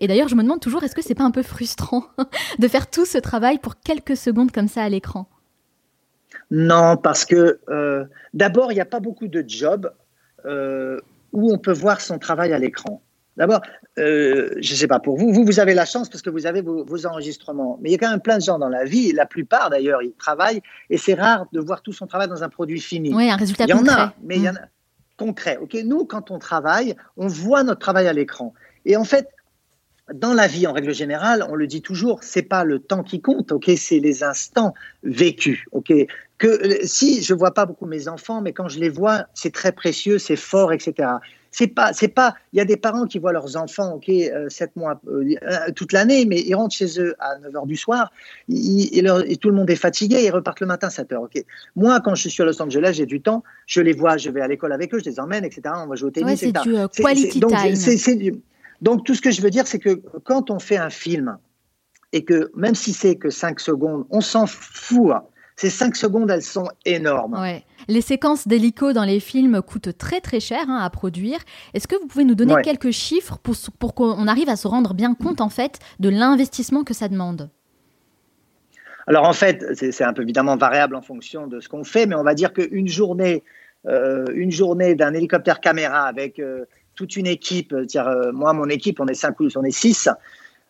Et, 0.00 0.06
d'ailleurs, 0.06 0.28
je 0.28 0.36
me 0.36 0.42
demande 0.42 0.60
toujours, 0.60 0.84
est-ce 0.84 0.94
que 0.94 1.02
c'est 1.02 1.16
pas 1.16 1.24
un 1.24 1.32
peu 1.32 1.42
frustrant 1.42 2.04
de 2.58 2.68
faire 2.68 2.88
tout 2.88 3.04
ce 3.04 3.18
travail 3.18 3.58
pour 3.58 3.80
quelques 3.80 4.16
secondes 4.16 4.52
comme 4.52 4.68
ça 4.68 4.82
à 4.82 4.88
l'écran? 4.88 5.28
Non, 6.50 6.96
parce 6.96 7.24
que 7.24 7.58
euh, 7.68 8.04
d'abord, 8.32 8.70
il 8.70 8.76
n'y 8.76 8.80
a 8.80 8.86
pas 8.86 9.00
beaucoup 9.00 9.26
de 9.26 9.44
jobs 9.46 9.92
euh, 10.46 11.00
où 11.32 11.52
on 11.52 11.58
peut 11.58 11.72
voir 11.72 12.00
son 12.00 12.18
travail 12.18 12.52
à 12.52 12.58
l'écran. 12.58 13.02
D'abord, 13.36 13.62
euh, 13.98 14.50
je 14.60 14.72
ne 14.72 14.76
sais 14.76 14.86
pas 14.86 15.00
pour 15.00 15.16
vous, 15.16 15.32
vous, 15.32 15.44
vous 15.44 15.58
avez 15.58 15.74
la 15.74 15.84
chance 15.84 16.08
parce 16.08 16.22
que 16.22 16.30
vous 16.30 16.46
avez 16.46 16.62
vos, 16.62 17.06
enregistrements. 17.06 17.78
Mais 17.80 17.90
il 17.90 17.92
y 17.92 17.94
a 17.96 17.98
quand 17.98 18.10
même 18.10 18.20
plein 18.20 18.38
de 18.38 18.42
gens 18.42 18.58
dans 18.58 18.68
la 18.68 18.84
vie, 18.84 19.12
la 19.12 19.26
plupart 19.26 19.70
d'ailleurs, 19.70 20.02
ils 20.02 20.12
travaillent 20.12 20.62
et 20.90 20.98
c'est 20.98 21.14
rare 21.14 21.46
de 21.52 21.60
voir 21.60 21.82
tout 21.82 21.92
son 21.92 22.06
travail 22.06 22.28
dans 22.28 22.44
un 22.44 22.48
produit 22.48 22.80
fini. 22.80 23.12
Oui, 23.12 23.30
un 23.30 23.36
résultat 23.36 23.66
concret. 23.66 23.82
Il 23.82 23.86
y 23.86 23.90
en 23.90 23.92
a, 23.92 24.14
mais 24.22 24.36
il 24.36 24.42
y 24.42 24.48
en 24.48 24.54
a 24.54 24.68
concret. 25.16 25.58
Ok, 25.60 25.76
nous, 25.84 26.04
quand 26.04 26.30
on 26.30 26.38
travaille, 26.38 26.94
on 27.16 27.26
voit 27.26 27.64
notre 27.64 27.80
travail 27.80 28.06
à 28.06 28.12
l'écran. 28.12 28.54
Et 28.84 28.96
en 28.96 29.04
fait, 29.04 29.28
dans 30.12 30.34
la 30.34 30.46
vie, 30.46 30.66
en 30.66 30.72
règle 30.72 30.92
générale, 30.92 31.44
on 31.48 31.54
le 31.54 31.66
dit 31.66 31.82
toujours, 31.82 32.22
c'est 32.22 32.42
pas 32.42 32.62
le 32.62 32.78
temps 32.78 33.02
qui 33.02 33.20
compte, 33.20 33.52
ok, 33.52 33.70
c'est 33.76 34.00
les 34.00 34.22
instants 34.22 34.74
vécus, 35.02 35.64
ok. 35.72 35.92
Que 36.36 36.84
si 36.84 37.22
je 37.22 37.32
vois 37.32 37.54
pas 37.54 37.64
beaucoup 37.64 37.86
mes 37.86 38.06
enfants, 38.08 38.42
mais 38.42 38.52
quand 38.52 38.68
je 38.68 38.78
les 38.78 38.90
vois, 38.90 39.26
c'est 39.34 39.52
très 39.52 39.72
précieux, 39.72 40.18
c'est 40.18 40.36
fort, 40.36 40.72
etc 40.72 41.08
c'est 41.54 41.68
pas, 41.68 41.92
c'est 41.92 42.08
pas. 42.08 42.34
Il 42.52 42.58
y 42.58 42.60
a 42.60 42.64
des 42.64 42.76
parents 42.76 43.06
qui 43.06 43.20
voient 43.20 43.32
leurs 43.32 43.56
enfants, 43.56 43.92
ok, 43.92 44.08
euh, 44.08 44.48
mois, 44.74 45.00
euh, 45.06 45.36
euh, 45.44 45.70
toute 45.76 45.92
l'année, 45.92 46.24
mais 46.24 46.40
ils 46.40 46.54
rentrent 46.56 46.74
chez 46.74 47.00
eux 47.00 47.14
à 47.20 47.38
9 47.38 47.52
h 47.52 47.66
du 47.68 47.76
soir, 47.76 48.10
et 48.48 49.36
tout 49.36 49.50
le 49.50 49.54
monde 49.54 49.70
est 49.70 49.76
fatigué, 49.76 50.24
ils 50.24 50.30
repartent 50.30 50.58
le 50.58 50.66
matin 50.66 50.88
à 50.88 50.90
7 50.90 51.12
h 51.12 51.16
ok. 51.16 51.44
Moi, 51.76 52.00
quand 52.00 52.16
je 52.16 52.28
suis 52.28 52.42
à 52.42 52.46
Los 52.46 52.60
Angeles, 52.60 52.94
j'ai 52.94 53.06
du 53.06 53.20
temps, 53.20 53.44
je 53.66 53.80
les 53.80 53.92
vois, 53.92 54.16
je 54.16 54.30
vais 54.30 54.40
à 54.40 54.48
l'école 54.48 54.72
avec 54.72 54.92
eux, 54.94 54.98
je 54.98 55.08
les 55.08 55.20
emmène, 55.20 55.44
etc. 55.44 55.62
On 55.76 55.86
va 55.86 55.94
jouer 55.94 56.08
au 56.08 56.10
tennis, 56.10 56.40
c'est 56.40 56.50
du 56.50 56.74
quality 56.92 57.38
donc, 57.38 57.52
time. 57.52 58.40
donc, 58.82 59.04
tout 59.04 59.14
ce 59.14 59.22
que 59.22 59.30
je 59.30 59.40
veux 59.40 59.50
dire, 59.50 59.68
c'est 59.68 59.78
que 59.78 60.02
quand 60.24 60.50
on 60.50 60.58
fait 60.58 60.78
un 60.78 60.90
film, 60.90 61.38
et 62.12 62.24
que 62.24 62.50
même 62.56 62.74
si 62.74 62.92
c'est 62.92 63.14
que 63.14 63.30
5 63.30 63.60
secondes, 63.60 64.06
on 64.10 64.20
s'en 64.20 64.46
fout. 64.46 65.12
Hein. 65.12 65.22
Ces 65.54 65.70
5 65.70 65.94
secondes, 65.94 66.32
elles 66.32 66.42
sont 66.42 66.68
énormes. 66.84 67.34
Ouais. 67.40 67.64
Les 67.88 68.00
séquences 68.00 68.48
d'hélico 68.48 68.92
dans 68.92 69.04
les 69.04 69.20
films 69.20 69.62
coûtent 69.62 69.96
très 69.96 70.20
très 70.20 70.40
cher 70.40 70.64
hein, 70.68 70.78
à 70.82 70.90
produire. 70.90 71.38
Est-ce 71.74 71.86
que 71.86 71.96
vous 71.96 72.06
pouvez 72.06 72.24
nous 72.24 72.34
donner 72.34 72.54
quelques 72.62 72.90
chiffres 72.90 73.38
pour, 73.42 73.54
pour 73.78 73.94
qu'on 73.94 74.26
arrive 74.26 74.48
à 74.48 74.56
se 74.56 74.68
rendre 74.68 74.94
bien 74.94 75.14
compte 75.14 75.40
en 75.40 75.48
fait 75.50 75.78
de 76.00 76.08
l'investissement 76.08 76.84
que 76.84 76.94
ça 76.94 77.08
demande? 77.08 77.50
Alors 79.06 79.28
en 79.28 79.32
fait, 79.32 79.74
c'est 79.74 80.04
un 80.04 80.12
peu 80.12 80.22
évidemment 80.22 80.56
variable 80.56 80.96
en 80.96 81.02
fonction 81.02 81.46
de 81.46 81.60
ce 81.60 81.68
qu'on 81.68 81.84
fait, 81.84 82.06
mais 82.06 82.14
on 82.14 82.22
va 82.22 82.34
dire 82.34 82.52
qu'une 82.52 82.88
journée, 82.88 83.42
euh, 83.86 84.24
une 84.34 84.50
journée 84.50 84.94
d'un 84.94 85.12
hélicoptère 85.12 85.60
caméra 85.60 86.04
avec 86.04 86.38
euh, 86.38 86.64
toute 86.94 87.16
une 87.16 87.26
équipe, 87.26 87.74
euh, 87.74 88.32
moi 88.32 88.54
mon 88.54 88.68
équipe, 88.68 89.00
on 89.00 89.06
est 89.06 89.14
cinq 89.14 89.38
ou 89.40 89.48
on 89.56 89.64
est 89.64 89.70
six, 89.70 90.08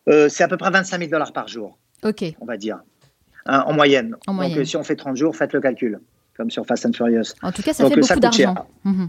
c'est 0.06 0.42
à 0.42 0.48
peu 0.48 0.56
près 0.56 0.70
25 0.70 0.98
000 0.98 1.10
dollars 1.10 1.32
par 1.32 1.48
jour. 1.48 1.78
Ok. 2.02 2.24
On 2.40 2.44
va 2.44 2.56
dire. 2.56 2.80
Hein, 3.46 3.64
en 3.66 3.72
moyenne. 3.72 4.16
En 4.26 4.34
Donc 4.34 4.66
si 4.66 4.76
on 4.76 4.82
fait 4.82 4.96
30 4.96 5.16
jours, 5.16 5.36
faites 5.36 5.52
le 5.52 5.60
calcul 5.60 6.00
comme 6.36 6.50
sur 6.50 6.66
Fast 6.66 6.86
and 6.86 6.92
Furious. 6.92 7.34
En 7.42 7.52
tout 7.52 7.62
cas, 7.62 7.72
ça 7.72 7.88
fait 7.88 7.96
beaucoup 7.96 8.20
d'argent. 8.20 8.54
Mhm. 8.84 9.08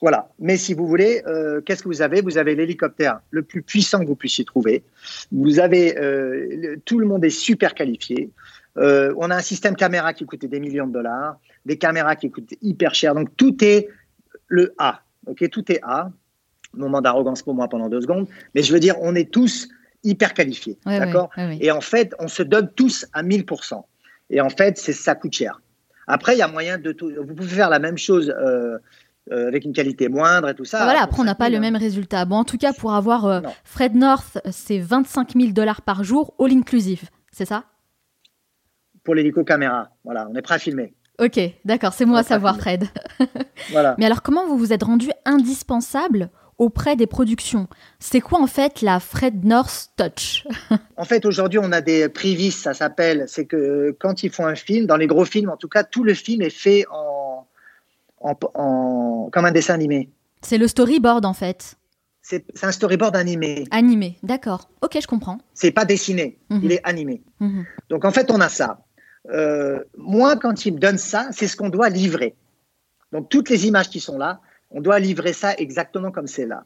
Voilà. 0.00 0.28
Mais 0.38 0.56
si 0.56 0.74
vous 0.74 0.86
voulez, 0.86 1.22
euh, 1.26 1.60
qu'est-ce 1.60 1.82
que 1.82 1.88
vous 1.88 2.02
avez? 2.02 2.20
Vous 2.20 2.36
avez 2.36 2.54
l'hélicoptère 2.54 3.20
le 3.30 3.42
plus 3.42 3.62
puissant 3.62 4.00
que 4.00 4.06
vous 4.06 4.16
puissiez 4.16 4.44
trouver. 4.44 4.84
Vous 5.32 5.60
avez 5.60 5.98
euh, 5.98 6.76
tout 6.84 6.98
le 6.98 7.06
monde 7.06 7.24
est 7.24 7.30
super 7.30 7.74
qualifié. 7.74 8.30
Euh, 8.76 9.14
on 9.16 9.30
a 9.30 9.36
un 9.36 9.40
système 9.40 9.76
caméra 9.76 10.12
qui 10.12 10.26
coûtait 10.26 10.48
des 10.48 10.60
millions 10.60 10.86
de 10.86 10.92
dollars, 10.92 11.38
des 11.64 11.78
caméras 11.78 12.16
qui 12.16 12.30
coûtent 12.30 12.54
hyper 12.60 12.94
cher. 12.94 13.14
Donc 13.14 13.34
tout 13.36 13.64
est 13.64 13.88
le 14.48 14.74
A. 14.78 15.00
Ok, 15.26 15.48
tout 15.50 15.70
est 15.70 15.80
A. 15.82 16.10
Moment 16.74 17.00
d'arrogance 17.00 17.42
pour 17.42 17.54
moi 17.54 17.68
pendant 17.68 17.88
deux 17.88 18.00
secondes, 18.00 18.26
mais 18.54 18.64
je 18.64 18.72
veux 18.72 18.80
dire, 18.80 18.96
on 19.00 19.14
est 19.14 19.30
tous 19.30 19.68
hyper 20.02 20.34
qualifiés, 20.34 20.76
d'accord? 20.84 21.30
Et 21.60 21.70
en 21.70 21.80
fait, 21.80 22.14
on 22.18 22.26
se 22.26 22.42
donne 22.42 22.68
tous 22.74 23.06
à 23.12 23.22
1000%. 23.22 23.80
Et 24.30 24.40
en 24.40 24.50
fait, 24.50 24.76
c'est 24.76 24.92
ça 24.92 25.14
coûte 25.14 25.32
cher. 25.32 25.62
Après, 26.06 26.34
il 26.34 26.38
y 26.38 26.42
a 26.42 26.48
moyen 26.48 26.78
de 26.78 26.92
tout. 26.92 27.10
Vous 27.16 27.34
pouvez 27.34 27.48
faire 27.48 27.70
la 27.70 27.78
même 27.78 27.98
chose. 27.98 28.34
Euh, 28.38 28.78
euh, 29.32 29.48
avec 29.48 29.64
une 29.64 29.72
qualité 29.72 30.10
moindre 30.10 30.50
et 30.50 30.54
tout 30.54 30.66
ça. 30.66 30.84
Voilà, 30.84 31.02
après 31.02 31.18
on 31.18 31.24
n'a 31.24 31.34
pas 31.34 31.48
le 31.48 31.58
même 31.58 31.76
résultat. 31.76 32.26
Bon, 32.26 32.36
en 32.36 32.44
tout 32.44 32.58
cas, 32.58 32.74
pour 32.74 32.92
avoir 32.92 33.24
euh, 33.24 33.40
Fred 33.64 33.94
North, 33.94 34.38
c'est 34.50 34.78
25 34.78 35.32
000 35.32 35.52
dollars 35.52 35.80
par 35.80 36.04
jour, 36.04 36.34
all 36.38 36.52
inclusive, 36.52 37.04
c'est 37.32 37.46
ça? 37.46 37.64
Pour 39.02 39.14
l'hélico 39.14 39.42
caméra, 39.42 39.88
voilà, 40.04 40.28
on 40.30 40.34
est 40.34 40.42
prêt 40.42 40.56
à 40.56 40.58
filmer. 40.58 40.92
Ok, 41.18 41.40
d'accord, 41.64 41.94
c'est 41.94 42.04
moi 42.04 42.18
à 42.18 42.22
savoir, 42.22 42.58
Fred. 42.58 42.84
voilà. 43.70 43.94
Mais 43.96 44.04
alors, 44.04 44.20
comment 44.20 44.46
vous 44.46 44.58
vous 44.58 44.74
êtes 44.74 44.82
rendu 44.82 45.08
indispensable 45.24 46.28
auprès 46.58 46.96
des 46.96 47.06
productions. 47.06 47.68
C'est 47.98 48.20
quoi 48.20 48.40
en 48.40 48.46
fait 48.46 48.80
la 48.80 49.00
Fred 49.00 49.44
North 49.44 49.90
Touch 49.96 50.46
En 50.96 51.04
fait, 51.04 51.24
aujourd'hui, 51.24 51.58
on 51.62 51.72
a 51.72 51.80
des 51.80 52.08
privis, 52.08 52.50
ça 52.50 52.74
s'appelle. 52.74 53.24
C'est 53.26 53.46
que 53.46 53.96
quand 53.98 54.22
ils 54.22 54.30
font 54.30 54.46
un 54.46 54.54
film, 54.54 54.86
dans 54.86 54.96
les 54.96 55.06
gros 55.06 55.24
films, 55.24 55.50
en 55.50 55.56
tout 55.56 55.68
cas, 55.68 55.84
tout 55.84 56.04
le 56.04 56.14
film 56.14 56.42
est 56.42 56.50
fait 56.50 56.84
en, 56.90 57.46
en, 58.20 59.28
comme 59.32 59.44
un 59.44 59.52
dessin 59.52 59.74
animé. 59.74 60.08
C'est 60.42 60.58
le 60.58 60.68
storyboard 60.68 61.24
en 61.24 61.34
fait. 61.34 61.76
C'est 62.22 62.44
un 62.62 62.72
storyboard 62.72 63.16
animé. 63.16 63.64
Animé, 63.70 64.16
d'accord. 64.22 64.70
Ok, 64.80 64.96
je 65.00 65.06
comprends. 65.06 65.38
C'est 65.52 65.72
pas 65.72 65.84
dessiné, 65.84 66.38
mhm. 66.48 66.60
il 66.62 66.72
est 66.72 66.80
animé. 66.82 67.22
Mhm. 67.40 67.66
Donc 67.90 68.06
en 68.06 68.10
fait, 68.10 68.30
on 68.30 68.40
a 68.40 68.48
ça. 68.48 68.80
Euh, 69.30 69.80
moi, 69.98 70.36
quand 70.36 70.64
ils 70.64 70.72
me 70.72 70.78
donnent 70.78 70.98
ça, 70.98 71.28
c'est 71.32 71.48
ce 71.48 71.56
qu'on 71.56 71.68
doit 71.68 71.90
livrer. 71.90 72.34
Donc 73.12 73.28
toutes 73.28 73.50
les 73.50 73.66
images 73.66 73.90
qui 73.90 74.00
sont 74.00 74.16
là, 74.16 74.40
on 74.74 74.80
doit 74.80 74.98
livrer 74.98 75.32
ça 75.32 75.54
exactement 75.54 76.10
comme 76.10 76.26
c'est 76.26 76.46
là. 76.46 76.64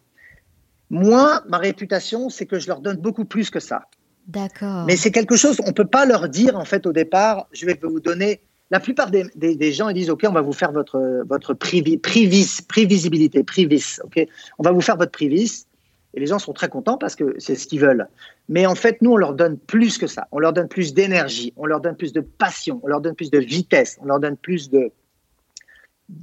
Moi, 0.90 1.42
ma 1.48 1.58
réputation, 1.58 2.30
c'est 2.30 2.46
que 2.46 2.58
je 2.58 2.66
leur 2.66 2.80
donne 2.80 2.96
beaucoup 2.96 3.26
plus 3.26 3.50
que 3.50 3.60
ça. 3.60 3.82
D'accord. 4.26 4.84
Mais 4.86 4.96
c'est 4.96 5.10
quelque 5.10 5.36
chose, 5.36 5.60
on 5.64 5.68
ne 5.68 5.72
peut 5.72 5.86
pas 5.86 6.06
leur 6.06 6.28
dire 6.28 6.56
en 6.56 6.64
fait 6.64 6.86
au 6.86 6.92
départ, 6.92 7.46
je 7.52 7.66
vais 7.66 7.78
vous 7.80 8.00
donner. 8.00 8.40
La 8.70 8.80
plupart 8.80 9.10
des, 9.10 9.72
gens 9.72 9.88
ils 9.88 9.94
disent 9.94 10.10
ok, 10.10 10.24
on 10.28 10.32
va 10.32 10.42
vous 10.42 10.52
faire 10.52 10.72
votre 10.72 11.22
votre 11.26 11.54
privis, 11.54 11.98
prévisibilité, 11.98 13.44
privis, 13.44 13.98
ok, 14.04 14.26
on 14.58 14.62
va 14.62 14.72
vous 14.72 14.82
faire 14.82 14.96
votre 14.96 15.12
privis. 15.12 15.66
Et 16.14 16.20
les 16.20 16.26
gens 16.26 16.38
sont 16.38 16.54
très 16.54 16.68
contents 16.68 16.96
parce 16.96 17.14
que 17.14 17.34
c'est 17.38 17.54
ce 17.54 17.66
qu'ils 17.66 17.80
veulent. 17.80 18.08
Mais 18.48 18.66
en 18.66 18.74
fait, 18.74 19.02
nous, 19.02 19.12
on 19.12 19.16
leur 19.16 19.34
donne 19.34 19.58
plus 19.58 19.98
que 19.98 20.06
ça. 20.06 20.26
On 20.32 20.38
leur 20.38 20.54
donne 20.54 20.68
plus 20.68 20.94
d'énergie, 20.94 21.52
on 21.56 21.66
leur 21.66 21.80
donne 21.80 21.96
plus 21.96 22.14
de 22.14 22.20
passion, 22.20 22.80
on 22.82 22.88
leur 22.88 23.02
donne 23.02 23.14
plus 23.14 23.30
de 23.30 23.38
vitesse, 23.38 23.98
on 24.00 24.06
leur 24.06 24.18
donne 24.18 24.36
plus 24.38 24.70
de, 24.70 24.90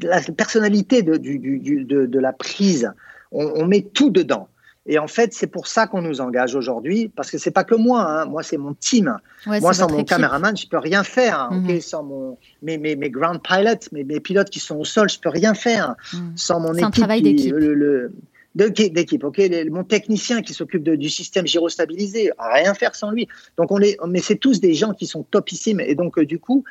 la 0.02 0.22
personnalité 0.22 1.04
de, 1.04 1.18
de, 1.18 2.20
la 2.20 2.34
prise. 2.34 2.92
On, 3.32 3.66
met 3.66 3.82
tout 3.82 4.10
dedans. 4.10 4.50
Et 4.88 5.00
en 5.00 5.08
fait, 5.08 5.34
c'est 5.34 5.48
pour 5.48 5.66
ça 5.66 5.88
qu'on 5.88 6.04
nous 6.04 6.22
engage 6.22 6.54
aujourd'hui, 6.54 7.10
parce 7.16 7.32
que 7.32 7.40
c'est 7.40 7.52
pas 7.52 7.64
que 7.64 7.74
moi, 7.74 8.06
hein. 8.08 8.26
moi 8.26 8.44
c'est 8.44 8.58
mon 8.58 8.76
team. 8.76 9.18
moi, 9.48 9.74
sans 9.74 9.90
mon 9.90 10.04
caméraman, 10.04 10.56
je 10.56 10.68
peux 10.68 10.78
rien 10.78 11.04
faire. 11.04 11.40
Hein, 11.40 11.62
mhm. 11.62 11.82
Sans 11.82 12.04
mon, 12.04 12.38
mes, 12.62 12.78
mes, 12.78 12.96
mes 12.96 13.10
ground 13.10 13.42
pilots, 13.42 13.90
mes, 13.92 14.04
mes, 14.04 14.20
pilotes 14.20 14.52
qui 14.52 14.60
sont 14.60 14.78
au 14.78 14.86
sol, 14.86 15.10
je 15.10 15.20
peux 15.20 15.30
rien 15.30 15.56
faire. 15.56 15.96
Mhm. 16.14 16.34
Sans 16.36 16.60
mon 16.60 16.74
équipe. 16.74 16.86
un 16.86 16.92
travail 16.92 17.22
d'équipe. 17.24 17.54
Le, 17.56 18.14
d'équipe, 18.56 19.24
ok. 19.24 19.42
mon 19.70 19.84
technicien 19.84 20.42
qui 20.42 20.54
s'occupe 20.54 20.84
du 20.84 21.10
système 21.10 21.46
gyrostabilisé, 21.46 22.32
rien 22.40 22.74
faire 22.74 22.96
sans 22.96 23.12
lui. 23.12 23.28
Donc 23.58 23.72
on 23.72 23.82
est, 23.82 23.98
mais 24.08 24.22
c'est 24.22 24.38
tous 24.38 24.62
des 24.62 24.74
gens 24.74 24.94
qui 24.94 25.08
sont 25.08 25.24
topissimes 25.24 25.82
et 25.82 25.94
donc 25.94 26.18
euh, 26.18 26.26
du 26.26 26.40
coup, 26.40 26.64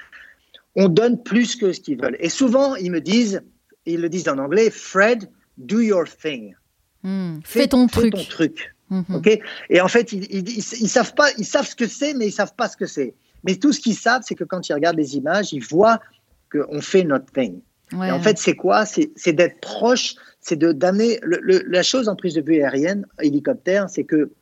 on 0.77 0.89
donne 0.89 1.23
plus 1.23 1.57
que 1.57 1.73
ce 1.73 1.81
qu'ils 1.81 2.01
veulent. 2.01 2.17
Et 2.21 2.29
souvent, 2.29 2.75
ils 2.77 2.91
me 2.91 3.01
disent, 3.01 3.43
ils 3.87 4.01
le 4.01 4.09
disent 4.09 4.29
en 4.29 4.39
anglais, 4.39 4.71
Fred, 4.71 5.31
do 5.57 5.81
your 5.81 6.05
thing. 6.05 6.55
Hmm. 7.03 7.41
fais, 7.45 7.69
ton 7.69 7.87
truc. 7.87 8.15
Ton 8.15 8.25
truc. 8.25 8.75
Mhm. 8.91 9.17
ok? 9.17 9.41
Et 9.71 9.81
en 9.81 9.89
fait, 9.89 10.13
ils, 10.13 10.49
ils, 10.49 10.89
savent 10.89 11.15
pas, 11.15 11.29
ils 11.39 11.45
savent 11.45 11.67
ce 11.67 11.77
que 11.77 11.87
c'est, 11.87 12.15
mais 12.15 12.29
ils 12.29 12.33
savent 12.33 12.55
pas 12.55 12.69
ce 12.69 12.77
que 12.77 12.87
c'est. 12.87 13.15
Mais 13.45 13.57
tout 13.57 13.73
ce 13.73 13.81
qu'ils 13.81 13.97
savent, 13.97 14.23
c'est 14.25 14.35
que 14.35 14.45
quand 14.45 14.69
ils 14.69 14.73
regardent 14.73 14.99
les 14.99 15.17
images, 15.17 15.53
ils 15.53 15.63
voient 15.63 16.01
qu'on 16.51 16.81
fait 16.81 17.05
notre 17.05 17.31
thing. 17.33 17.61
Et 17.93 18.11
en 18.11 18.21
fait, 18.21 18.39
c'est 18.39 18.57
quoi? 18.57 18.87
C'est 18.87 19.33
d'être 19.33 19.61
proche, 19.61 20.17
c'est 20.41 20.57
de 20.57 20.73
d'amener 20.73 21.21
la 21.23 21.83
chose 21.83 22.09
en 22.09 22.17
prise 22.17 22.35
de 22.35 22.41
vue 22.41 22.61
aérienne, 22.61 23.07
hélicoptère, 23.21 23.89
c'est 23.89 24.05
que 24.05 24.33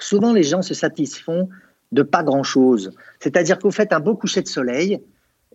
souvent 0.00 0.32
les 0.32 0.44
gens 0.44 0.62
se 0.62 0.72
satisfont 0.72 1.48
de 1.92 2.02
pas 2.02 2.22
grand 2.22 2.42
chose. 2.42 2.92
C'est-à-dire 3.20 3.58
que 3.58 3.64
vous 3.64 3.72
faites 3.72 3.92
un 3.92 4.00
beau 4.00 4.16
coucher 4.16 4.40
de 4.40 4.48
soleil, 4.48 5.00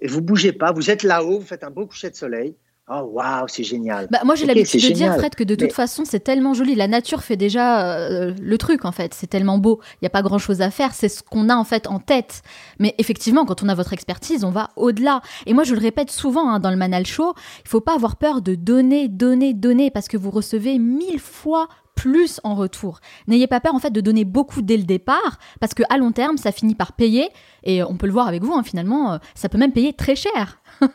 et 0.02 0.08
vous 0.08 0.22
bougez 0.22 0.52
pas, 0.52 0.72
vous 0.72 0.90
êtes 0.90 1.04
là-haut, 1.04 1.40
vous 1.40 1.46
faites 1.46 1.64
un 1.64 1.70
beau 1.70 1.86
coucher 1.86 2.10
de 2.10 2.16
soleil. 2.16 2.56
Oh 2.94 3.10
waouh, 3.14 3.46
c'est 3.48 3.64
génial. 3.64 4.08
Bah, 4.12 4.20
moi 4.26 4.36
j'ai 4.36 4.46
l'habitude 4.46 4.82
de 4.82 4.94
dire 4.94 5.16
Fred 5.16 5.36
que 5.36 5.46
de 5.46 5.56
toute 5.56 5.72
façon 5.72 6.04
c'est 6.04 6.20
tellement 6.20 6.54
joli, 6.54 6.76
la 6.76 6.88
nature 6.88 7.22
fait 7.24 7.38
déjà 7.38 7.96
euh, 7.96 8.34
le 8.42 8.58
truc 8.58 8.84
en 8.84 8.92
fait, 8.92 9.14
c'est 9.14 9.28
tellement 9.28 9.60
beau, 9.60 9.80
il 9.94 9.98
n'y 10.02 10.08
a 10.08 10.10
pas 10.10 10.24
grand 10.24 10.40
chose 10.40 10.62
à 10.62 10.72
faire, 10.72 10.94
c'est 10.94 11.08
ce 11.08 11.24
qu'on 11.24 11.48
a 11.48 11.56
en 11.56 11.64
fait 11.64 11.88
en 11.88 12.00
tête. 12.00 12.42
Mais 12.80 12.96
effectivement 12.98 13.46
quand 13.46 13.64
on 13.64 13.70
a 13.70 13.76
votre 13.76 13.94
expertise, 13.94 14.44
on 14.44 14.50
va 14.50 14.72
au-delà. 14.76 15.22
Et 15.46 15.54
moi 15.54 15.64
je 15.64 15.74
le 15.74 15.80
répète 15.80 16.12
souvent 16.12 16.50
hein, 16.50 16.60
dans 16.60 16.72
le 16.72 16.76
Manal 16.76 17.06
Show, 17.06 17.34
il 17.64 17.70
faut 17.70 17.82
pas 17.82 17.96
avoir 17.96 18.18
peur 18.18 18.42
de 18.42 18.56
donner, 18.56 19.08
donner, 19.08 19.54
donner 19.54 19.90
parce 19.90 20.10
que 20.10 20.18
vous 20.18 20.32
recevez 20.32 20.78
mille 20.78 21.20
fois 21.20 21.70
plus 21.96 22.40
en 22.44 22.56
retour. 22.56 23.00
N'ayez 23.28 23.48
pas 23.48 23.60
peur 23.60 23.76
en 23.76 23.80
fait 23.80 23.92
de 23.92 24.02
donner 24.02 24.26
beaucoup 24.26 24.62
dès 24.62 24.78
le 24.78 24.84
départ 24.84 25.40
parce 25.60 25.74
que 25.74 25.84
à 25.90 25.98
long 25.98 26.12
terme 26.12 26.38
ça 26.38 26.52
finit 26.52 26.76
par 26.76 26.94
payer 26.94 27.30
et 27.64 27.84
on 27.84 27.96
peut 27.96 28.08
le 28.08 28.14
voir 28.14 28.28
avec 28.28 28.44
vous 28.44 28.54
hein, 28.54 28.64
finalement 28.64 29.14
euh, 29.14 29.18
ça 29.36 29.50
peut 29.50 29.58
même 29.58 29.74
payer 29.74 29.94
très 29.94 30.16
cher. 30.16 30.62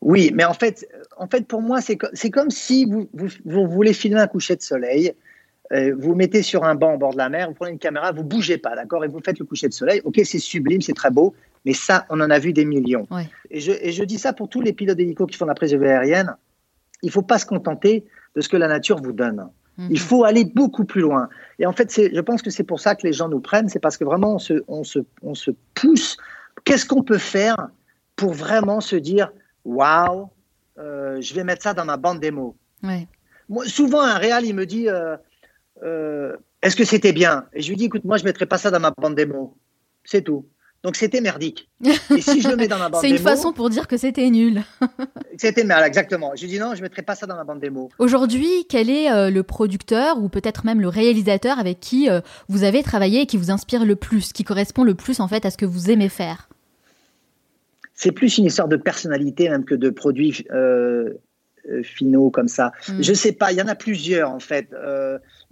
oui, 0.00 0.30
mais 0.34 0.44
en 0.44 0.54
fait, 0.54 0.88
en 1.16 1.26
fait 1.26 1.46
pour 1.46 1.62
moi 1.62 1.80
c'est 1.80 2.30
comme 2.30 2.50
si 2.50 2.86
vous, 2.86 3.08
vous, 3.12 3.66
voulez 3.66 3.92
filmer 3.92 4.20
un 4.20 4.26
coucher 4.26 4.56
de 4.56 4.62
soleil. 4.62 5.14
Euh, 5.72 5.94
vous 5.98 6.14
mettez 6.14 6.42
sur 6.42 6.64
un 6.64 6.74
banc 6.74 6.94
au 6.94 6.98
bord 6.98 7.12
de 7.12 7.18
la 7.18 7.30
mer, 7.30 7.48
vous 7.48 7.54
prenez 7.54 7.72
une 7.72 7.78
caméra, 7.78 8.12
vous 8.12 8.24
bougez 8.24 8.58
pas, 8.58 8.76
d'accord, 8.76 9.04
et 9.06 9.08
vous 9.08 9.20
faites 9.24 9.38
le 9.38 9.46
coucher 9.46 9.68
de 9.68 9.72
soleil. 9.72 10.02
Ok, 10.04 10.20
c'est 10.24 10.38
sublime, 10.38 10.82
c'est 10.82 10.92
très 10.92 11.10
beau, 11.10 11.34
mais 11.64 11.72
ça, 11.72 12.04
on 12.10 12.20
en 12.20 12.28
a 12.28 12.38
vu 12.38 12.52
des 12.52 12.66
millions. 12.66 13.06
Et, 13.50 13.60
je, 13.60 13.72
et, 13.72 13.90
je, 13.90 14.04
dis 14.04 14.18
ça 14.18 14.34
pour 14.34 14.50
tous 14.50 14.60
les 14.60 14.74
pilotes 14.74 14.98
d'hélico 14.98 15.24
qui 15.24 15.38
font 15.38 15.46
la 15.46 15.54
prise 15.54 15.72
aérienne. 15.72 16.36
Il 17.02 17.10
faut 17.10 17.22
pas 17.22 17.38
se 17.38 17.46
contenter 17.46 18.04
de 18.36 18.40
ce 18.42 18.50
que 18.50 18.58
la 18.58 18.68
nature 18.68 19.00
vous 19.00 19.12
donne. 19.12 19.48
Il 19.90 19.90
mhm. 19.90 19.96
faut 19.96 20.24
aller 20.24 20.44
beaucoup 20.44 20.84
plus 20.84 21.00
loin. 21.00 21.28
Et 21.58 21.66
en 21.66 21.72
fait, 21.72 21.92
je 21.92 22.20
pense 22.20 22.42
que 22.42 22.50
c'est 22.50 22.64
pour 22.64 22.80
ça 22.80 22.94
que 22.94 23.06
les 23.06 23.12
gens 23.12 23.28
nous 23.28 23.40
prennent, 23.40 23.68
c'est 23.68 23.78
parce 23.78 23.96
que 23.96 24.04
vraiment, 24.04 24.34
on 24.34 24.38
se, 24.38 24.62
on 24.68 24.84
se, 24.84 25.00
on 25.22 25.34
se 25.34 25.50
pousse. 25.74 26.16
Qu'est-ce 26.64 26.86
qu'on 26.86 27.02
peut 27.02 27.18
faire 27.18 27.56
pour 28.16 28.32
vraiment 28.32 28.80
se 28.80 28.96
dire, 28.96 29.32
waouh, 29.64 30.28
euh, 30.78 31.20
je 31.20 31.34
vais 31.34 31.44
mettre 31.44 31.62
ça 31.62 31.74
dans 31.74 31.84
ma 31.84 31.96
bande 31.96 32.20
démo? 32.20 32.56
Moi, 33.48 33.66
souvent, 33.66 34.02
un 34.02 34.18
réal, 34.18 34.44
il 34.44 34.54
me 34.54 34.66
dit, 34.66 34.88
euh, 34.88 35.16
euh, 35.82 36.36
est-ce 36.62 36.76
que 36.76 36.84
c'était 36.84 37.12
bien? 37.12 37.46
Et 37.52 37.62
je 37.62 37.68
lui 37.68 37.76
dis, 37.76 37.84
écoute, 37.86 38.04
moi, 38.04 38.16
je 38.16 38.22
ne 38.22 38.28
mettrai 38.28 38.46
pas 38.46 38.58
ça 38.58 38.70
dans 38.70 38.80
ma 38.80 38.90
bande 38.90 39.14
démo. 39.14 39.56
C'est 40.04 40.22
tout. 40.22 40.46
Donc 40.82 40.96
c'était 40.96 41.20
merdique. 41.20 41.68
Et 41.84 42.20
si 42.20 42.40
je 42.40 42.48
le 42.48 42.56
mets 42.56 42.66
dans 42.66 42.78
ma 42.78 42.88
bande 42.90 43.00
C'est 43.00 43.10
une 43.10 43.18
façon 43.18 43.52
pour 43.52 43.70
dire 43.70 43.86
que 43.86 43.96
c'était 43.96 44.28
nul. 44.30 44.62
c'était 45.38 45.64
mal, 45.64 45.84
exactement. 45.84 46.32
Je 46.34 46.46
dis 46.46 46.58
non, 46.58 46.72
je 46.74 46.78
ne 46.78 46.82
mettrai 46.82 47.02
pas 47.02 47.14
ça 47.14 47.26
dans 47.26 47.36
ma 47.36 47.44
bande 47.44 47.60
démo. 47.60 47.88
Aujourd'hui, 47.98 48.66
quel 48.68 48.90
est 48.90 49.10
euh, 49.10 49.30
le 49.30 49.42
producteur 49.44 50.18
ou 50.18 50.28
peut-être 50.28 50.66
même 50.66 50.80
le 50.80 50.88
réalisateur 50.88 51.58
avec 51.58 51.78
qui 51.78 52.10
euh, 52.10 52.20
vous 52.48 52.64
avez 52.64 52.82
travaillé 52.82 53.22
et 53.22 53.26
qui 53.26 53.36
vous 53.36 53.50
inspire 53.50 53.84
le 53.84 53.94
plus, 53.94 54.32
qui 54.32 54.42
correspond 54.42 54.82
le 54.82 54.94
plus 54.94 55.20
en 55.20 55.28
fait 55.28 55.46
à 55.46 55.50
ce 55.50 55.56
que 55.56 55.66
vous 55.66 55.90
aimez 55.90 56.08
faire? 56.08 56.48
C'est 57.94 58.12
plus 58.12 58.38
une 58.38 58.46
histoire 58.46 58.68
de 58.68 58.76
personnalité 58.76 59.48
même 59.48 59.64
que 59.64 59.76
de 59.76 59.90
produits 59.90 60.44
euh, 60.50 61.10
finaux 61.82 62.30
comme 62.30 62.48
ça. 62.48 62.72
Je 62.82 62.92
hmm. 62.92 63.02
Je 63.02 63.12
sais 63.12 63.32
pas, 63.32 63.52
il 63.52 63.58
y 63.58 63.62
en 63.62 63.68
a 63.68 63.74
plusieurs 63.74 64.30
en 64.30 64.40
fait 64.40 64.68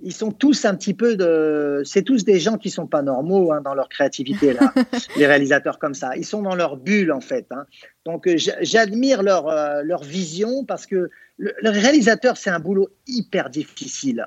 ils 0.02 0.12
sont 0.12 0.30
tous 0.30 0.64
un 0.64 0.74
petit 0.74 0.94
peu 0.94 1.16
de. 1.16 1.82
C'est 1.84 2.02
tous 2.02 2.24
des 2.24 2.40
gens 2.40 2.56
qui 2.56 2.70
sont 2.70 2.86
pas 2.86 3.02
normaux 3.02 3.52
hein, 3.52 3.60
dans 3.60 3.74
leur 3.74 3.88
créativité, 3.88 4.54
là, 4.54 4.72
les 5.16 5.26
réalisateurs 5.26 5.78
comme 5.78 5.94
ça. 5.94 6.16
Ils 6.16 6.24
sont 6.24 6.42
dans 6.42 6.54
leur 6.54 6.76
bulle, 6.76 7.12
en 7.12 7.20
fait. 7.20 7.46
Hein. 7.50 7.66
Donc, 8.06 8.26
euh, 8.26 8.36
j'admire 8.36 9.22
leur, 9.22 9.48
euh, 9.48 9.82
leur 9.82 10.02
vision 10.02 10.64
parce 10.64 10.86
que 10.86 11.10
le, 11.36 11.70
réalisateur, 11.70 12.36
c'est 12.36 12.50
un 12.50 12.60
boulot 12.60 12.88
hyper 13.06 13.50
difficile. 13.50 14.26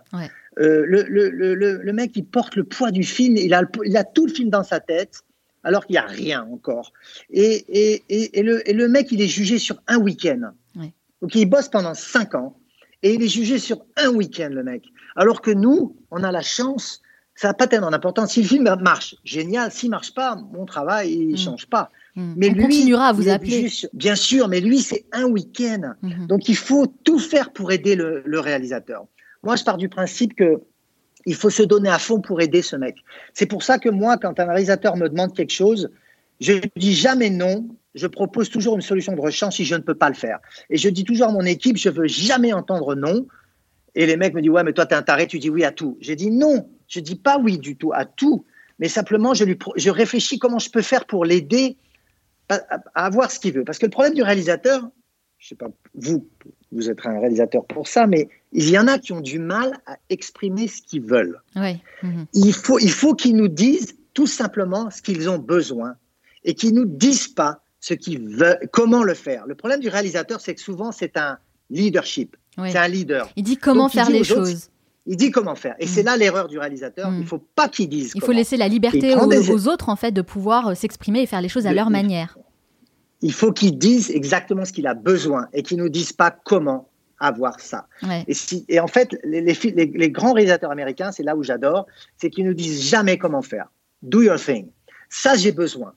Euh, 0.60 0.84
le, 0.86 1.04
le, 1.04 1.30
le, 1.56 1.94
mec, 1.94 2.12
il 2.16 2.26
porte 2.26 2.56
le 2.56 2.64
poids 2.64 2.92
du 2.92 3.04
film, 3.04 3.38
il 3.38 3.54
a, 3.54 3.64
il 3.86 3.98
a 3.98 4.04
tout 4.04 4.26
le 4.26 4.34
film 4.34 4.50
dans 4.50 4.64
sa 4.64 4.80
tête, 4.80 5.22
alors 5.64 5.86
qu'il 5.86 5.94
n'y 5.94 6.00
a 6.00 6.06
rien 6.06 6.48
encore. 6.52 6.92
Et, 7.30 7.66
et, 7.70 8.40
et, 8.40 8.44
le, 8.44 8.68
et 8.68 8.74
le 8.74 8.88
mec, 8.88 9.12
il 9.12 9.22
est 9.22 9.28
jugé 9.28 9.58
sur 9.58 9.82
un 9.88 9.98
week-end. 9.98 10.54
Donc, 11.24 11.36
il 11.36 11.46
bosse 11.46 11.70
pendant 11.70 11.94
cinq 11.94 12.36
ans 12.36 12.58
et 13.02 13.14
il 13.14 13.24
est 13.24 13.30
jugé 13.30 13.58
sur 13.58 13.86
un 13.96 14.10
week-end, 14.10 14.50
le 14.52 14.62
mec. 14.62 14.84
Alors 15.16 15.42
que 15.42 15.52
nous, 15.52 15.96
on 16.12 16.22
a 16.22 16.34
la 16.34 16.42
chance, 16.42 17.02
ça 17.34 17.48
n'a 17.48 17.54
pas 17.54 17.66
tellement 17.66 17.92
d'importance. 17.92 18.34
Si 18.34 18.42
le 18.42 18.48
film 18.50 18.76
marche, 18.82 19.16
génial. 19.24 19.72
S'il 19.72 19.90
marche 19.90 20.14
pas, 20.14 20.36
mon 20.36 20.66
travail, 20.66 21.14
il 21.14 21.28
ne 21.30 21.34
mm. 21.36 21.38
change 21.38 21.68
pas. 21.68 21.92
Mm. 22.18 22.34
Mais 22.36 22.50
on 22.50 22.54
lui, 22.56 22.64
continuera 22.64 23.08
à 23.08 23.14
vous 23.14 23.30
appeler. 23.30 23.72
bien 23.94 24.16
sûr, 24.16 24.50
mais 24.50 24.60
lui, 24.60 24.80
c'est 24.80 25.06
un 25.14 25.24
week-end. 25.24 25.94
Mm-hmm. 26.04 26.28
Donc, 26.28 26.50
il 26.50 26.58
faut 26.58 26.88
tout 27.06 27.20
faire 27.20 27.54
pour 27.54 27.72
aider 27.72 27.96
le, 27.96 28.40
réalisateur. 28.42 29.06
Moi, 29.44 29.56
je 29.56 29.64
pars 29.64 29.78
du 29.78 29.88
principe 29.88 30.36
que 30.36 30.62
il 31.26 31.36
faut 31.36 31.50
se 31.50 31.64
donner 31.64 31.88
à 31.88 32.00
fond 32.00 32.20
pour 32.20 32.42
aider 32.42 32.62
ce 32.62 32.76
mec. 32.76 32.98
C'est 33.34 33.46
pour 33.46 33.64
ça 33.64 33.80
que 33.80 33.88
moi, 33.88 34.18
quand 34.18 34.42
un 34.42 34.46
réalisateur 34.46 34.98
me 34.98 35.08
demande 35.08 35.34
quelque 35.34 35.54
chose, 35.54 35.90
je 36.42 36.56
dis 36.76 36.94
jamais 36.94 37.30
non. 37.30 37.66
Je 37.96 38.08
propose 38.08 38.50
toujours 38.50 38.76
une 38.76 38.82
solution 38.82 39.14
de 39.14 39.22
rechange 39.22 39.56
si 39.56 39.66
je 39.66 39.76
ne 39.76 39.82
peux 39.82 39.96
pas 39.96 40.10
le 40.10 40.16
faire. 40.16 40.40
Et 40.70 40.78
je 40.78 40.90
dis 40.90 41.04
toujours 41.04 41.28
à 41.28 41.32
mon 41.32 41.46
équipe, 41.46 41.78
je 41.78 41.90
veux 41.90 42.08
jamais 42.08 42.52
entendre 42.54 42.96
non. 42.96 43.28
Et 43.96 44.06
les 44.08 44.18
mecs 44.18 44.34
me 44.34 44.42
disent, 44.42 44.52
ouais, 44.52 44.64
mais 44.64 44.74
toi, 44.74 44.86
t'es 44.86 44.96
un 44.96 45.04
taré, 45.04 45.28
tu 45.28 45.38
dis 45.38 45.50
oui 45.50 45.64
à 45.64 45.72
tout. 45.72 45.98
J'ai 46.02 46.16
dit 46.16 46.32
non, 46.32 46.70
je 46.88 47.00
dis 47.00 47.16
pas 47.16 47.38
oui 47.38 47.60
du 47.60 47.76
tout 47.76 47.92
à 47.94 48.06
tout, 48.06 48.46
mais 48.80 48.88
simplement, 48.88 49.34
je, 49.36 49.44
lui, 49.44 49.58
je 49.76 49.90
réfléchis 49.92 50.40
comment 50.40 50.60
je 50.60 50.72
peux 50.72 50.82
faire 50.82 51.06
pour 51.06 51.26
l'aider 51.26 51.78
à, 52.50 52.60
avoir 52.96 53.30
ce 53.32 53.40
qu'il 53.40 53.54
veut. 53.54 53.64
Parce 53.64 53.78
que 53.78 53.86
le 53.86 53.92
problème 53.92 54.16
du 54.16 54.24
réalisateur, 54.24 54.90
je 55.38 55.50
sais 55.50 55.56
pas, 55.56 55.68
vous, 55.94 56.28
vous 56.72 56.90
êtes 56.90 57.06
un 57.06 57.20
réalisateur 57.20 57.66
pour 57.66 57.88
ça, 57.88 58.08
mais 58.08 58.28
il 58.52 58.70
y 58.70 58.78
en 58.80 58.88
a 58.88 58.98
qui 58.98 59.14
ont 59.14 59.22
du 59.22 59.38
mal 59.38 59.78
à 59.86 59.98
exprimer 60.10 60.68
ce 60.68 60.82
qu'ils 60.82 61.04
veulent. 61.04 61.40
Oui. 61.56 61.80
Mhm. 62.02 62.26
Il 62.34 62.54
faut, 62.54 62.80
il 62.80 62.92
faut 62.92 63.14
qu'ils 63.14 63.36
nous 63.36 63.50
disent 63.50 63.96
tout 64.14 64.28
simplement 64.28 64.90
ce 64.90 65.02
qu'ils 65.02 65.30
ont 65.30 65.40
besoin 65.40 65.96
et 66.44 66.56
qu'ils 66.56 66.74
nous 66.74 66.86
disent 66.86 67.28
pas 67.28 67.63
ce 67.84 68.66
comment 68.68 69.04
le 69.04 69.14
faire. 69.14 69.46
Le 69.46 69.56
problème 69.56 69.82
du 69.82 69.90
réalisateur, 69.90 70.40
c'est 70.40 70.56
que 70.56 70.62
souvent, 70.62 70.94
c'est 70.94 71.18
un 71.18 71.38
leadership. 71.70 72.38
C'est 72.56 72.78
un 72.78 72.88
leader. 72.88 73.30
Il 73.36 73.44
dit 73.44 73.58
comment 73.58 73.90
faire 73.90 74.10
les 74.10 74.24
choses. 74.24 74.70
il 75.06 75.18
dit 75.18 75.32
comment 75.32 75.56
faire. 75.56 75.76
Et 75.80 75.88
c'est 75.88 76.04
là 76.04 76.16
l'erreur 76.16 76.48
du 76.48 76.58
réalisateur. 76.58 77.12
Il 77.12 77.20
ne 77.20 77.26
faut 77.26 77.44
pas 77.56 77.68
qu'il 77.68 77.90
dise. 77.90 78.14
Il 78.16 78.22
faut 78.22 78.32
laisser 78.32 78.56
la 78.56 78.70
liberté 78.70 79.14
aux, 79.16 79.68
autres, 79.68 79.90
en 79.90 79.98
fait, 79.98 80.12
de 80.12 80.22
pouvoir 80.22 80.68
euh, 80.68 80.76
s'exprimer 80.76 81.24
et 81.24 81.26
faire 81.26 81.42
les 81.42 81.50
choses 81.50 81.68
à 81.68 81.74
leur 81.74 81.90
manière. 81.90 82.38
Il 83.22 83.34
faut 83.34 83.52
qu'il 83.52 83.78
dise 83.78 84.12
exactement 84.12 84.64
ce 84.64 84.72
qu'il 84.72 84.88
a 84.88 84.94
besoin 84.94 85.50
et 85.52 85.62
qu'il 85.62 85.78
ne 85.78 85.84
nous 85.84 85.90
dise 85.90 86.14
pas 86.14 86.32
comment 86.32 86.90
avoir 87.20 87.60
ça. 87.60 87.88
Et, 88.28 88.34
si, 88.34 88.66
et, 88.70 88.80
en 88.80 88.88
fait, 88.88 89.18
les, 89.26 89.42
les, 89.42 90.10
grands 90.10 90.34
réalisateurs 90.34 90.72
américains, 90.72 91.12
c'est 91.12 91.24
là 91.24 91.36
où 91.36 91.44
j'adore, 91.44 91.86
c'est 92.18 92.30
qu'ils 92.30 92.46
ne 92.46 92.54
disent 92.54 92.90
jamais 92.90 93.18
comment 93.18 93.42
faire. 93.42 93.68
Do 94.02 94.22
your 94.22 94.40
thing. 94.40 94.68
Ça, 95.10 95.36
j'ai 95.36 95.52
besoin. 95.52 95.94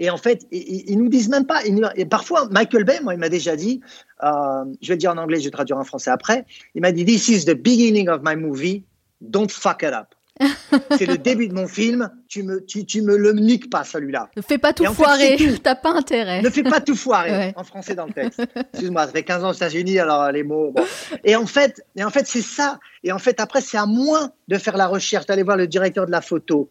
Et 0.00 0.08
en 0.08 0.16
fait, 0.16 0.46
ils, 0.50 0.96
ne 0.96 1.02
nous 1.02 1.10
disent 1.10 1.28
même 1.28 1.46
pas. 1.46 1.60
et 1.94 2.06
parfois, 2.06 2.48
Michael 2.50 2.84
Bay, 2.84 3.00
moi, 3.02 3.12
il 3.12 3.20
m'a 3.20 3.28
déjà 3.28 3.54
dit, 3.54 3.82
euh, 4.24 4.64
je 4.80 4.88
vais 4.88 4.94
le 4.94 4.98
dire 4.98 5.12
en 5.12 5.18
anglais, 5.18 5.38
je 5.38 5.44
vais 5.44 5.50
traduire 5.50 5.76
en 5.76 5.84
français 5.84 6.10
après. 6.10 6.46
Il 6.74 6.80
m'a 6.80 6.90
dit, 6.90 7.04
This 7.04 7.28
is 7.28 7.44
the 7.44 7.54
beginning 7.54 8.08
of 8.08 8.20
my 8.24 8.34
movie. 8.34 8.82
Don't 9.20 9.50
fuck 9.50 9.82
it 9.82 9.92
up. 9.92 10.14
c'est 10.96 11.04
le 11.04 11.18
début 11.18 11.48
de 11.48 11.54
mon 11.54 11.68
film. 11.68 12.10
Tu 12.28 12.42
me, 12.42 12.64
tu, 12.64 12.86
tu 12.86 13.02
me 13.02 13.14
le 13.14 13.34
niques 13.34 13.68
pas, 13.68 13.84
celui-là. 13.84 14.30
Ne 14.36 14.40
fais 14.40 14.56
pas 14.56 14.72
tout 14.72 14.86
foirer. 14.86 15.36
T'as 15.62 15.74
pas 15.74 15.92
intérêt. 15.92 16.40
Ne 16.40 16.48
fais 16.48 16.62
pas 16.62 16.80
tout 16.80 16.96
foirer. 16.96 17.52
En 17.56 17.64
français 17.64 17.94
dans 17.94 18.06
le 18.06 18.14
texte. 18.14 18.42
Excuse-moi, 18.72 19.04
ça 19.04 19.12
fait 19.12 19.22
15 19.22 19.44
ans 19.44 19.50
aux 19.50 19.54
États-Unis, 19.54 19.98
alors 19.98 20.32
les 20.32 20.44
mots. 20.44 20.72
Et 21.24 21.36
en 21.36 21.44
fait, 21.44 21.84
et 21.94 22.04
en 22.04 22.10
fait, 22.10 22.26
c'est 22.26 22.40
ça. 22.40 22.78
Et 23.04 23.12
en 23.12 23.18
fait, 23.18 23.38
après, 23.38 23.60
c'est 23.60 23.76
à 23.76 23.84
moi 23.84 24.30
de 24.48 24.56
faire 24.56 24.78
la 24.78 24.86
recherche, 24.86 25.26
d'aller 25.26 25.42
voir 25.42 25.58
le 25.58 25.66
directeur 25.66 26.06
de 26.06 26.10
la 26.10 26.22
photo, 26.22 26.70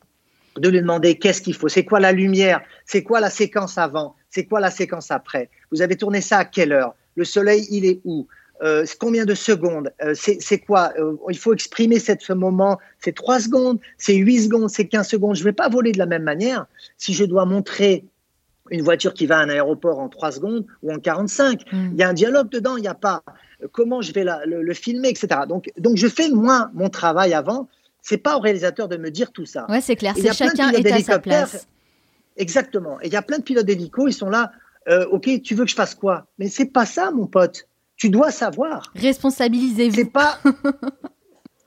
de 0.60 0.70
lui 0.70 0.82
demander 0.82 1.18
qu'est-ce 1.18 1.41
qu'il 1.41 1.53
faut, 1.55 1.70
c'est 1.70 1.86
quoi 1.86 1.99
la 1.99 2.12
lumière, 2.12 2.62
c'est 2.86 3.03
quoi 3.03 3.20
la 3.20 3.30
séquence 3.30 3.78
avant, 3.78 4.16
c'est 4.30 4.45
quoi 4.45 4.60
la 4.60 4.72
séquence 4.72 5.12
après. 5.12 5.49
Vous 5.72 5.82
avez 5.82 5.95
tourné 5.95 6.22
ça 6.22 6.39
à 6.39 6.45
quelle 6.45 6.72
heure? 6.72 6.95
Le 7.16 7.26
soleil, 7.26 7.68
il 7.70 7.86
est 7.86 8.01
où? 8.05 8.28
Euh, 8.62 8.86
Combien 8.99 9.26
de 9.26 9.34
secondes? 9.34 9.91
Euh, 10.03 10.14
C'est 10.16 10.60
quoi? 10.60 10.93
Euh, 10.97 11.16
Il 11.30 11.38
faut 11.38 11.53
exprimer 11.53 11.99
cette, 11.99 12.22
ce 12.22 12.34
moment. 12.34 12.78
C'est 12.99 13.16
3 13.16 13.39
secondes, 13.41 13.80
c'est 13.97 14.16
8 14.16 14.43
secondes, 14.43 14.70
c'est 14.70 14.88
15 14.88 15.07
secondes. 15.07 15.36
Je 15.36 15.41
ne 15.41 15.45
vais 15.45 15.53
pas 15.53 15.70
voler 15.70 15.91
de 15.91 15.97
la 15.97 16.05
même 16.05 16.24
manière. 16.24 16.66
Si 16.97 17.14
je 17.14 17.24
dois 17.24 17.45
montrer 17.45 18.05
une 18.70 18.82
voiture 18.82 19.14
qui 19.14 19.26
va 19.26 19.38
à 19.38 19.41
un 19.41 19.49
aéroport 19.49 19.99
en 19.99 20.10
3 20.10 20.34
secondes 20.34 20.66
ou 20.84 20.91
en 20.91 20.99
45, 20.99 21.62
hmm. 21.72 21.89
il 21.93 21.97
y 21.97 22.03
a 22.03 22.10
un 22.10 22.14
dialogue 22.14 22.49
dedans, 22.49 22.78
il 22.78 22.82
n'y 22.82 22.88
a 22.88 22.93
pas 22.93 23.24
comment 23.72 24.01
je 24.01 24.14
vais 24.14 24.26
le, 24.45 24.74
filmer, 24.74 25.10
etc. 25.10 25.41
Donc, 25.47 25.72
donc 25.78 25.97
je 25.97 26.07
fais 26.07 26.30
moi 26.30 26.70
mon 26.74 26.89
travail 26.89 27.34
avant 27.34 27.68
c'est 28.02 28.18
pas 28.18 28.38
au 28.38 28.39
réalisateur 28.39 28.88
de 28.88 28.97
me 28.97 29.12
dire 29.12 29.32
tout 29.32 29.45
ça. 29.45 29.66
Ouais, 29.70 29.82
c'est 29.82 29.95
clair. 29.95 30.16
C'est 30.16 30.34
chacun 30.34 30.72
est 30.72 30.91
à 30.91 31.00
sa 31.02 31.20
place. 31.20 31.68
Exactement. 32.38 33.00
Et 33.02 33.08
il 33.08 33.14
y 33.14 33.18
a 33.18 33.22
plein 33.22 33.38
de 33.38 33.43
pilotes 33.43 33.66
d'hélico, 33.66 34.08
ils 34.08 34.14
sont 34.14 34.30
là. 34.30 34.52
Euh, 34.88 35.06
ok, 35.12 35.41
tu 35.43 35.56
veux 35.56 35.66
que 35.66 35.70
je 35.70 35.76
fasse 35.76 35.93
quoi? 35.93 36.26
Mais 36.39 36.47
c'est 36.47 36.66
pas 36.66 36.86
ça, 36.86 37.12
mon 37.12 37.28
pote. 37.28 37.68
Tu 37.97 38.10
dois 38.10 38.32
savoir. 38.32 38.91
Responsabilisez-vous. 38.95 39.95
C'est 39.95 40.06
pas. 40.06 40.39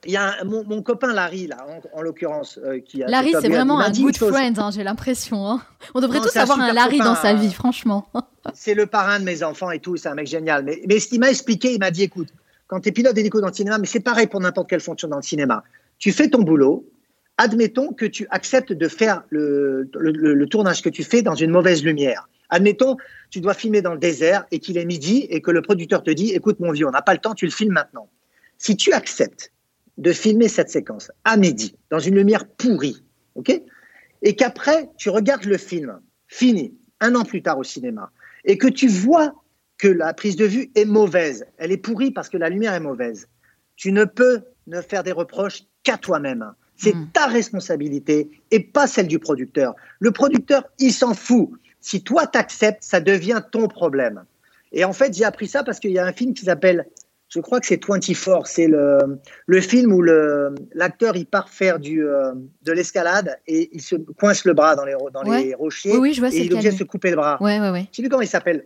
Il 0.05 0.11
y 0.11 0.17
a 0.17 0.43
mon, 0.43 0.81
copain 0.81 1.13
Larry, 1.13 1.47
là, 1.47 1.65
en, 1.93 2.01
l'occurrence, 2.01 2.59
euh, 2.61 2.79
qui 2.79 3.01
a. 3.03 3.07
Larry, 3.07 3.33
c'est 3.39 3.47
vraiment 3.47 3.79
un 3.79 3.89
good 3.89 4.17
friend, 4.17 4.59
hein, 4.59 4.69
j'ai 4.69 4.83
l'impression. 4.83 5.47
Hein. 5.47 5.61
On 5.95 6.01
devrait 6.01 6.19
tous 6.19 6.35
avoir 6.35 6.59
un 6.59 6.73
Larry 6.73 6.99
dans 6.99 7.15
sa 7.15 7.33
vie, 7.33 7.53
franchement. 7.53 8.09
c'est 8.53 8.73
le 8.73 8.85
parrain 8.85 9.19
de 9.19 9.23
mes 9.23 9.43
enfants 9.43 9.71
et 9.71 9.79
tout, 9.79 9.95
c'est 9.95 10.09
un 10.09 10.15
mec 10.15 10.27
génial. 10.27 10.65
Mais, 10.65 10.81
mais 10.89 10.99
ce 10.99 11.07
qu'il 11.07 11.21
m'a 11.21 11.29
expliqué, 11.29 11.73
il 11.73 11.79
m'a 11.79 11.89
dit 11.89 12.03
écoute, 12.03 12.27
quand 12.67 12.81
tu 12.81 12.89
es 12.89 12.91
pilote 12.91 13.15
d'hélico 13.15 13.39
dans 13.39 13.47
le 13.47 13.53
cinéma, 13.53 13.77
mais 13.77 13.87
c'est 13.87 14.01
pareil 14.01 14.27
pour 14.27 14.41
n'importe 14.41 14.69
quelle 14.69 14.81
fonction 14.81 15.07
dans 15.07 15.15
le 15.15 15.21
cinéma 15.21 15.63
tu 15.99 16.11
fais 16.11 16.29
ton 16.29 16.41
boulot, 16.41 16.89
admettons 17.37 17.93
que 17.93 18.05
tu 18.05 18.27
acceptes 18.29 18.73
de 18.73 18.87
faire 18.87 19.23
le, 19.29 19.89
tournage 20.49 20.81
que 20.81 20.89
tu 20.89 21.03
fais 21.03 21.21
dans 21.21 21.35
une 21.35 21.51
mauvaise 21.51 21.83
lumière. 21.83 22.27
Admettons, 22.49 22.97
tu 23.29 23.41
dois 23.41 23.53
filmer 23.53 23.81
dans 23.81 23.93
le 23.93 23.99
désert 23.99 24.45
et 24.51 24.59
qu'il 24.59 24.77
est 24.77 24.85
midi 24.85 25.25
et 25.29 25.41
que 25.41 25.49
le 25.49 25.61
producteur 25.61 26.03
te 26.03 26.11
dit, 26.11 26.31
écoute 26.31 26.59
mon 26.59 26.71
vieux, 26.71 26.87
on 26.87 26.91
n'a 26.91 27.01
pas 27.01 27.13
le 27.13 27.19
temps, 27.19 27.33
tu 27.33 27.45
le 27.45 27.51
filmes 27.51 27.73
maintenant. 27.73 28.09
Si 28.57 28.77
tu 28.77 28.93
acceptes 28.93 29.51
de 29.97 30.11
filmer 30.11 30.47
cette 30.47 30.69
séquence 30.69 31.11
à 31.23 31.37
midi, 31.37 31.75
dans 31.89 31.99
une 31.99 32.15
lumière 32.15 32.47
pourrie, 32.47 33.03
ok, 33.35 33.61
et 34.21 34.35
qu'après 34.35 34.89
tu 34.97 35.09
regardes 35.09 35.45
le 35.45 35.57
film 35.57 35.99
fini, 36.27 36.77
un 36.99 37.15
an 37.15 37.23
plus 37.23 37.41
tard 37.41 37.57
au 37.57 37.63
cinéma, 37.63 38.11
et 38.45 38.57
que 38.57 38.67
tu 38.67 38.87
vois 38.87 39.33
que 39.77 39.87
la 39.87 40.13
prise 40.13 40.35
de 40.35 40.45
vue 40.45 40.71
est 40.75 40.85
mauvaise, 40.85 41.45
elle 41.57 41.71
est 41.71 41.77
pourrie 41.77 42.11
parce 42.11 42.29
que 42.29 42.37
la 42.37 42.49
lumière 42.49 42.73
est 42.73 42.79
mauvaise, 42.79 43.27
tu 43.75 43.91
ne 43.91 44.05
peux 44.05 44.41
ne 44.67 44.81
faire 44.81 45.03
des 45.03 45.11
reproches 45.11 45.63
qu'à 45.83 45.97
toi-même. 45.97 46.53
C'est 46.75 46.95
hmm. 46.95 47.09
ta 47.13 47.27
responsabilité 47.27 48.29
et 48.51 48.59
pas 48.59 48.87
celle 48.87 49.07
du 49.07 49.19
producteur. 49.19 49.75
Le 49.99 50.11
producteur, 50.11 50.63
il 50.79 50.91
s'en 50.91 51.13
fout. 51.13 51.51
Si 51.79 52.03
toi 52.03 52.27
t'acceptes, 52.27 52.83
ça 52.83 52.99
devient 52.99 53.41
ton 53.51 53.67
problème. 53.67 54.23
Et 54.71 54.83
en 54.83 54.93
fait, 54.93 55.13
j'ai 55.13 55.23
appris 55.23 55.47
ça 55.47 55.63
parce 55.63 55.79
qu'il 55.79 55.91
y 55.91 55.99
a 55.99 56.05
un 56.05 56.13
film 56.13 56.33
qui 56.33 56.45
s'appelle, 56.45 56.87
je 57.29 57.39
crois 57.39 57.59
que 57.59 57.67
c'est 57.67 57.83
24, 57.85 58.47
c'est 58.47 58.67
le, 58.67 59.19
le 59.45 59.61
film 59.61 59.93
où 59.93 60.01
l'acteur 60.01 61.15
il 61.15 61.25
part 61.25 61.49
faire 61.49 61.79
du, 61.79 62.05
euh, 62.05 62.33
de 62.63 62.71
l'escalade 62.71 63.37
et 63.45 63.69
il 63.71 63.81
se 63.81 63.95
coince 63.95 64.45
le 64.45 64.53
bras 64.53 64.75
dans 64.75 64.85
les, 64.85 64.95
dans 65.13 65.21
les 65.21 65.53
rochers 65.53 65.95
oui, 65.97 66.13
je 66.13 66.21
vois, 66.21 66.33
et 66.33 66.37
il 66.37 66.51
est 66.51 66.53
obligé 66.53 66.71
de 66.71 66.77
se 66.77 66.83
couper 66.83 67.11
le 67.11 67.17
bras. 67.17 67.37
Ouais, 67.39 67.59
ouais, 67.59 67.69
ouais. 67.69 67.87
Je 67.91 67.97
sais 67.97 68.01
plus 68.01 68.09
comment 68.09 68.21
il 68.21 68.27
s'appelle? 68.27 68.65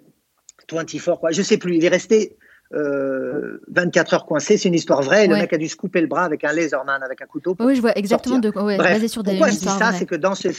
24, 0.72 1.20
quoi. 1.20 1.32
Je 1.32 1.42
sais 1.42 1.58
plus. 1.58 1.76
Il 1.76 1.86
est 1.86 1.90
resté 1.90 2.38
24 2.72 4.14
euh, 4.14 4.16
heures 4.16 4.26
coincé, 4.26 4.58
c'est 4.58 4.68
une 4.68 4.76
histoire 4.76 5.02
vraie. 5.02 5.28
Le 5.28 5.36
mec 5.36 5.54
a 5.54 5.58
dû 5.58 5.68
se 5.68 5.76
couper 5.76 6.02
le 6.02 6.08
bras 6.08 6.24
avec 6.24 6.44
un 6.44 6.52
laserman, 6.54 7.02
avec 7.02 7.22
un 7.22 7.26
couteau. 7.26 7.56
oui, 7.60 7.76
je 7.76 7.82
vois 7.82 7.98
exactement 7.98 8.40
de 8.40 8.50
quoi. 8.50 8.78
basé 8.78 9.08
sur 9.08 9.24
des 9.24 9.32
pourquoi 9.32 9.50
je 9.50 9.58
dis 9.58 9.66
ça 9.66 9.94
C'est 9.94 10.06
que 10.06 10.16
dans 10.16 10.36
ce, 10.36 10.50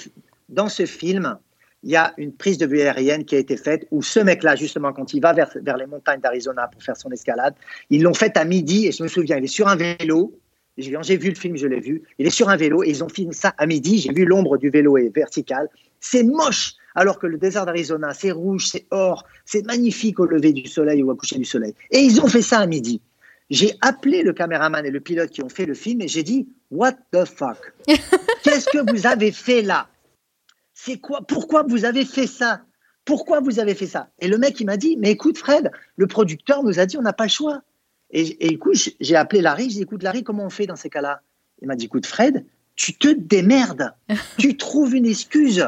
dans 0.49 0.69
ce 0.69 0.87
film, 0.87 1.39
il 1.83 1.91
y 1.91 1.97
a 1.97 2.13
une 2.17 2.33
prise 2.33 2.59
de 2.59 2.67
vue 2.67 2.81
aérienne 2.81 3.25
qui 3.25 3.37
a 3.37 3.39
été 3.39 3.57
faite 3.57 3.87
où 3.91 4.03
ce 4.03 4.21
mec-là, 4.21 4.57
justement, 4.57 4.93
quand 4.93 5.15
il 5.15 5.21
va 5.21 5.33
vers, 5.33 5.51
vers 5.63 5.77
les 5.77 5.87
montagnes 5.87 6.21
d'Arizona 6.21 6.69
pour 6.69 6.83
faire 6.83 6.97
son 6.97 7.11
escalade, 7.11 7.55
ils 7.91 8.03
l'ont 8.03 8.15
fait 8.15 8.37
à 8.37 8.45
midi 8.45 8.87
et 8.87 8.93
je 8.93 9.03
me 9.03 9.09
souviens, 9.09 9.37
il 9.37 9.45
est 9.45 9.49
sur 9.49 9.69
un 9.69 9.77
vélo. 9.77 10.39
J'ai 10.77 11.17
vu 11.17 11.29
le 11.29 11.35
film, 11.35 11.57
je 11.57 11.67
l'ai 11.67 11.81
vu. 11.81 12.03
Il 12.19 12.27
est 12.27 12.31
sur 12.31 12.49
un 12.49 12.57
vélo 12.57 12.85
et 12.85 12.91
ils 12.91 13.03
ont 13.03 13.09
filmé 13.09 13.33
ça 13.33 13.53
à 13.59 13.67
midi. 13.67 13.99
J'ai 13.99 14.13
vu 14.13 14.25
l'ombre 14.25 14.59
du 14.59 14.71
vélo 14.71 14.97
est 14.97 15.15
verticale. 15.15 15.69
C'est 16.01 16.23
moche 16.23 16.75
alors 16.99 17.21
que 17.21 17.29
le 17.29 17.39
désert 17.39 17.65
d'Arizona, 17.65 18.13
c'est 18.13 18.33
rouge, 18.33 18.67
c'est 18.67 18.87
or, 18.91 19.25
c'est 19.45 19.65
magnifique 19.65 20.19
au 20.19 20.27
lever 20.27 20.53
du 20.53 20.67
soleil 20.67 21.01
ou 21.01 21.13
au 21.13 21.15
coucher 21.15 21.39
du 21.39 21.45
soleil. 21.45 21.73
Et 21.93 22.01
ils 22.01 22.21
ont 22.21 22.27
fait 22.27 22.43
ça 22.43 22.59
à 22.59 22.67
midi. 22.67 23.01
J'ai 23.51 23.77
appelé 23.83 24.25
le 24.25 24.33
caméraman 24.33 24.85
et 24.85 24.91
le 24.91 24.99
pilote 24.99 25.31
qui 25.31 25.41
ont 25.45 25.49
fait 25.49 25.65
le 25.65 25.75
film 25.75 26.01
et 26.01 26.09
j'ai 26.09 26.25
dit 26.25 26.49
What 26.73 26.95
the 27.13 27.25
fuck? 27.25 27.73
Qu'est-ce 28.43 28.69
que 28.69 28.91
vous 28.91 29.07
avez 29.07 29.31
fait 29.31 29.63
là? 29.63 29.89
C'est 30.75 30.99
quoi 30.99 31.21
Pourquoi 31.23 31.63
vous 31.63 31.85
avez 31.85 32.05
fait 32.05 32.27
ça? 32.27 32.63
Pourquoi 33.05 33.39
vous 33.39 33.61
avez 33.61 33.77
fait 33.77 33.87
ça? 33.87 34.09
Et 34.19 34.27
le 34.27 34.37
mec 34.37 34.59
il 34.59 34.67
m'a 34.67 34.77
dit 34.77 34.97
Mais 34.97 35.13
écoute 35.13 35.39
Fred, 35.39 35.71
le 35.95 36.07
producteur 36.09 36.65
nous 36.65 36.81
a 36.81 36.87
dit 36.87 36.99
on 36.99 37.03
n'a 37.03 37.13
pas 37.13 37.27
le 37.27 37.31
choix. 37.31 37.63
Et, 38.11 38.23
et 38.23 38.55
écoute, 38.55 38.77
j'ai 38.99 39.15
appelé 39.15 39.41
Larry, 39.41 39.71
j'ai 39.71 39.77
dit 39.77 39.83
écoute 39.83 40.03
Larry, 40.03 40.25
comment 40.25 40.47
on 40.47 40.51
fait 40.51 40.67
dans 40.67 40.77
ces 40.77 40.91
cas-là? 40.91 41.21
Il 41.63 41.69
m'a 41.69 41.77
dit 41.77 41.85
écoute 41.85 42.07
Fred, 42.07 42.45
tu 42.75 42.95
te 42.95 43.09
démerdes, 43.09 43.95
tu 44.37 44.57
trouves 44.57 44.97
une 44.97 45.07
excuse. 45.07 45.65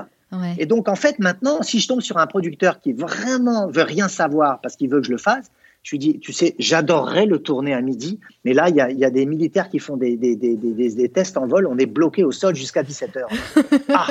Et 0.59 0.67
donc, 0.67 0.89
en 0.89 0.95
fait, 0.95 1.19
maintenant, 1.19 1.63
si 1.63 1.81
je 1.81 1.89
tombe 1.89 2.01
sur 2.01 2.19
un 2.19 2.27
producteur 2.27 2.81
qui 2.81 2.93
vraiment 2.93 3.69
veut 3.69 3.83
rien 3.83 4.09
savoir 4.09 4.61
parce 4.61 4.77
qu'il 4.77 4.89
veut 4.89 5.01
que 5.01 5.07
je 5.07 5.13
le 5.13 5.19
fasse, 5.19 5.51
je 5.83 5.93
lui 5.93 5.99
dis, 5.99 6.21
tu 6.21 6.33
sais, 6.33 6.55
j'adorerais 6.59 7.25
le 7.25 7.39
tourner 7.39 7.73
à 7.73 7.81
midi, 7.81 8.21
mais 8.45 8.53
là, 8.53 8.69
il 8.69 8.77
y 8.77 9.05
a, 9.05 9.11
des 9.11 9.25
militaires 9.25 9.71
qui 9.71 9.79
font 9.79 9.97
des, 9.97 10.17
des, 10.17 11.09
tests 11.09 11.39
en 11.39 11.47
vol, 11.47 11.67
on 11.67 11.79
est 11.79 11.87
bloqué 11.87 12.23
au 12.23 12.33
sol 12.33 12.55
jusqu'à 12.55 12.83
17h. 12.83 13.23
ah, 13.89 14.09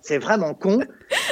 c'est 0.00 0.18
vraiment 0.18 0.54
con. 0.54 0.80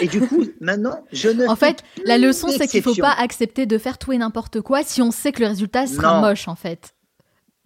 Et 0.03 0.07
du 0.07 0.21
coup, 0.21 0.45
maintenant, 0.61 1.05
je 1.11 1.31
ne. 1.31 1.49
En 1.49 1.57
fait, 1.57 1.83
la 2.05 2.19
leçon, 2.19 2.49
c'est 2.49 2.67
qu'il 2.67 2.81
ne 2.81 2.95
faut 2.95 3.01
pas 3.01 3.15
accepter 3.19 3.65
de 3.65 3.79
faire 3.79 3.97
tout 3.97 4.13
et 4.13 4.19
n'importe 4.19 4.61
quoi 4.61 4.83
si 4.83 5.01
on 5.01 5.11
sait 5.11 5.33
que 5.33 5.41
le 5.41 5.49
résultat 5.49 5.87
sera 5.87 6.21
moche, 6.21 6.49
en 6.49 6.55
fait. 6.55 6.95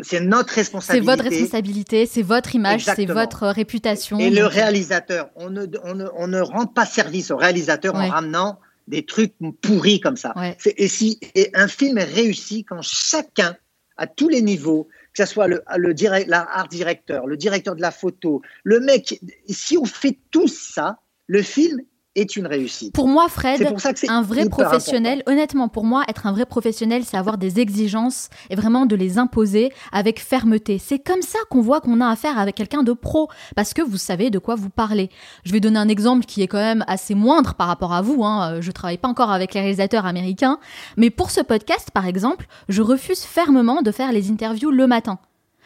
C'est 0.03 0.21
notre 0.21 0.55
responsabilité. 0.55 1.07
C'est 1.07 1.17
votre 1.17 1.31
responsabilité, 1.31 2.07
c'est 2.07 2.23
votre 2.23 2.55
image, 2.55 2.85
c'est 2.85 3.07
votre 3.07 3.47
réputation. 3.49 4.19
Et 4.19 4.31
le 4.31 4.47
réalisateur, 4.47 5.31
on 5.37 5.51
ne, 5.51 5.67
on, 5.85 5.95
ne, 5.95 6.07
on 6.17 6.27
ne, 6.27 6.41
rend 6.41 6.67
pas 6.67 6.87
service 6.87 7.31
au 7.31 7.37
réalisateur 7.37 7.95
en 7.95 8.09
ramenant 8.09 8.59
des 8.89 9.05
trucs 9.05 9.35
pourris 9.61 10.01
comme 10.01 10.17
ça. 10.17 10.35
Et 10.77 10.89
si 10.89 11.19
et 11.35 11.51
un 11.55 11.69
film 11.69 11.99
est 11.99 12.05
réussi 12.05 12.65
quand 12.65 12.83
chacun, 12.83 13.57
à 13.97 14.07
tous 14.07 14.29
les 14.29 14.43
niveaux, 14.43 14.89
que 15.15 15.25
ce 15.25 15.31
soit 15.31 15.47
le, 15.47 15.63
le 15.77 15.95
direct, 15.95 16.29
l'art 16.29 16.69
directeur, 16.69 17.27
le 17.27 17.37
directeur 17.37 17.77
de 17.77 17.81
la 17.81 17.91
photo, 17.91 18.43
le 18.65 18.81
mec, 18.81 19.21
si 19.49 19.77
on 19.77 19.85
fait 19.85 20.19
tout 20.31 20.49
ça, 20.49 20.99
le 21.27 21.43
film 21.43 21.81
est 22.15 22.37
une 22.37 22.47
réussite. 22.47 22.95
Pour 22.95 23.09
moi, 23.09 23.29
Fred, 23.29 23.75
un 24.09 24.23
vrai 24.23 24.49
professionnel, 24.49 25.23
honnêtement, 25.27 25.69
pour 25.69 25.85
moi, 25.85 26.05
être 26.09 26.27
un 26.27 26.33
vrai 26.33 26.47
professionnel, 26.47 27.05
c'est 27.05 27.17
avoir 27.17 27.39
des 27.39 27.61
exigences 27.61 28.29
et 28.51 28.57
vraiment 28.57 28.87
de 28.87 28.97
les 28.97 29.19
imposer 29.19 29.73
avec 29.93 30.21
fermeté. 30.21 30.79
C'est 30.79 30.99
comme 30.99 31.23
ça 31.23 31.39
qu'on 31.51 31.61
voit 31.61 31.81
qu'on 31.81 32.01
a 32.01 32.09
affaire 32.09 32.39
avec 32.39 32.55
quelqu'un 32.55 32.83
de 32.83 32.93
pro, 32.93 33.29
parce 33.57 33.73
que 33.73 33.83
vous 33.83 33.97
savez 33.97 34.31
de 34.31 34.39
quoi 34.39 34.55
vous 34.55 34.71
parlez. 34.71 35.09
Je 35.45 35.53
vais 35.53 35.61
donner 35.61 35.79
un 35.79 35.89
exemple 35.89 36.27
qui 36.27 36.43
est 36.43 36.49
quand 36.49 36.59
même 36.59 36.85
assez 36.87 37.15
moindre 37.15 37.55
par 37.55 37.67
rapport 37.67 37.93
à 37.93 38.03
vous. 38.03 38.25
Hein. 38.25 38.61
Je 38.61 38.71
travaille 38.71 38.99
pas 38.99 39.09
encore 39.09 39.33
avec 39.33 39.55
les 39.55 39.61
réalisateurs 39.61 40.07
américains, 40.07 40.59
mais 40.97 41.11
pour 41.11 41.31
ce 41.31 41.41
podcast, 41.41 41.91
par 41.93 42.07
exemple, 42.07 42.47
je 42.69 42.83
refuse 42.83 43.23
fermement 43.23 43.83
de 43.83 43.91
faire 43.91 44.13
les 44.13 44.31
interviews 44.31 44.71
le 44.71 44.87
matin. 44.87 45.19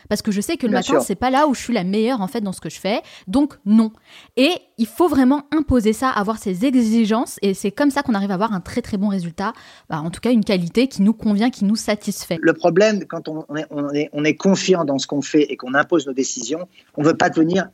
Parce 0.08 0.22
que 0.22 0.30
je 0.30 0.40
sais 0.40 0.56
que 0.56 0.66
le 0.66 0.72
matin 0.72 1.00
c'est 1.00 1.14
pas 1.14 1.30
là 1.30 1.46
où 1.46 1.54
je 1.54 1.60
suis 1.60 1.72
la 1.72 1.84
meilleure 1.84 2.20
en 2.20 2.28
fait 2.28 2.40
dans 2.40 2.52
ce 2.52 2.60
que 2.60 2.70
je 2.70 2.78
fais. 2.78 3.02
Donc 3.26 3.54
non. 3.64 3.92
Et 4.36 4.52
il 4.78 4.86
faut 4.86 5.08
vraiment 5.08 5.44
imposer 5.52 5.92
ça, 5.92 6.10
avoir 6.10 6.38
ces 6.38 6.64
exigences 6.64 7.38
et 7.42 7.54
c'est 7.54 7.70
comme 7.70 7.90
ça 7.90 8.02
qu'on 8.02 8.14
arrive 8.14 8.30
à 8.30 8.34
avoir 8.34 8.52
un 8.52 8.60
très 8.60 8.82
très 8.82 8.96
bon 8.96 9.08
résultat, 9.08 9.52
bah, 9.88 10.00
en 10.00 10.10
tout 10.10 10.20
cas 10.20 10.30
une 10.30 10.44
qualité 10.44 10.88
qui 10.88 11.02
nous 11.02 11.14
convient, 11.14 11.50
qui 11.50 11.64
nous 11.64 11.76
satisfait. 11.76 12.38
Le 12.40 12.52
problème 12.52 13.04
quand 13.06 13.28
on 13.28 13.44
est, 13.56 14.08
on 14.12 14.24
est, 14.24 14.36
confiant 14.36 14.84
dans 14.84 14.98
ce 14.98 15.06
qu'on 15.06 15.22
fait 15.22 15.42
et 15.50 15.56
qu'on 15.56 15.74
impose 15.74 16.06
nos 16.06 16.12
décisions, 16.12 16.68
on 16.96 17.02
veut 17.02 17.16
pas 17.16 17.30
devenir 17.30 17.68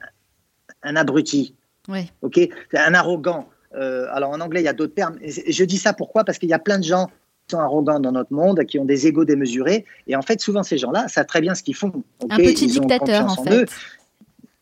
un 0.83 0.97
abruti. 0.97 1.55
Oui. 1.89 2.11
Ok, 2.23 2.39
un 2.75 2.95
arrogant. 2.95 3.49
Euh, 3.75 4.07
alors 4.13 4.31
en 4.31 4.41
anglais, 4.41 4.61
il 4.61 4.65
y 4.65 4.69
a 4.69 4.73
d'autres 4.73 4.95
termes. 4.95 5.19
je 5.23 5.65
dis 5.65 5.79
ça 5.79 5.93
pourquoi? 5.93 6.25
Parce 6.25 6.39
qu'il 6.39 6.49
y 6.49 6.55
a 6.55 6.59
plein 6.59 6.79
de 6.79 6.85
gens 6.85 7.09
sont 7.51 7.59
arrogants 7.59 8.01
dans 8.01 8.13
notre 8.13 8.33
monde, 8.33 8.65
qui 8.65 8.79
ont 8.79 8.85
des 8.85 9.07
égaux 9.07 9.25
démesurés. 9.25 9.85
Et 10.07 10.17
en 10.17 10.23
fait, 10.23 10.41
souvent, 10.41 10.63
ces 10.63 10.79
gens-là 10.79 11.09
savent 11.09 11.27
très 11.27 11.41
bien 11.41 11.55
ce 11.55 11.63
qu'ils 11.63 11.77
font. 11.77 11.93
un 12.29 12.37
petit 12.37 12.67
dictateur, 12.67 13.31
en, 13.31 13.45
fait. 13.45 13.69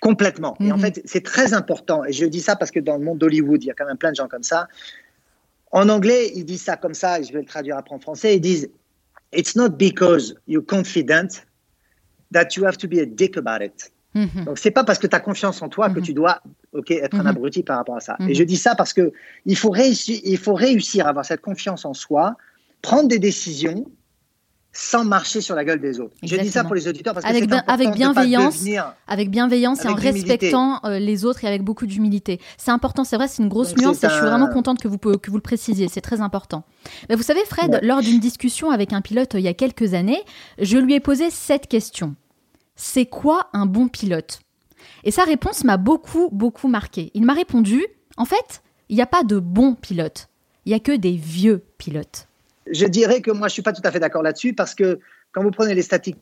Complètement. 0.00 0.56
Et 0.60 0.72
en 0.72 0.76
mhm. 0.76 0.82
fait, 0.82 1.02
c'est 1.04 1.24
très 1.24 1.52
important. 1.52 2.04
Et 2.04 2.12
je 2.12 2.24
dis 2.24 2.40
ça 2.40 2.56
parce 2.56 2.70
que 2.70 2.80
dans 2.80 2.96
le 2.96 3.04
monde 3.04 3.18
d'Hollywood, 3.18 3.62
il 3.62 3.66
y 3.66 3.70
a 3.70 3.74
quand 3.74 3.86
même 3.86 3.98
plein 3.98 4.10
de 4.10 4.16
gens 4.16 4.28
comme 4.28 4.42
ça. 4.42 4.66
En 5.72 5.88
anglais, 5.88 6.32
ils 6.34 6.44
disent 6.44 6.62
ça 6.62 6.76
comme 6.76 6.94
ça, 6.94 7.20
et 7.20 7.24
je 7.24 7.32
vais 7.32 7.40
le 7.40 7.44
traduire 7.44 7.76
après 7.76 7.94
en 7.94 8.00
français. 8.00 8.36
Ils 8.36 8.40
disent 8.40 8.70
It's 9.32 9.54
not 9.54 9.70
because 9.70 10.34
you're 10.48 10.64
confident 10.66 11.28
that 12.32 12.56
you 12.56 12.64
have 12.64 12.76
to 12.78 12.88
be 12.88 12.98
a 12.98 13.06
dick 13.06 13.36
about 13.36 13.62
it. 13.64 13.92
Mhm. 14.14 14.44
Donc 14.44 14.58
c'est 14.58 14.72
pas 14.72 14.82
parce 14.82 14.98
que 14.98 15.06
tu 15.06 15.14
as 15.14 15.20
confiance 15.20 15.62
en 15.62 15.68
toi 15.68 15.88
que 15.88 16.00
mhm. 16.00 16.04
tu 16.04 16.14
dois 16.14 16.42
ok 16.72 16.90
être 16.90 17.14
un 17.14 17.22
mhm. 17.22 17.28
abruti 17.28 17.62
par 17.62 17.76
rapport 17.76 17.96
à 17.96 18.00
ça. 18.00 18.16
Et 18.26 18.34
je 18.34 18.42
dis 18.42 18.56
ça 18.56 18.74
parce 18.74 18.92
que 18.92 19.12
il 19.46 19.56
faut 19.56 19.70
réussir, 19.70 20.18
il 20.24 20.38
faut 20.38 20.54
réussir 20.54 21.06
à 21.06 21.10
avoir 21.10 21.24
cette 21.24 21.40
confiance 21.40 21.84
en 21.84 21.94
soi, 21.94 22.36
prendre 22.82 23.08
des 23.08 23.18
décisions 23.18 23.86
sans 24.72 25.04
marcher 25.04 25.40
sur 25.40 25.56
la 25.56 25.64
gueule 25.64 25.80
des 25.80 25.98
autres. 25.98 26.14
Je 26.22 26.36
dis 26.36 26.48
ça 26.48 26.62
pour 26.62 26.76
les 26.76 26.86
auditeurs 26.86 27.12
parce 27.12 27.26
que 27.26 27.30
avec, 27.30 27.48
bien, 27.48 27.64
avec 27.66 27.90
bienveillance, 27.90 28.64
avec 29.08 29.28
bienveillance 29.28 29.84
et 29.84 29.88
en 29.88 29.94
respectant 29.94 30.80
euh, 30.84 31.00
les 31.00 31.24
autres 31.24 31.44
et 31.44 31.48
avec 31.48 31.64
beaucoup 31.64 31.86
d'humilité. 31.86 32.40
C'est 32.56 32.70
important, 32.70 33.02
c'est 33.02 33.16
vrai, 33.16 33.26
c'est 33.26 33.42
une 33.42 33.48
grosse 33.48 33.76
nuance 33.76 34.02
et 34.04 34.08
je 34.08 34.12
suis 34.12 34.22
vraiment 34.22 34.48
contente 34.48 34.80
que 34.80 34.86
vous 34.86 34.98
que 34.98 35.30
vous 35.30 35.36
le 35.36 35.42
précisiez. 35.42 35.88
C'est 35.88 36.00
très 36.00 36.20
important. 36.20 36.62
Mais 37.08 37.16
vous 37.16 37.24
savez, 37.24 37.44
Fred, 37.46 37.80
lors 37.82 38.00
d'une 38.00 38.20
discussion 38.20 38.70
avec 38.70 38.92
un 38.92 39.00
pilote 39.00 39.34
euh, 39.34 39.40
il 39.40 39.44
y 39.44 39.48
a 39.48 39.54
quelques 39.54 39.94
années, 39.94 40.22
je 40.60 40.78
lui 40.78 40.94
ai 40.94 41.00
posé 41.00 41.30
cette 41.30 41.66
question 41.66 42.14
c'est 42.80 43.06
quoi 43.06 43.48
un 43.52 43.66
bon 43.66 43.88
pilote? 43.88 44.40
Et 45.04 45.10
sa 45.10 45.24
réponse 45.24 45.64
m'a 45.64 45.76
beaucoup, 45.76 46.30
beaucoup 46.32 46.66
marqué. 46.66 47.10
Il 47.14 47.24
m'a 47.24 47.34
répondu, 47.34 47.84
en 48.16 48.24
fait, 48.24 48.62
il 48.88 48.96
n'y 48.96 49.02
a 49.02 49.06
pas 49.06 49.22
de 49.22 49.38
bons 49.38 49.74
pilotes, 49.74 50.28
il 50.64 50.70
n'y 50.70 50.74
a 50.74 50.80
que 50.80 50.96
des 50.96 51.12
vieux 51.12 51.62
pilotes. 51.76 52.26
Je 52.70 52.86
dirais 52.86 53.20
que 53.20 53.30
moi, 53.30 53.48
je 53.48 53.52
ne 53.52 53.54
suis 53.54 53.62
pas 53.62 53.72
tout 53.72 53.82
à 53.84 53.90
fait 53.90 54.00
d'accord 54.00 54.22
là-dessus 54.22 54.54
parce 54.54 54.74
que 54.74 55.00
quand 55.32 55.42
vous 55.42 55.50
prenez 55.50 55.74
les 55.74 55.82
statistiques, 55.82 56.20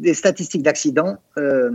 les 0.00 0.14
statistiques 0.14 0.62
d'accidents, 0.62 1.18
euh, 1.38 1.70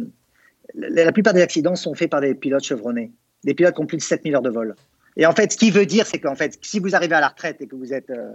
la, 0.75 1.11
plupart 1.11 1.33
des 1.33 1.41
accidents 1.41 1.75
sont 1.75 1.93
faits 1.93 2.09
par 2.09 2.21
des 2.21 2.35
pilotes 2.35 2.63
chevronnés, 2.63 3.11
des 3.43 3.53
pilotes 3.53 3.75
qui 3.75 3.81
ont 3.81 3.85
plus 3.85 3.97
de 3.97 4.01
7000 4.01 4.35
heures 4.35 4.41
de 4.41 4.49
vol. 4.49 4.75
Et 5.15 5.25
en 5.25 5.33
fait, 5.33 5.51
ce 5.51 5.57
qui 5.57 5.71
veut 5.71 5.85
dire, 5.85 6.07
c'est 6.07 6.19
qu'en 6.19 6.35
fait, 6.35 6.57
si 6.61 6.79
vous 6.79 6.95
arrivez 6.95 7.15
à 7.15 7.21
la 7.21 7.27
retraite 7.27 7.61
et 7.61 7.67
que 7.67 7.75
vous 7.75 7.93
êtes, 7.93 8.09
euh, 8.09 8.31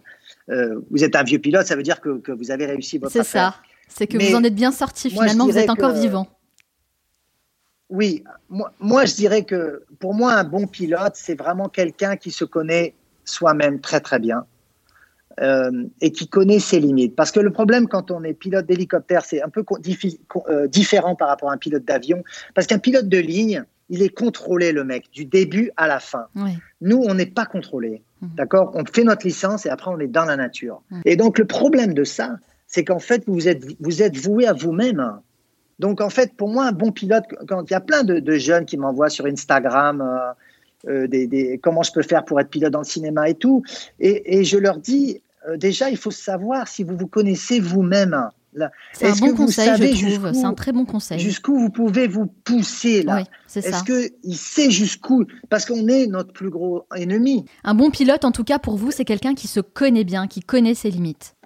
euh, 0.50 0.80
vous 0.90 1.02
êtes 1.02 1.16
un 1.16 1.24
vieux 1.24 1.38
pilote, 1.38 1.66
ça 1.66 1.74
veut 1.74 1.82
dire 1.82 2.00
que, 2.00 2.18
que 2.18 2.32
vous 2.32 2.50
avez 2.50 2.66
réussi 2.66 2.98
votre 2.98 3.12
C'est 3.12 3.24
ça. 3.24 3.56
C'est 3.88 4.06
que 4.06 4.18
vous 4.18 4.36
en 4.36 4.44
êtes 4.44 4.54
bien 4.54 4.70
sorti 4.70 5.10
finalement, 5.10 5.46
vous 5.46 5.58
êtes 5.58 5.70
encore 5.70 5.92
vivant. 5.92 6.28
Oui, 7.88 8.22
moi, 8.50 9.06
je 9.06 9.14
dirais 9.14 9.44
que 9.44 9.82
pour 9.98 10.12
moi 10.12 10.34
un 10.34 10.44
bon 10.44 10.66
pilote, 10.66 11.14
c'est 11.14 11.34
vraiment 11.34 11.70
quelqu'un 11.70 12.16
qui 12.16 12.30
se 12.30 12.44
connaît 12.44 12.94
soi-même 13.24 13.80
très 13.80 14.00
très 14.00 14.18
bien 14.18 14.44
euh, 15.40 15.70
et 16.00 16.12
qui 16.12 16.28
connaît 16.28 16.58
ses 16.58 16.80
limites. 16.80 17.16
Parce 17.16 17.32
que 17.32 17.40
le 17.40 17.50
problème 17.50 17.88
quand 17.88 18.10
on 18.10 18.22
est 18.24 18.34
pilote 18.34 18.66
d'hélicoptère, 18.66 19.24
c'est 19.24 19.42
un 19.42 19.48
peu 19.48 19.64
euh, 20.48 20.66
différent 20.68 21.14
par 21.14 21.28
rapport 21.28 21.50
à 21.50 21.54
un 21.54 21.58
pilote 21.58 21.84
d'avion, 21.84 22.22
parce 22.54 22.66
qu'un 22.66 22.78
pilote 22.78 23.08
de 23.08 23.18
ligne, 23.18 23.64
il 23.90 24.02
est 24.02 24.14
contrôlé 24.14 24.72
le 24.72 24.84
mec 24.84 25.06
du 25.12 25.24
début 25.24 25.70
à 25.76 25.86
la 25.86 25.98
fin. 25.98 26.26
Nous, 26.80 27.02
on 27.06 27.14
n'est 27.14 27.26
pas 27.26 27.46
contrôlé. 27.46 28.02
Mhm. 28.20 28.30
D'accord? 28.36 28.72
On 28.74 28.84
fait 28.84 29.04
notre 29.04 29.26
licence 29.26 29.64
et 29.64 29.70
après 29.70 29.90
on 29.90 29.98
est 29.98 30.08
dans 30.08 30.24
la 30.24 30.36
nature. 30.36 30.82
Mhm. 30.90 31.02
Et 31.04 31.16
donc 31.16 31.38
le 31.38 31.46
problème 31.46 31.94
de 31.94 32.04
ça, 32.04 32.36
c'est 32.68 32.84
qu'en 32.84 32.98
fait, 32.98 33.24
vous 33.26 33.48
êtes, 33.48 33.64
vous 33.80 34.02
êtes 34.02 34.16
voué 34.16 34.46
à 34.46 34.52
vous-même. 34.52 35.20
Donc, 35.78 36.00
en 36.00 36.10
fait, 36.10 36.34
pour 36.34 36.48
moi, 36.48 36.66
un 36.66 36.72
bon 36.72 36.92
pilote, 36.92 37.24
quand 37.48 37.64
il 37.68 37.72
y 37.72 37.76
a 37.76 37.80
plein 37.80 38.04
de, 38.04 38.32
jeunes 38.34 38.66
qui 38.66 38.76
m'envoient 38.76 39.08
sur 39.08 39.26
Instagram 39.26 40.00
euh, 40.86 41.04
euh, 41.04 41.06
des, 41.06 41.58
comment 41.62 41.82
je 41.82 41.92
peux 41.92 42.02
faire 42.02 42.24
pour 42.24 42.38
être 42.40 42.50
pilote 42.50 42.72
dans 42.72 42.80
le 42.80 42.84
cinéma 42.84 43.28
et 43.28 43.34
tout, 43.34 43.62
et, 43.98 44.44
je 44.44 44.58
leur 44.58 44.78
dis, 44.78 45.22
euh, 45.46 45.56
déjà, 45.56 45.90
il 45.90 45.96
faut 45.96 46.10
savoir 46.10 46.68
si 46.68 46.82
vous 46.82 46.96
vous 46.96 47.06
connaissez 47.06 47.60
vous-même. 47.60 48.28
C'est 48.92 49.06
un 49.06 49.14
bon 49.16 49.34
conseil, 49.34 49.70
je 49.76 50.16
trouve. 50.16 50.32
C'est 50.32 50.44
un 50.44 50.54
très 50.54 50.72
bon 50.72 50.84
conseil. 50.84 51.18
Jusqu'où 51.18 51.58
vous 51.58 51.70
pouvez 51.70 52.08
vous 52.08 52.26
pousser 52.26 53.02
là. 53.02 53.18
Oui, 53.18 53.24
c'est 53.46 53.64
Est-ce 53.64 53.84
qu'il 53.84 54.36
sait 54.36 54.70
jusqu'où? 54.70 55.24
Parce 55.48 55.64
qu'on 55.64 55.86
est 55.86 56.06
notre 56.06 56.32
plus 56.32 56.50
gros 56.50 56.84
ennemi. 56.96 57.44
Un 57.64 57.74
bon 57.74 57.90
pilote, 57.90 58.24
en 58.24 58.32
tout 58.32 58.44
cas 58.44 58.58
pour 58.58 58.76
vous, 58.76 58.90
c'est 58.90 59.04
quelqu'un 59.04 59.34
qui 59.34 59.48
se 59.48 59.60
connaît 59.60 60.04
bien, 60.04 60.26
qui 60.26 60.40
connaît 60.40 60.74
ses 60.74 60.90
limites. 60.90 61.36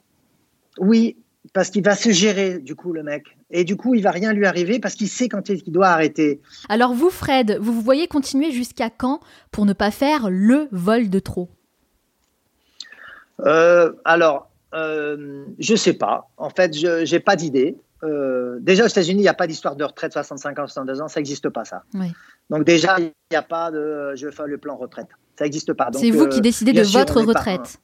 Oui, 0.78 1.16
parce 1.52 1.70
qu'il 1.70 1.84
va 1.84 1.96
se 1.96 2.10
gérer, 2.10 2.58
du 2.58 2.74
coup, 2.74 2.92
le 2.92 3.02
mec. 3.02 3.24
Et 3.50 3.64
du 3.64 3.76
coup, 3.76 3.94
il 3.94 4.02
va 4.02 4.10
rien 4.10 4.32
lui 4.32 4.46
arriver 4.46 4.78
parce 4.78 4.94
qu'il 4.94 5.08
sait 5.08 5.28
quand 5.28 5.48
il 5.48 5.62
doit 5.66 5.88
arrêter. 5.88 6.40
Alors 6.68 6.94
vous, 6.94 7.10
Fred, 7.10 7.58
vous 7.60 7.72
vous 7.72 7.82
voyez 7.82 8.06
continuer 8.06 8.52
jusqu'à 8.52 8.88
quand 8.88 9.20
pour 9.50 9.66
ne 9.66 9.74
pas 9.74 9.90
faire 9.90 10.30
le 10.30 10.68
vol 10.72 11.10
de 11.10 11.18
trop? 11.18 11.50
Euh, 13.46 13.92
Alors, 14.04 14.50
euh, 14.74 15.44
je 15.58 15.74
sais 15.74 15.92
pas. 15.92 16.28
En 16.36 16.50
fait, 16.50 16.76
je 16.76 17.10
n'ai 17.10 17.20
pas 17.20 17.36
d'idée. 17.36 17.76
Euh, 18.04 18.58
déjà, 18.60 18.84
aux 18.84 18.88
États-Unis, 18.88 19.20
il 19.20 19.24
n'y 19.24 19.28
a 19.28 19.34
pas 19.34 19.46
d'histoire 19.46 19.76
de 19.76 19.84
retraite 19.84 20.12
65 20.12 20.58
ans, 20.58 20.66
62 20.66 21.02
ans. 21.02 21.08
Ça 21.08 21.20
n'existe 21.20 21.48
pas, 21.48 21.64
ça. 21.64 21.82
Donc 22.50 22.64
déjà, 22.64 22.96
il 22.98 23.12
n'y 23.30 23.36
a 23.36 23.42
pas 23.42 23.70
de 23.70 24.12
je 24.16 24.30
fais 24.30 24.46
le 24.46 24.58
plan 24.58 24.76
retraite. 24.76 25.08
Ça 25.38 25.44
n'existe 25.44 25.72
pas. 25.72 25.90
C'est 25.92 26.10
vous 26.10 26.28
qui 26.28 26.40
décidez 26.40 26.72
de 26.72 26.82
votre 26.82 27.20
retraite 27.22 27.78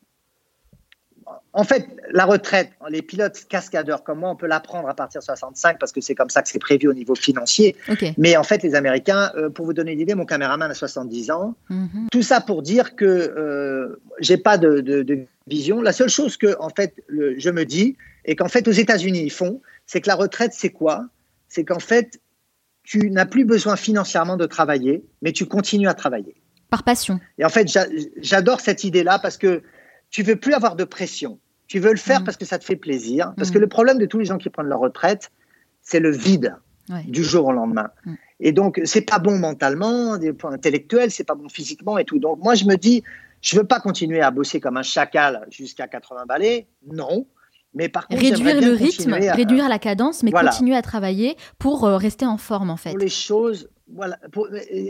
en 1.58 1.64
fait, 1.64 1.88
la 2.12 2.24
retraite, 2.24 2.70
les 2.88 3.02
pilotes 3.02 3.46
cascadeurs 3.48 4.04
comme 4.04 4.20
moi, 4.20 4.30
on 4.30 4.36
peut 4.36 4.46
la 4.46 4.60
prendre 4.60 4.88
à 4.88 4.94
partir 4.94 5.20
de 5.20 5.24
65 5.24 5.80
parce 5.80 5.90
que 5.90 6.00
c'est 6.00 6.14
comme 6.14 6.30
ça 6.30 6.40
que 6.40 6.48
c'est 6.48 6.60
prévu 6.60 6.86
au 6.86 6.94
niveau 6.94 7.16
financier. 7.16 7.74
Mais 8.16 8.36
en 8.36 8.44
fait, 8.44 8.62
les 8.62 8.76
Américains, 8.76 9.32
euh, 9.34 9.50
pour 9.50 9.66
vous 9.66 9.72
donner 9.72 9.90
une 9.90 9.98
idée, 9.98 10.14
mon 10.14 10.24
caméraman 10.24 10.70
a 10.70 10.74
70 10.74 11.32
ans. 11.32 11.56
Mhm. 11.68 12.06
Tout 12.12 12.22
ça 12.22 12.40
pour 12.40 12.62
dire 12.62 12.94
que 12.94 13.04
euh, 13.04 14.00
j'ai 14.20 14.36
pas 14.36 14.56
de, 14.56 15.26
vision. 15.48 15.82
La 15.82 15.92
seule 15.92 16.10
chose 16.10 16.36
que, 16.36 16.54
en 16.60 16.68
fait, 16.68 16.94
je 17.08 17.50
me 17.50 17.64
dis, 17.64 17.96
et 18.24 18.36
qu'en 18.36 18.48
fait, 18.48 18.68
aux 18.68 18.72
États-Unis, 18.72 19.22
ils 19.24 19.32
font, 19.32 19.60
c'est 19.84 20.00
que 20.00 20.08
la 20.08 20.14
retraite, 20.14 20.52
c'est 20.54 20.70
quoi? 20.70 21.06
C'est 21.48 21.64
qu'en 21.64 21.80
fait, 21.80 22.20
tu 22.84 23.10
n'as 23.10 23.26
plus 23.26 23.44
besoin 23.44 23.74
financièrement 23.74 24.36
de 24.36 24.46
travailler, 24.46 25.02
mais 25.22 25.32
tu 25.32 25.46
continues 25.46 25.88
à 25.88 25.94
travailler. 25.94 26.36
Par 26.70 26.84
passion. 26.84 27.18
Et 27.36 27.44
en 27.44 27.48
fait, 27.48 27.66
j'adore 28.20 28.60
cette 28.60 28.84
idée-là 28.84 29.18
parce 29.18 29.38
que 29.38 29.64
tu 30.10 30.22
veux 30.22 30.36
plus 30.36 30.54
avoir 30.54 30.76
de 30.76 30.84
pression. 30.84 31.40
Tu 31.68 31.78
veux 31.78 31.90
le 31.90 31.98
faire 31.98 32.22
mm. 32.22 32.24
parce 32.24 32.36
que 32.36 32.44
ça 32.44 32.58
te 32.58 32.64
fait 32.64 32.76
plaisir. 32.76 33.32
Parce 33.36 33.50
que 33.50 33.58
mm. 33.58 33.60
le 33.60 33.66
problème 33.68 33.98
de 33.98 34.06
tous 34.06 34.18
les 34.18 34.24
gens 34.24 34.38
qui 34.38 34.50
prennent 34.50 34.66
leur 34.66 34.80
retraite, 34.80 35.30
c'est 35.82 36.00
le 36.00 36.10
vide 36.10 36.56
du 37.06 37.22
jour 37.22 37.46
au 37.46 37.52
lendemain. 37.52 37.90
Mm. 38.04 38.14
Et 38.40 38.52
donc, 38.52 38.80
c'est 38.84 39.02
pas 39.02 39.18
bon 39.18 39.38
mentalement, 39.38 40.16
des 40.16 40.32
points 40.32 40.52
intellectuels, 40.52 41.10
c'est 41.10 41.24
pas 41.24 41.34
bon 41.34 41.48
physiquement 41.48 41.98
et 41.98 42.04
tout. 42.04 42.18
Donc, 42.18 42.38
moi, 42.42 42.54
je 42.54 42.64
me 42.64 42.76
dis, 42.76 43.02
je 43.42 43.56
veux 43.56 43.64
pas 43.64 43.80
continuer 43.80 44.22
à 44.22 44.30
bosser 44.30 44.60
comme 44.60 44.76
un 44.76 44.82
chacal 44.82 45.46
jusqu'à 45.50 45.86
80 45.86 46.24
balais. 46.26 46.66
Non. 46.90 47.26
Mais 47.74 47.88
par 47.90 48.08
contre, 48.08 48.22
réduire 48.22 48.60
le 48.60 48.72
rythme, 48.72 49.12
réduire 49.12 49.68
la 49.68 49.78
cadence, 49.78 50.22
mais 50.22 50.32
continuer 50.32 50.74
à 50.74 50.82
travailler 50.82 51.36
pour 51.58 51.84
euh, 51.84 51.98
rester 51.98 52.24
en 52.24 52.38
forme, 52.38 52.70
en 52.70 52.78
fait. 52.78 52.90
Pour 52.90 52.98
les 52.98 53.08
choses, 53.08 53.68
voilà, 53.94 54.18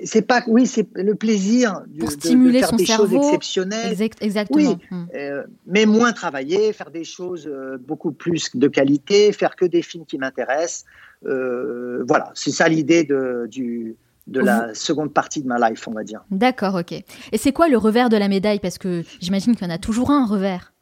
c'est 0.04 0.22
pas, 0.22 0.42
oui, 0.48 0.66
c'est 0.66 0.88
le 0.94 1.14
plaisir 1.14 1.82
pour 1.98 2.10
stimuler 2.10 2.54
de, 2.54 2.58
faire 2.58 2.68
son 2.70 2.76
des 2.76 2.86
cerveau. 2.86 3.16
choses 3.16 3.26
exceptionnelles. 3.26 4.10
exactement. 4.20 4.70
Oui, 4.70 4.76
hmm. 4.90 5.06
euh, 5.14 5.44
mais 5.66 5.86
moins 5.86 6.12
travailler, 6.12 6.72
faire 6.72 6.90
des 6.90 7.04
choses 7.04 7.46
euh, 7.46 7.78
beaucoup 7.78 8.12
plus 8.12 8.54
de 8.54 8.68
qualité, 8.68 9.32
faire 9.32 9.56
que 9.56 9.64
des 9.64 9.82
films 9.82 10.04
qui 10.04 10.18
m'intéressent. 10.18 10.84
Euh, 11.26 12.04
voilà, 12.06 12.30
c'est 12.34 12.50
ça 12.50 12.68
l'idée 12.68 13.04
de, 13.04 13.46
du, 13.48 13.96
de 14.26 14.40
la 14.40 14.74
seconde 14.74 15.12
partie 15.12 15.42
de 15.42 15.48
ma 15.48 15.70
life, 15.70 15.86
on 15.88 15.92
va 15.92 16.04
dire. 16.04 16.24
D'accord, 16.30 16.74
ok. 16.74 16.92
Et 16.92 17.38
c'est 17.38 17.52
quoi 17.52 17.68
le 17.68 17.78
revers 17.78 18.08
de 18.08 18.16
la 18.16 18.28
médaille? 18.28 18.60
Parce 18.60 18.78
que 18.78 19.02
j'imagine 19.20 19.54
qu'il 19.54 19.66
y 19.66 19.70
en 19.70 19.74
a 19.74 19.78
toujours 19.78 20.10
un 20.10 20.26
revers. 20.26 20.72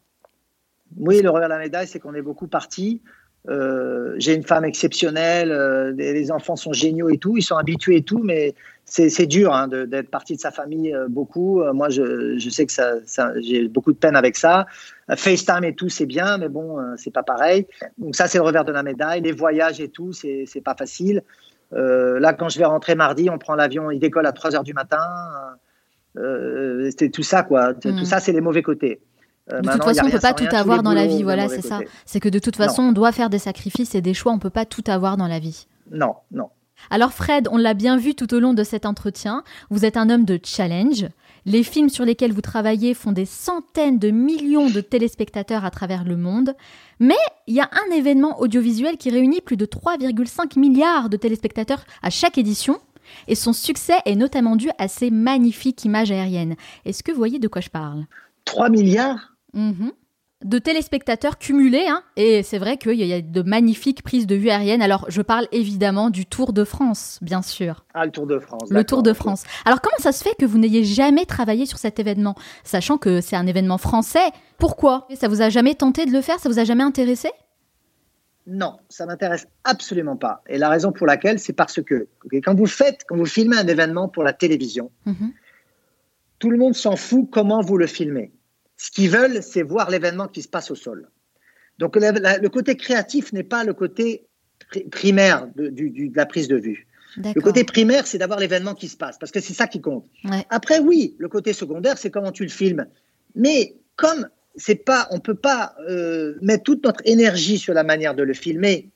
Oui, 0.97 1.21
le 1.21 1.31
revers 1.31 1.49
de 1.49 1.55
la 1.55 1.61
médaille, 1.61 1.87
c'est 1.87 2.01
qu'on 2.01 2.15
est 2.15 2.23
beaucoup 2.23 2.49
parti. 2.49 3.03
Euh, 3.49 4.15
j'ai 4.19 4.35
une 4.35 4.43
femme 4.43 4.65
exceptionnelle, 4.65 5.53
euh, 5.53 5.93
les 5.93 6.33
enfants 6.33 6.57
sont 6.57 6.73
géniaux 6.73 7.09
et 7.09 7.19
tout, 7.19 7.37
ils 7.37 7.43
sont 7.43 7.57
habitués 7.57 7.97
et 7.97 8.03
tout, 8.03 8.19
mais 8.23 8.55
c'est 8.85 9.27
dur 9.27 9.53
hein, 9.53 9.67
d'être 9.69 10.11
parti 10.11 10.37
de 10.37 10.41
sa 10.41 10.53
famille 10.53 10.95
euh, 10.95 11.07
beaucoup. 11.09 11.63
moi, 11.73 11.89
je, 11.89 12.39
je, 12.39 12.51
sais 12.51 12.67
que 12.67 12.73
ça, 12.73 12.95
ça 13.05 13.33
j'ai 13.41 13.69
beaucoup 13.69 13.93
de 13.93 13.99
peine 13.99 14.17
avec 14.17 14.37
ça. 14.37 14.67
FaceTime 15.15 15.65
et 15.65 15.75
tout, 15.75 15.89
c'est 15.89 16.07
bien, 16.07 16.39
mais 16.39 16.49
bon, 16.49 16.79
c'est 16.97 17.13
pas 17.13 17.23
pareil. 17.23 17.67
Donc 17.99 18.17
ça, 18.17 18.27
c'est 18.29 18.39
le 18.39 18.45
revers 18.45 18.65
de 18.65 18.73
la 18.73 18.83
médaille. 18.83 19.21
Les 19.21 19.33
voyages 19.33 19.81
et 19.81 19.89
tout, 19.89 20.13
c'est 20.13 20.63
pas 20.65 20.75
facile. 20.75 21.23
là, 21.73 22.33
quand 22.33 22.49
je 22.49 22.59
vais 22.59 22.65
rentrer 22.65 22.95
mardi, 22.95 23.29
on 23.31 23.39
prend 23.39 23.55
l'avion, 23.55 23.91
il 23.91 23.99
décolle 23.99 24.27
à 24.27 24.33
3 24.33 24.57
heures 24.57 24.65
du 24.65 24.75
matin. 24.75 25.05
c'est 26.15 27.11
tout 27.13 27.23
ça, 27.25 27.43
quoi. 27.43 27.75
Tout 27.75 27.91
mm. 27.91 28.05
ça, 28.05 28.21
c'est 28.21 28.33
les 28.33 28.41
mauvais 28.41 28.63
côtés. 28.63 29.01
Euh, 29.53 29.61
De 29.61 29.71
toute 29.71 29.85
façon, 29.85 30.01
on 30.01 30.07
rien 30.07 30.13
peut 30.13 30.21
pas 30.21 30.35
tout 30.35 30.47
avoir 30.53 30.83
dans 30.83 30.93
la 30.93 31.07
vie, 31.07 31.23
voilà, 31.23 31.49
c'est 31.49 31.63
ça. 31.63 31.81
C'est 32.05 32.21
que 32.21 32.29
de 32.29 32.39
toute 32.39 32.57
façon, 32.57 32.83
on 32.83 32.93
doit 32.93 33.13
faire 33.13 33.31
des 33.31 33.39
sacrifices 33.39 33.95
et 33.95 34.01
des 34.01 34.15
choix, 34.15 34.33
on 34.33 34.39
peut 34.39 34.51
pas 34.51 34.65
tout 34.65 34.85
avoir 34.87 35.17
dans 35.17 35.29
la 35.29 35.39
vie. 35.39 35.67
Non, 35.91 36.15
non. 36.33 36.51
Alors 36.91 37.13
Fred, 37.13 37.49
on 37.51 37.57
l'a 37.57 37.75
bien 37.75 37.97
vu 37.97 38.15
tout 38.15 38.33
au 38.35 38.41
long 38.41 38.55
de 38.55 38.63
cet 38.63 38.87
entretien, 38.87 39.43
vous 39.71 39.85
êtes 39.85 39.97
un 39.97 40.11
homme 40.11 40.25
de 40.25 40.39
challenge. 40.43 41.07
Les 41.47 41.63
films 41.63 41.89
sur 41.89 42.05
lesquels 42.05 42.33
vous 42.33 42.41
travaillez 42.41 42.93
font 42.93 43.13
des 43.13 43.25
centaines 43.25 43.99
de 43.99 44.11
millions 44.11 44.69
de 44.69 44.81
téléspectateurs 44.81 45.65
à 45.65 45.71
travers 45.71 46.03
le 46.03 46.17
monde. 46.17 46.55
Mais 46.99 47.15
il 47.47 47.55
y 47.55 47.61
a 47.61 47.71
un 47.73 47.95
événement 47.95 48.41
audiovisuel 48.41 48.97
qui 48.97 49.11
réunit 49.11 49.41
plus 49.41 49.57
de 49.57 49.65
3,5 49.65 50.59
milliards 50.59 51.09
de 51.09 51.17
téléspectateurs 51.17 51.85
à 52.03 52.11
chaque 52.11 52.37
édition. 52.37 52.81
Et 53.29 53.37
son 53.37 53.53
succès 53.53 53.95
est 54.05 54.17
notamment 54.17 54.57
dû 54.57 54.71
à 54.79 54.89
ces 54.89 55.13
magnifiques 55.13 55.85
images 55.85 56.11
aériennes. 56.11 56.57
Est-ce 56.85 57.05
que 57.05 57.13
vous 57.13 57.19
voyez 57.19 57.39
de 57.39 57.47
quoi 57.47 57.61
je 57.63 57.71
parle? 57.71 58.07
3 58.45 58.69
milliards? 58.69 59.36
Mhm. 59.57 59.93
De 60.45 60.59
téléspectateurs 60.59 61.39
cumulés, 61.39 61.87
hein. 61.89 62.03
et 62.17 62.43
c'est 62.43 62.59
vrai 62.59 62.77
qu'il 62.77 62.93
y 63.03 63.13
a 63.15 63.23
de 63.23 63.43
magnifiques 63.43 64.03
prises 64.03 64.27
de 64.27 64.35
vue 64.37 64.51
aériennes. 64.51 64.83
Alors, 64.83 65.07
je 65.09 65.23
parle 65.23 65.49
évidemment 65.51 66.11
du 66.11 66.27
Tour 66.27 66.53
de 66.53 66.63
France, 66.63 67.19
bien 67.23 67.41
sûr. 67.41 67.87
Ah, 67.95 68.05
le 68.05 68.13
Tour 68.13 68.27
de 68.27 68.39
France. 68.39 68.69
Le 68.71 68.85
Tour 68.85 69.03
de. 69.03 69.15
France. 69.15 69.45
Alors, 69.65 69.81
comment 69.81 69.97
ça 69.99 70.13
se 70.13 70.23
fait 70.23 70.35
que 70.39 70.45
vous 70.45 70.59
n'ayez 70.59 70.85
jamais 70.85 71.25
travaillé 71.25 71.65
sur 71.65 71.79
cet 71.79 71.99
événement, 71.99 72.35
sachant 72.65 72.99
que 72.99 73.23
c'est 73.23 73.35
un 73.35 73.47
événement 73.47 73.79
français? 73.79 74.29
Pourquoi? 74.59 75.09
Ça 75.19 75.27
vous 75.27 75.41
a 75.41 75.49
jamais 75.49 75.75
tenté 75.75 76.05
de 76.05 76.13
le 76.13 76.21
faire? 76.21 76.39
Ça 76.39 76.51
vous 76.51 76.59
a 76.59 76.65
jamais 76.65 76.85
intéressé? 76.85 77.31
Non, 78.47 78.77
ça 78.91 79.07
m'intéresse 79.07 79.49
absolument 79.65 80.17
pas. 80.17 80.43
Et 80.49 80.59
la 80.59 80.69
raison 80.69 80.93
pour 80.93 81.07
laquelle, 81.07 81.39
c'est 81.41 81.55
parce 81.55 81.81
que 81.83 82.09
quand 82.45 82.55
vous 82.55 82.67
faites, 82.67 83.05
quand 83.09 83.17
vous 83.17 83.25
filmez 83.27 83.57
un 83.57 83.67
événement 83.67 84.07
pour 84.09 84.23
la 84.23 84.35
télévision, 84.35 84.91
Mhm. 85.07 85.33
tout 86.39 86.51
le 86.51 86.59
monde 86.59 86.75
s'en 86.75 86.95
fout 86.95 87.27
comment 87.33 87.63
vous 87.63 87.79
le 87.79 87.87
filmez. 87.87 88.33
Ce 88.77 88.91
qu'ils 88.91 89.11
veulent, 89.11 89.43
c'est 89.43 89.63
voir 89.63 89.91
l'événement 89.91 90.29
qui 90.29 90.43
se 90.43 90.49
passe 90.49 90.71
au 90.71 90.75
sol. 90.75 91.09
Donc 91.79 91.97
la- 91.97 92.13
la- 92.13 92.39
le 92.39 92.49
côté 92.49 92.77
créatif 92.77 93.33
n'est 93.33 93.43
pas 93.45 93.65
le 93.65 93.75
côté 93.75 94.27
pri- 94.71 94.89
primaire 94.91 95.49
de, 95.57 95.69
du- 95.69 95.91
du- 95.91 96.09
de 96.09 96.17
la 96.17 96.27
prise 96.27 96.49
de 96.49 96.57
vue. 96.57 96.87
Le 97.35 97.41
côté 97.41 97.65
primaire, 97.65 98.07
c'est 98.07 98.19
d'avoir 98.19 98.39
l'événement 98.39 98.75
qui 98.75 98.89
se 98.89 98.97
passe, 98.97 99.17
parce 99.19 99.33
que 99.33 99.41
c'est 99.41 99.55
ça 99.55 99.67
qui 99.67 99.81
compte. 99.81 100.05
Ouais. 100.25 100.45
Après, 100.51 100.79
oui, 100.81 101.15
le 101.19 101.29
côté 101.29 101.55
secondaire, 101.55 101.97
c'est 101.97 102.11
comment 102.11 102.33
tu 102.33 102.43
le 102.43 102.51
filmes. 102.51 102.87
Mais 103.35 103.77
comme 103.97 104.29
c'est 104.57 104.75
pas, 104.75 105.09
on 105.11 105.21
peut 105.21 105.35
pas 105.35 105.75
euh, 105.89 106.35
mettre 106.43 106.65
toute 106.65 106.85
notre 106.85 107.01
énergie 107.07 107.57
sur 107.59 107.73
la 107.73 107.85
manière 107.85 108.15
de 108.15 108.23
le 108.23 108.35
filmer, 108.35 108.91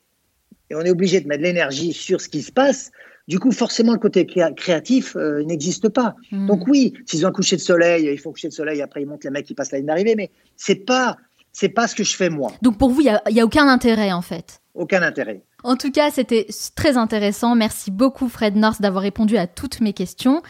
et 0.68 0.74
on 0.74 0.81
est 0.83 0.91
obligé 0.91 1.20
de 1.20 1.28
mettre 1.28 1.43
l'énergie 1.43 1.93
sur 1.95 2.20
ce 2.20 2.28
qui 2.28 2.43
se 2.43 2.53
passe. 2.53 2.91
Du 3.31 3.39
coup, 3.39 3.53
forcément, 3.53 3.93
le 3.93 4.01
côté 4.01 4.26
créa- 4.26 4.51
créatif 4.53 5.14
euh, 5.14 5.45
n'existe 5.45 5.89
pas. 5.89 6.16
Mhm. 6.33 6.49
Donc 6.49 6.66
oui, 6.66 6.95
s'ils 7.07 7.24
ont 7.24 7.28
un 7.28 7.33
coucher 7.33 7.55
de 7.55 7.61
soleil, 7.61 8.11
il 8.12 8.18
faut 8.18 8.33
coucher 8.33 8.49
de 8.49 8.53
soleil. 8.53 8.83
Après, 8.83 9.01
ils 9.03 9.07
montent 9.07 9.22
les 9.22 9.31
mecs 9.31 9.47
qui 9.47 9.55
passent 9.55 9.70
la 9.70 9.78
ligne 9.78 9.87
d'arrivée, 9.87 10.16
mais 10.16 10.31
c'est 10.57 10.74
pas, 10.85 11.16
c'est 11.53 11.68
pas 11.68 11.87
ce 11.87 11.95
que 11.95 12.03
je 12.03 12.16
fais 12.16 12.28
moi. 12.28 12.51
Donc, 12.61 12.76
pour 12.76 12.91
vous, 12.91 13.03
il 13.03 13.05
n'y 13.05 13.11
a, 13.11 13.22
y 13.31 13.39
a 13.39 13.45
aucun 13.45 13.68
intérêt, 13.68 14.11
en 14.11 14.20
fait? 14.20 14.61
Aucun 14.74 15.01
intérêt. 15.03 15.45
En 15.62 15.76
tout 15.76 15.93
cas, 15.93 16.11
c'était 16.11 16.49
très 16.74 16.97
intéressant. 16.97 17.55
Merci 17.55 17.93
beaucoup, 17.93 18.28
Fred 18.28 18.57
North, 18.57 18.83
d'avoir 18.83 19.03
répondu 19.05 19.37
à 19.37 19.47
toutes 19.47 19.81
mes 19.81 19.93
questions. 19.93 20.43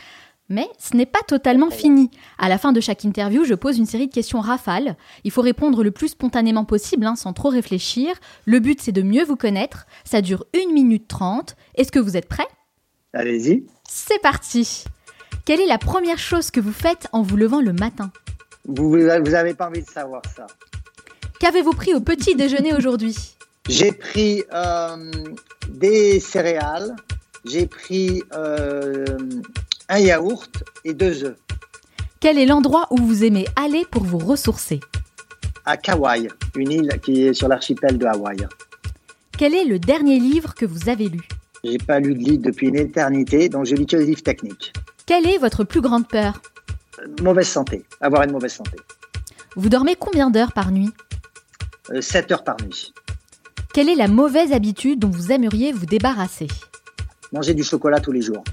Mais 0.49 0.67
ce 0.79 0.97
n'est 0.97 1.05
pas 1.07 1.21
totalement 1.29 1.71
fini. 1.71 2.11
À 2.39 2.49
la 2.49 2.57
fin 2.57 2.73
de 2.73 2.81
chaque 2.81 3.05
interview, 3.05 3.45
je 3.45 3.55
pose 3.55 3.77
une 3.77 3.87
série 3.87 4.09
de 4.09 4.13
questions 4.13 4.41
rafales. 4.41 4.97
Il 5.25 5.31
faut 5.31 5.43
répondre 5.43 5.85
le 5.85 5.91
plus 5.91 6.09
spontanément 6.09 6.65
possible, 6.65 7.05
hein, 7.05 7.15
sans 7.15 7.35
trop 7.35 7.51
réfléchir. 7.51 8.15
Le 8.47 8.59
but, 8.59 8.81
c'est 8.81 8.91
de 8.91 9.03
mieux 9.03 9.23
vous 9.25 9.37
connaître. 9.37 9.87
Ça 10.05 10.23
dure 10.23 10.47
1 10.57 10.73
minute 10.73 11.07
30. 11.09 11.57
Est-ce 11.77 11.93
que 11.93 11.99
vous 12.01 12.17
êtes 12.17 12.27
prêts? 12.29 12.49
Allez-y. 13.13 13.67
C'est 13.89 14.21
parti 14.21 14.85
Quelle 15.45 15.61
est 15.61 15.67
la 15.67 15.79
première 15.79 16.19
chose 16.19 16.51
que 16.51 16.61
vous 16.61 16.73
faites 16.73 17.09
en 17.13 17.23
vous 17.23 17.37
levant 17.37 17.61
le 17.61 17.73
matin 17.73 18.11
Vous, 18.67 18.91
vous 18.91 19.35
avez 19.35 19.55
pas 19.55 19.69
envie 19.69 19.83
de 19.83 19.89
savoir 19.89 20.23
ça. 20.37 20.47
Qu'avez-vous 21.41 21.73
pris 21.73 21.95
au 21.95 22.01
petit 22.01 22.35
déjeuner 22.35 22.75
aujourd'hui 22.75 23.17
J'ai 23.69 23.93
pris 23.93 24.45
euh, 24.53 25.11
des 25.69 26.21
céréales, 26.21 26.95
j'ai 27.45 27.67
pris 27.67 28.23
euh, 28.35 29.05
un 29.89 29.99
yaourt 29.99 30.63
et 30.85 30.95
deux 30.95 31.25
œufs 31.25 31.37
Quel 32.21 32.39
est 32.39 32.47
l'endroit 32.47 32.87
où 32.91 32.99
vous 32.99 33.25
aimez 33.25 33.47
aller 33.57 33.85
pour 33.91 34.05
vous 34.05 34.19
ressourcer 34.19 34.81
à 35.65 35.77
Kauai, 35.77 36.29
une 36.57 36.73
île 36.73 37.01
qui 37.03 37.27
est 37.27 37.35
sur 37.35 37.49
l'archipel 37.49 37.99
de 37.99 38.07
Hawaï. 38.07 38.47
Quel 39.39 39.55
est 39.55 39.65
le 39.65 39.79
dernier 39.79 40.19
livre 40.19 40.55
que 40.55 40.67
vous 40.67 40.89
avez 40.89 41.09
lu 41.09 41.21
J'ai 41.65 41.79
pas 41.79 42.01
lu 42.01 42.15
de 42.15 42.19
livre 42.21 42.43
depuis 42.43 42.69
une 42.69 42.77
éternité, 42.77 43.49
donc 43.49 43.67
je 43.67 43.75
lis 43.75 43.87
que 43.87 43.97
des 43.97 44.07
livres 44.07 44.23
techniques. 44.23 44.73
Quelle 45.07 45.27
est 45.27 45.39
votre 45.39 45.65
plus 45.65 45.81
grande 45.81 46.09
peur? 46.09 46.41
Euh, 47.01 47.07
Mauvaise 47.23 47.49
santé, 47.49 47.85
avoir 48.01 48.23
une 48.23 48.33
mauvaise 48.33 48.53
santé. 48.55 48.77
Vous 49.57 49.69
dormez 49.69 49.97
combien 49.97 50.31
d'heures 50.31 50.53
par 50.53 50.71
nuit? 50.71 50.91
7 52.01 52.31
heures 52.33 52.45
par 52.45 52.57
nuit. 52.63 52.93
Quelle 53.75 53.89
est 53.89 53.95
la 53.97 54.09
mauvaise 54.09 54.53
habitude 54.53 55.01
dont 55.01 55.11
vous 55.11 55.33
aimeriez 55.33 55.73
vous 55.73 55.87
débarrasser? 55.87 56.47
Manger 57.33 57.55
du 57.55 57.63
chocolat 57.65 58.01
tous 58.01 58.13
les 58.13 58.23
jours. 58.23 58.45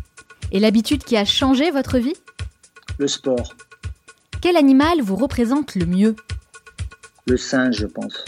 Et 0.51 0.59
l'habitude 0.59 1.03
qui 1.03 1.17
a 1.17 1.25
changé 1.25 1.71
votre 1.71 1.97
vie? 1.97 2.15
Le 2.97 3.07
sport, 3.07 3.53
Quel 4.41 4.57
animal 4.57 5.01
vous 5.01 5.15
représente 5.15 5.75
le 5.75 5.85
mieux? 5.85 6.15
Le 7.27 7.37
singe, 7.37 7.75
je 7.77 7.85
pense. 7.85 8.25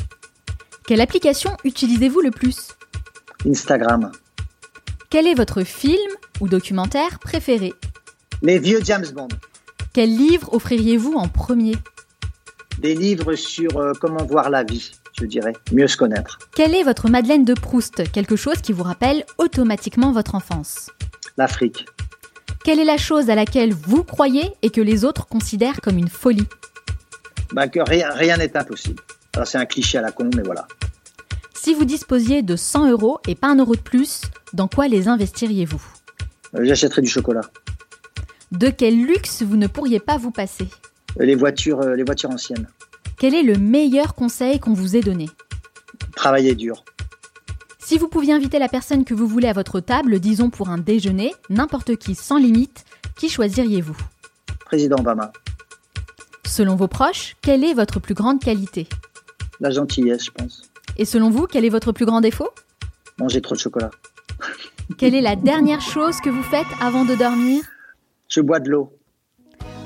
Quelle 0.86 1.02
application 1.02 1.56
utilisez-vous 1.64 2.22
le 2.22 2.32
plus? 2.32 2.70
Instagram. 3.48 4.12
Quel 5.12 5.26
est 5.26 5.34
votre 5.34 5.64
film 5.64 5.98
ou 6.40 6.48
documentaire 6.48 7.18
préféré 7.18 7.74
Les 8.44 8.60
vieux 8.60 8.80
James 8.84 9.08
Bond. 9.12 9.30
Quel 9.92 10.16
livre 10.16 10.54
offririez-vous 10.54 11.14
en 11.14 11.28
premier 11.28 11.74
Des 12.78 12.94
livres 12.94 13.34
sur 13.34 13.78
euh, 13.78 13.94
comment 14.00 14.24
voir 14.24 14.52
la 14.52 14.64
vie, 14.64 14.92
je 15.20 15.26
dirais. 15.26 15.54
Mieux 15.72 15.88
se 15.88 15.98
connaître. 15.98 16.38
Quelle 16.56 16.76
est 16.76 16.84
votre 16.84 17.10
Madeleine 17.10 17.44
de 17.44 17.56
Proust 17.56 18.12
Quelque 18.12 18.36
chose 18.36 18.62
qui 18.62 18.72
vous 18.72 18.84
rappelle 18.84 19.26
automatiquement 19.40 20.12
votre 20.12 20.36
enfance. 20.36 20.92
L'Afrique. 21.38 21.88
Quelle 22.64 22.80
est 22.80 22.86
la 22.86 22.98
chose 22.98 23.32
à 23.32 23.36
laquelle 23.36 23.74
vous 23.74 24.04
croyez 24.04 24.52
et 24.62 24.70
que 24.70 24.82
les 24.82 25.06
autres 25.06 25.26
considèrent 25.26 25.82
comme 25.82 25.98
une 25.98 26.08
folie 26.08 26.48
Bah, 27.52 27.68
que 27.68 27.80
rien 27.80 28.12
rien 28.12 28.38
n'est 28.38 28.56
impossible. 28.56 29.02
Alors 29.34 29.48
c'est 29.48 29.58
un 29.58 29.66
cliché 29.66 29.98
à 29.98 30.02
la 30.02 30.12
con, 30.12 30.30
mais 30.36 30.44
voilà. 30.44 30.68
Si 31.62 31.74
vous 31.74 31.84
disposiez 31.84 32.42
de 32.42 32.56
100 32.56 32.90
euros 32.90 33.20
et 33.28 33.36
pas 33.36 33.48
un 33.50 33.58
euro 33.58 33.76
de 33.76 33.82
plus, 33.82 34.22
dans 34.54 34.70
quoi 34.70 34.88
les 34.88 35.10
investiriez-vous? 35.10 35.82
Euh, 36.56 36.64
J'achèterai 36.64 37.02
du 37.02 37.10
chocolat. 37.10 37.42
De 38.54 38.70
quel 38.70 38.96
luxe 39.06 39.44
vous 39.44 39.58
ne 39.58 39.68
pourriez 39.68 40.00
pas 40.00 40.18
vous 40.18 40.32
passer? 40.32 40.70
Les 41.18 41.36
voitures, 41.36 41.82
euh, 41.82 41.96
les 41.96 42.04
voitures 42.04 42.30
anciennes. 42.30 42.70
Quel 43.18 43.36
est 43.36 43.44
le 43.44 43.58
meilleur 43.58 44.16
conseil 44.16 44.62
qu'on 44.62 44.72
vous 44.72 44.96
ait 44.96 45.02
donné? 45.02 45.30
Travailler 46.16 46.56
dur. 46.56 46.86
Si 47.78 47.98
vous 47.98 48.08
pouviez 48.08 48.32
inviter 48.32 48.58
la 48.58 48.70
personne 48.70 49.04
que 49.04 49.14
vous 49.14 49.28
voulez 49.28 49.50
à 49.50 49.54
votre 49.54 49.82
table, 49.82 50.22
disons 50.22 50.50
pour 50.50 50.70
un 50.70 50.78
déjeuner, 50.78 51.34
n'importe 51.50 51.98
qui 51.98 52.16
sans 52.16 52.38
limite, 52.38 52.86
qui 53.18 53.28
choisiriez-vous? 53.28 53.98
Président 54.64 54.96
Obama. 54.98 55.34
Selon 56.46 56.78
vos 56.78 56.88
proches, 56.88 57.36
quelle 57.42 57.66
est 57.66 57.74
votre 57.74 58.00
plus 58.00 58.14
grande 58.16 58.40
qualité? 58.40 58.88
La 59.60 59.72
gentillesse, 59.72 60.24
je 60.24 60.32
pense. 60.32 60.62
Et 61.00 61.06
selon 61.06 61.30
vous, 61.30 61.48
quel 61.48 61.64
est 61.64 61.70
votre 61.70 61.94
plus 61.94 62.06
grand 62.06 62.20
défaut? 62.20 62.50
Manger 63.20 63.42
trop 63.42 63.56
de 63.56 63.60
chocolat. 63.60 63.90
Quelle 64.98 65.16
est 65.16 65.22
la 65.22 65.38
dernière 65.38 65.80
chose 65.80 66.20
que 66.20 66.30
vous 66.30 66.44
faites 66.44 66.68
avant 66.82 67.06
de 67.06 67.16
dormir? 67.16 67.64
Je 68.28 68.42
bois 68.42 68.60
de 68.60 68.70
l'eau. 68.70 68.92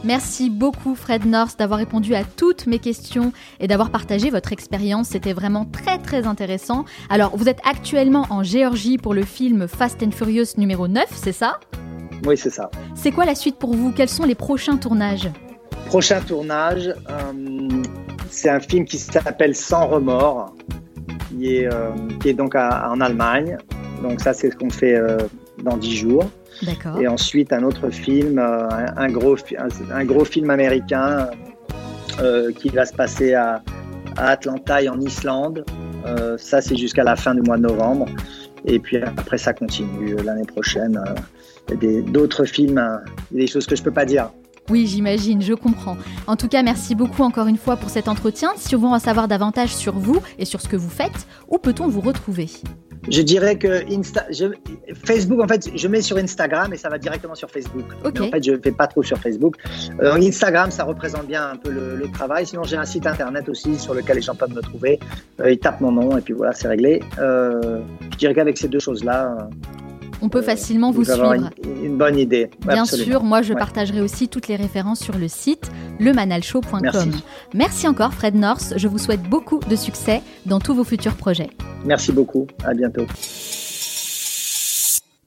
Merci 0.04 0.50
beaucoup 0.50 0.96
Fred 0.96 1.28
North 1.28 1.60
d'avoir 1.60 1.78
répondu 1.78 2.16
à 2.16 2.24
toutes 2.24 2.66
mes 2.66 2.80
questions 2.80 3.32
et 3.60 3.68
d'avoir 3.68 3.92
partagé 3.92 4.32
votre 4.32 4.54
expérience. 4.54 5.10
C'était 5.10 5.34
vraiment 5.34 5.66
très 5.66 6.00
très 6.00 6.26
intéressant. 6.26 6.84
Alors, 7.12 7.38
vous 7.38 7.48
êtes 7.48 7.60
actuellement 7.64 8.26
en 8.32 8.42
Géorgie 8.42 8.98
pour 8.98 9.14
le 9.14 9.24
film 9.24 9.68
Fast 9.68 10.02
and 10.02 10.12
Furious 10.12 10.58
numéro 10.58 10.88
9, 10.88 11.06
c'est 11.14 11.32
ça? 11.32 11.60
Oui, 12.26 12.38
c'est 12.38 12.50
ça. 12.50 12.72
C'est 12.96 13.12
quoi 13.12 13.26
la 13.26 13.36
suite 13.36 13.58
pour 13.58 13.76
vous? 13.76 13.92
Quels 13.92 14.10
sont 14.10 14.26
les 14.26 14.36
prochains 14.36 14.78
tournages? 14.78 15.30
Prochain 15.86 16.22
tournage, 16.22 16.88
euh, 16.88 17.84
c'est 18.32 18.50
un 18.50 18.60
film 18.60 18.86
qui 18.86 18.98
s'appelle 18.98 19.56
Sans 19.56 19.88
remords, 19.88 20.56
qui 21.30 21.58
est, 21.58 21.68
euh, 21.68 21.92
qui 22.22 22.30
est 22.30 22.34
donc 22.34 22.56
à- 22.56 22.90
en 22.92 23.00
Allemagne. 23.02 23.58
Donc 24.02 24.20
ça, 24.22 24.34
c'est 24.34 24.52
ce 24.52 24.56
qu'on 24.56 24.70
fait 24.70 24.96
euh, 24.96 25.18
dans 25.64 25.78
dix 25.78 25.96
jours. 25.96 26.30
D'accord. 26.64 27.00
Et 27.00 27.08
ensuite, 27.08 27.52
un 27.54 27.64
autre 27.64 27.90
film, 27.90 28.38
euh, 28.40 28.68
un, 28.96 29.08
gros, 29.10 29.36
fi- 29.36 29.58
un, 29.58 29.68
un 29.94 30.06
gros 30.06 30.26
film 30.26 30.50
américain 30.50 31.30
qui 32.60 32.70
va 32.70 32.86
se 32.86 32.94
passer 32.94 33.34
à, 33.34 33.64
à 34.18 34.28
Atlanta 34.30 34.82
et 34.84 34.88
en 34.90 35.00
Islande. 35.00 35.66
Ça, 36.38 36.62
c'est 36.62 36.76
jusqu'à 36.76 37.04
la 37.04 37.16
fin 37.16 37.34
du 37.34 37.42
mois 37.42 37.58
de 37.58 37.64
novembre. 37.64 38.06
Et 38.66 38.78
puis 38.78 38.98
après, 38.98 39.38
ça 39.40 39.52
continue 39.54 40.16
l'année 40.24 40.46
prochaine. 40.46 41.02
Il 41.70 41.74
y 41.74 41.78
a 41.78 41.80
des- 41.80 42.02
d'autres 42.04 42.46
films, 42.46 42.78
euh, 42.78 42.98
des 43.32 43.48
choses 43.48 43.66
que 43.66 43.76
je 43.76 43.82
peux 43.82 43.92
pas 43.92 44.06
dire. 44.06 44.30
Oui, 44.70 44.88
j'imagine, 44.88 45.42
je 45.42 45.54
comprends. 45.54 45.98
En 46.26 46.36
tout 46.36 46.48
cas, 46.48 46.64
merci 46.64 46.96
beaucoup 46.96 47.24
encore 47.24 47.48
une 47.48 47.58
fois 47.58 47.76
pour 47.76 47.90
cet 47.90 48.08
entretien. 48.08 48.52
Si 48.56 48.76
on 48.76 48.80
veut 48.80 48.88
en 48.88 49.00
savoir 49.00 49.28
davantage 49.28 49.76
sur 49.76 49.94
vous 49.94 50.22
et 50.40 50.46
sur 50.46 50.62
ce 50.62 50.70
que 50.70 50.78
vous 50.78 50.90
faites, 50.90 51.28
où 51.50 51.58
peut-on 51.58 51.88
vous 51.88 52.02
retrouver? 52.02 52.50
Je 53.10 53.22
dirais 53.22 53.58
que 53.58 53.84
Insta, 53.92 54.26
Facebook, 55.04 55.42
en 55.42 55.48
fait, 55.48 55.70
je 55.76 55.88
mets 55.90 56.02
sur 56.02 56.16
Instagram 56.16 56.72
et 56.74 56.78
ça 56.78 56.88
va 56.88 56.98
directement 56.98 57.36
sur 57.36 57.50
Facebook. 57.52 57.84
Mais 58.02 58.22
en 58.22 58.32
fait, 58.32 58.44
je 58.44 58.52
ne 58.52 58.58
fais 58.58 58.72
pas 58.72 58.88
trop 58.88 59.04
sur 59.04 59.18
Facebook. 59.18 59.58
Euh, 60.02 60.14
Instagram, 60.14 60.72
ça 60.72 60.86
représente 60.86 61.28
bien 61.28 61.50
un 61.50 61.58
peu 61.58 61.70
le, 61.70 61.98
le 61.98 62.08
travail. 62.12 62.46
Sinon, 62.46 62.64
j'ai 62.64 62.78
un 62.78 62.86
site 62.86 63.06
internet 63.06 63.50
aussi 63.50 63.78
sur 63.78 63.94
lequel 63.94 64.16
les 64.16 64.22
gens 64.22 64.36
peuvent 64.36 64.54
me 64.54 64.62
trouver. 64.62 65.00
Euh, 65.42 65.52
ils 65.52 65.60
tapent 65.60 65.82
mon 65.82 65.92
nom 65.92 66.18
et 66.18 66.22
puis 66.22 66.34
voilà, 66.34 66.54
c'est 66.54 66.70
réglé. 66.70 67.04
Euh, 67.20 67.82
je 68.12 68.18
dirais 68.18 68.34
qu'avec 68.34 68.58
ces 68.58 68.70
deux 68.70 68.80
choses-là, 68.80 69.50
On 70.26 70.30
peut 70.30 70.42
facilement 70.42 70.92
vous 70.92 71.04
suivre. 71.04 71.34
une, 71.34 71.50
une 71.84 71.98
bonne 71.98 72.18
idée. 72.18 72.50
Bien 72.66 72.84
absolument. 72.84 73.12
sûr, 73.12 73.24
moi 73.24 73.42
je 73.42 73.52
Ouais. 73.54 73.60
partagerai 73.60 74.00
aussi 74.00 74.30
toutes 74.30 74.48
les 74.48 74.56
références 74.56 75.00
sur 75.02 75.18
le 75.18 75.28
site 75.28 75.70
lemanalshow.com. 76.00 76.80
Merci. 76.82 77.10
Merci 77.54 77.88
encore 77.90 78.14
Fred 78.14 78.34
North, 78.36 78.74
je 78.78 78.88
vous 78.88 78.98
souhaite 78.98 79.22
beaucoup 79.24 79.60
de 79.60 79.76
succès 79.76 80.22
dans 80.46 80.60
tous 80.60 80.74
vos 80.74 80.86
futurs 80.86 81.16
projets. 81.16 81.50
Merci 81.86 82.14
beaucoup. 82.14 82.48
À 82.64 82.74
bientôt. 82.74 83.06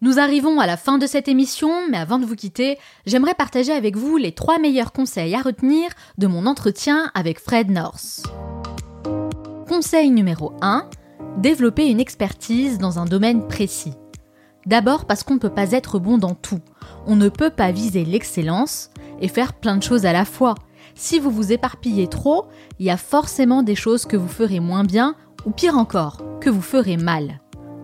Nous 0.02 0.18
arrivons 0.18 0.60
à 0.60 0.66
la 0.66 0.76
fin 0.76 0.98
de 0.98 1.06
cette 1.06 1.28
émission, 1.28 1.70
mais 1.90 1.98
avant 1.98 2.18
de 2.18 2.24
vous 2.26 2.34
quitter, 2.34 2.78
j'aimerais 3.06 3.34
partager 3.34 3.72
avec 3.72 3.96
vous 3.96 4.16
les 4.16 4.32
trois 4.32 4.58
meilleurs 4.58 4.92
conseils 4.92 5.34
à 5.34 5.40
retenir 5.42 5.90
de 6.18 6.26
mon 6.26 6.46
entretien 6.46 7.10
avec 7.14 7.38
Fred 7.40 7.70
North. 7.70 8.22
Conseil 9.68 10.10
numéro 10.10 10.52
1, 10.62 10.88
développer 11.38 11.86
une 11.88 12.00
expertise 12.00 12.78
dans 12.78 12.98
un 12.98 13.04
domaine 13.04 13.46
précis. 13.46 13.92
D'abord 14.66 15.04
parce 15.06 15.22
qu'on 15.22 15.34
ne 15.34 15.38
peut 15.38 15.48
pas 15.48 15.72
être 15.72 15.98
bon 15.98 16.18
dans 16.18 16.34
tout. 16.34 16.60
On 17.06 17.14
ne 17.14 17.28
peut 17.28 17.50
pas 17.50 17.70
viser 17.70 18.04
l'excellence 18.04 18.90
et 19.20 19.28
faire 19.28 19.52
plein 19.54 19.76
de 19.76 19.82
choses 19.82 20.06
à 20.06 20.12
la 20.12 20.24
fois. 20.24 20.56
Si 20.96 21.18
vous 21.18 21.30
vous 21.30 21.52
éparpillez 21.52 22.08
trop, 22.08 22.46
il 22.78 22.86
y 22.86 22.90
a 22.90 22.96
forcément 22.96 23.62
des 23.62 23.76
choses 23.76 24.06
que 24.06 24.16
vous 24.16 24.28
ferez 24.28 24.60
moins 24.60 24.84
bien 24.84 25.14
ou 25.44 25.52
pire 25.52 25.78
encore, 25.78 26.22
que 26.40 26.50
vous 26.50 26.62
ferez 26.62 26.96
mal. 26.96 27.40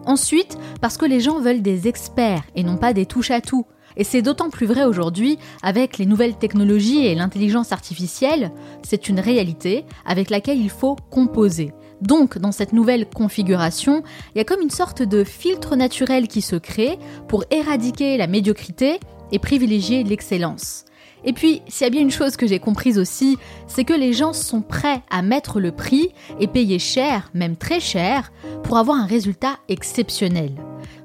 Ensuite, 0.06 0.58
parce 0.80 0.96
que 0.96 1.06
les 1.06 1.20
gens 1.20 1.38
veulent 1.38 1.62
des 1.62 1.86
experts 1.86 2.42
et 2.56 2.64
non 2.64 2.76
pas 2.76 2.92
des 2.92 3.06
touches-à-tout. 3.06 3.64
Et 3.96 4.04
c'est 4.04 4.22
d'autant 4.22 4.50
plus 4.50 4.66
vrai 4.66 4.84
aujourd'hui 4.84 5.38
avec 5.62 5.98
les 5.98 6.06
nouvelles 6.06 6.36
technologies 6.36 7.06
et 7.06 7.14
l'intelligence 7.14 7.72
artificielle, 7.72 8.50
c'est 8.82 9.08
une 9.08 9.20
réalité 9.20 9.84
avec 10.06 10.30
laquelle 10.30 10.58
il 10.58 10.70
faut 10.70 10.96
composer. 11.10 11.72
Donc, 12.02 12.36
dans 12.36 12.50
cette 12.50 12.72
nouvelle 12.72 13.08
configuration, 13.08 14.02
il 14.34 14.38
y 14.38 14.40
a 14.40 14.44
comme 14.44 14.60
une 14.60 14.70
sorte 14.70 15.02
de 15.02 15.22
filtre 15.22 15.76
naturel 15.76 16.26
qui 16.26 16.42
se 16.42 16.56
crée 16.56 16.98
pour 17.28 17.44
éradiquer 17.52 18.16
la 18.16 18.26
médiocrité 18.26 18.98
et 19.30 19.38
privilégier 19.38 20.02
l'excellence. 20.02 20.84
Et 21.24 21.32
puis, 21.32 21.62
s'il 21.68 21.84
y 21.84 21.86
a 21.86 21.90
bien 21.90 22.00
une 22.00 22.10
chose 22.10 22.36
que 22.36 22.48
j'ai 22.48 22.58
comprise 22.58 22.98
aussi, 22.98 23.38
c'est 23.68 23.84
que 23.84 23.92
les 23.92 24.12
gens 24.12 24.32
sont 24.32 24.62
prêts 24.62 25.02
à 25.10 25.22
mettre 25.22 25.60
le 25.60 25.70
prix 25.70 26.08
et 26.40 26.48
payer 26.48 26.80
cher, 26.80 27.30
même 27.34 27.56
très 27.56 27.78
cher, 27.78 28.32
pour 28.64 28.78
avoir 28.78 28.96
un 28.96 29.06
résultat 29.06 29.58
exceptionnel. 29.68 30.50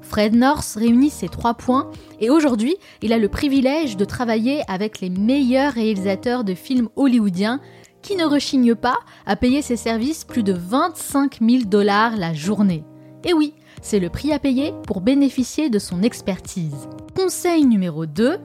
Fred 0.02 0.34
North 0.34 0.74
réunit 0.74 1.10
ces 1.10 1.28
trois 1.28 1.54
points 1.54 1.90
et 2.18 2.30
aujourd'hui, 2.30 2.76
il 3.02 3.12
a 3.12 3.18
le 3.18 3.28
privilège 3.28 3.96
de 3.96 4.04
travailler 4.04 4.62
avec 4.66 5.00
les 5.00 5.10
meilleurs 5.10 5.74
réalisateurs 5.74 6.44
de 6.44 6.54
films 6.54 6.88
hollywoodiens 6.96 7.60
qui 8.02 8.16
ne 8.16 8.24
rechignent 8.24 8.74
pas 8.74 8.98
à 9.26 9.36
payer 9.36 9.62
ses 9.62 9.76
services 9.76 10.24
plus 10.24 10.42
de 10.42 10.52
25 10.52 11.38
000 11.40 11.64
dollars 11.64 12.16
la 12.16 12.34
journée. 12.34 12.84
Et 13.24 13.32
oui, 13.32 13.54
c'est 13.82 14.00
le 14.00 14.10
prix 14.10 14.32
à 14.32 14.38
payer 14.38 14.72
pour 14.86 15.00
bénéficier 15.00 15.70
de 15.70 15.78
son 15.78 16.02
expertise. 16.02 16.88
Conseil 17.16 17.64
numéro 17.64 18.06
2, 18.06 18.38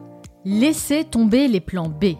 laissez 0.45 1.03
tomber 1.03 1.47
les 1.47 1.61
plans 1.61 1.89
B. 1.89 2.15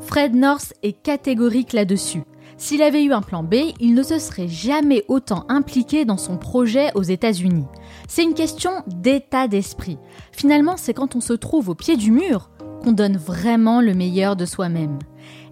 Fred 0.00 0.34
North 0.34 0.72
est 0.82 0.92
catégorique 0.92 1.72
là-dessus. 1.72 2.22
S'il 2.56 2.82
avait 2.82 3.02
eu 3.02 3.12
un 3.12 3.22
plan 3.22 3.42
B, 3.42 3.54
il 3.80 3.94
ne 3.94 4.02
se 4.02 4.18
serait 4.18 4.48
jamais 4.48 5.04
autant 5.08 5.46
impliqué 5.48 6.04
dans 6.04 6.18
son 6.18 6.36
projet 6.36 6.90
aux 6.94 7.02
États-Unis. 7.02 7.64
C'est 8.06 8.22
une 8.22 8.34
question 8.34 8.70
d'état 8.86 9.48
d'esprit. 9.48 9.98
Finalement, 10.30 10.76
c'est 10.76 10.92
quand 10.92 11.16
on 11.16 11.22
se 11.22 11.32
trouve 11.32 11.70
au 11.70 11.74
pied 11.74 11.96
du 11.96 12.10
mur 12.10 12.50
qu'on 12.82 12.92
donne 12.92 13.16
vraiment 13.16 13.80
le 13.80 13.94
meilleur 13.94 14.36
de 14.36 14.44
soi-même. 14.44 14.98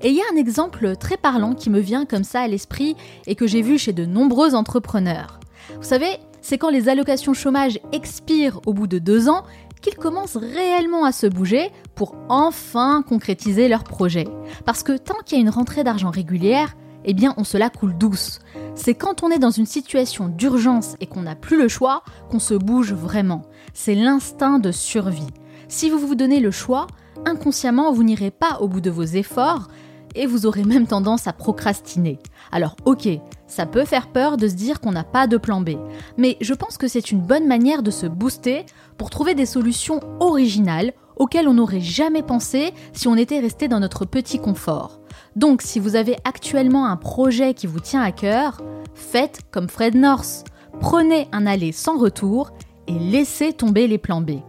Et 0.02 0.10
il 0.10 0.14
y 0.14 0.20
a 0.20 0.24
un 0.32 0.36
exemple 0.36 0.96
très 0.96 1.16
parlant 1.16 1.54
qui 1.54 1.70
me 1.70 1.80
vient 1.80 2.04
comme 2.04 2.24
ça 2.24 2.40
à 2.40 2.48
l'esprit 2.48 2.96
et 3.26 3.34
que 3.34 3.46
j'ai 3.46 3.62
vu 3.62 3.78
chez 3.78 3.92
de 3.92 4.04
nombreux 4.04 4.54
entrepreneurs. 4.54 5.40
Vous 5.76 5.82
savez, 5.86 6.18
c'est 6.40 6.58
quand 6.58 6.70
les 6.70 6.88
allocations 6.88 7.34
chômage 7.34 7.80
expirent 7.92 8.60
au 8.66 8.72
bout 8.72 8.86
de 8.86 8.98
deux 8.98 9.28
ans 9.28 9.42
qu'ils 9.80 9.96
commencent 9.96 10.36
réellement 10.36 11.04
à 11.04 11.12
se 11.12 11.26
bouger 11.26 11.70
pour 11.94 12.14
enfin 12.28 13.02
concrétiser 13.06 13.68
leur 13.68 13.84
projet. 13.84 14.26
Parce 14.64 14.82
que 14.82 14.96
tant 14.96 15.18
qu'il 15.24 15.38
y 15.38 15.40
a 15.40 15.42
une 15.42 15.50
rentrée 15.50 15.84
d'argent 15.84 16.10
régulière, 16.10 16.74
eh 17.04 17.14
bien 17.14 17.34
on 17.36 17.44
se 17.44 17.56
la 17.56 17.70
coule 17.70 17.96
douce. 17.96 18.40
C'est 18.74 18.94
quand 18.94 19.22
on 19.22 19.30
est 19.30 19.38
dans 19.38 19.50
une 19.50 19.66
situation 19.66 20.28
d'urgence 20.28 20.96
et 21.00 21.06
qu'on 21.06 21.22
n'a 21.22 21.34
plus 21.34 21.60
le 21.60 21.68
choix 21.68 22.02
qu'on 22.30 22.38
se 22.38 22.54
bouge 22.54 22.92
vraiment. 22.92 23.42
C'est 23.72 23.94
l'instinct 23.94 24.58
de 24.58 24.72
survie. 24.72 25.26
Si 25.68 25.90
vous 25.90 25.98
vous 25.98 26.14
donnez 26.14 26.40
le 26.40 26.50
choix, 26.50 26.86
inconsciemment 27.24 27.92
vous 27.92 28.04
n'irez 28.04 28.30
pas 28.30 28.58
au 28.60 28.68
bout 28.68 28.80
de 28.80 28.90
vos 28.90 29.04
efforts 29.04 29.68
et 30.14 30.26
vous 30.26 30.46
aurez 30.46 30.64
même 30.64 30.86
tendance 30.86 31.26
à 31.26 31.32
procrastiner. 31.32 32.18
Alors 32.50 32.76
ok, 32.84 33.08
ça 33.46 33.66
peut 33.66 33.84
faire 33.84 34.08
peur 34.08 34.36
de 34.36 34.48
se 34.48 34.54
dire 34.54 34.80
qu'on 34.80 34.92
n'a 34.92 35.04
pas 35.04 35.26
de 35.26 35.36
plan 35.36 35.60
B, 35.60 35.70
mais 36.16 36.36
je 36.40 36.54
pense 36.54 36.78
que 36.78 36.88
c'est 36.88 37.10
une 37.10 37.20
bonne 37.20 37.46
manière 37.46 37.82
de 37.82 37.90
se 37.90 38.06
booster 38.06 38.64
pour 38.96 39.10
trouver 39.10 39.34
des 39.34 39.46
solutions 39.46 40.00
originales 40.20 40.92
auxquelles 41.16 41.48
on 41.48 41.54
n'aurait 41.54 41.80
jamais 41.80 42.22
pensé 42.22 42.72
si 42.92 43.08
on 43.08 43.16
était 43.16 43.40
resté 43.40 43.68
dans 43.68 43.80
notre 43.80 44.04
petit 44.04 44.38
confort. 44.38 45.00
Donc 45.36 45.62
si 45.62 45.78
vous 45.78 45.96
avez 45.96 46.16
actuellement 46.24 46.86
un 46.86 46.96
projet 46.96 47.54
qui 47.54 47.66
vous 47.66 47.80
tient 47.80 48.02
à 48.02 48.12
cœur, 48.12 48.60
faites 48.94 49.40
comme 49.50 49.68
Fred 49.68 49.94
North. 49.94 50.44
Prenez 50.80 51.28
un 51.32 51.46
aller 51.46 51.72
sans 51.72 51.98
retour 51.98 52.50
et 52.86 52.98
laissez 52.98 53.52
tomber 53.52 53.88
les 53.88 53.98
plans 53.98 54.20
B. 54.20 54.40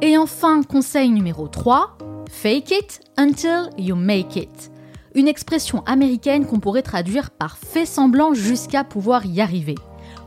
Et 0.00 0.16
enfin, 0.16 0.62
conseil 0.62 1.10
numéro 1.10 1.48
3, 1.48 1.98
fake 2.30 2.70
it 2.70 3.00
until 3.16 3.68
you 3.76 3.96
make 3.96 4.36
it. 4.36 4.70
Une 5.16 5.26
expression 5.26 5.82
américaine 5.86 6.46
qu'on 6.46 6.60
pourrait 6.60 6.82
traduire 6.82 7.32
par 7.32 7.58
fait 7.58 7.84
semblant 7.84 8.32
jusqu'à 8.32 8.84
pouvoir 8.84 9.26
y 9.26 9.40
arriver. 9.40 9.74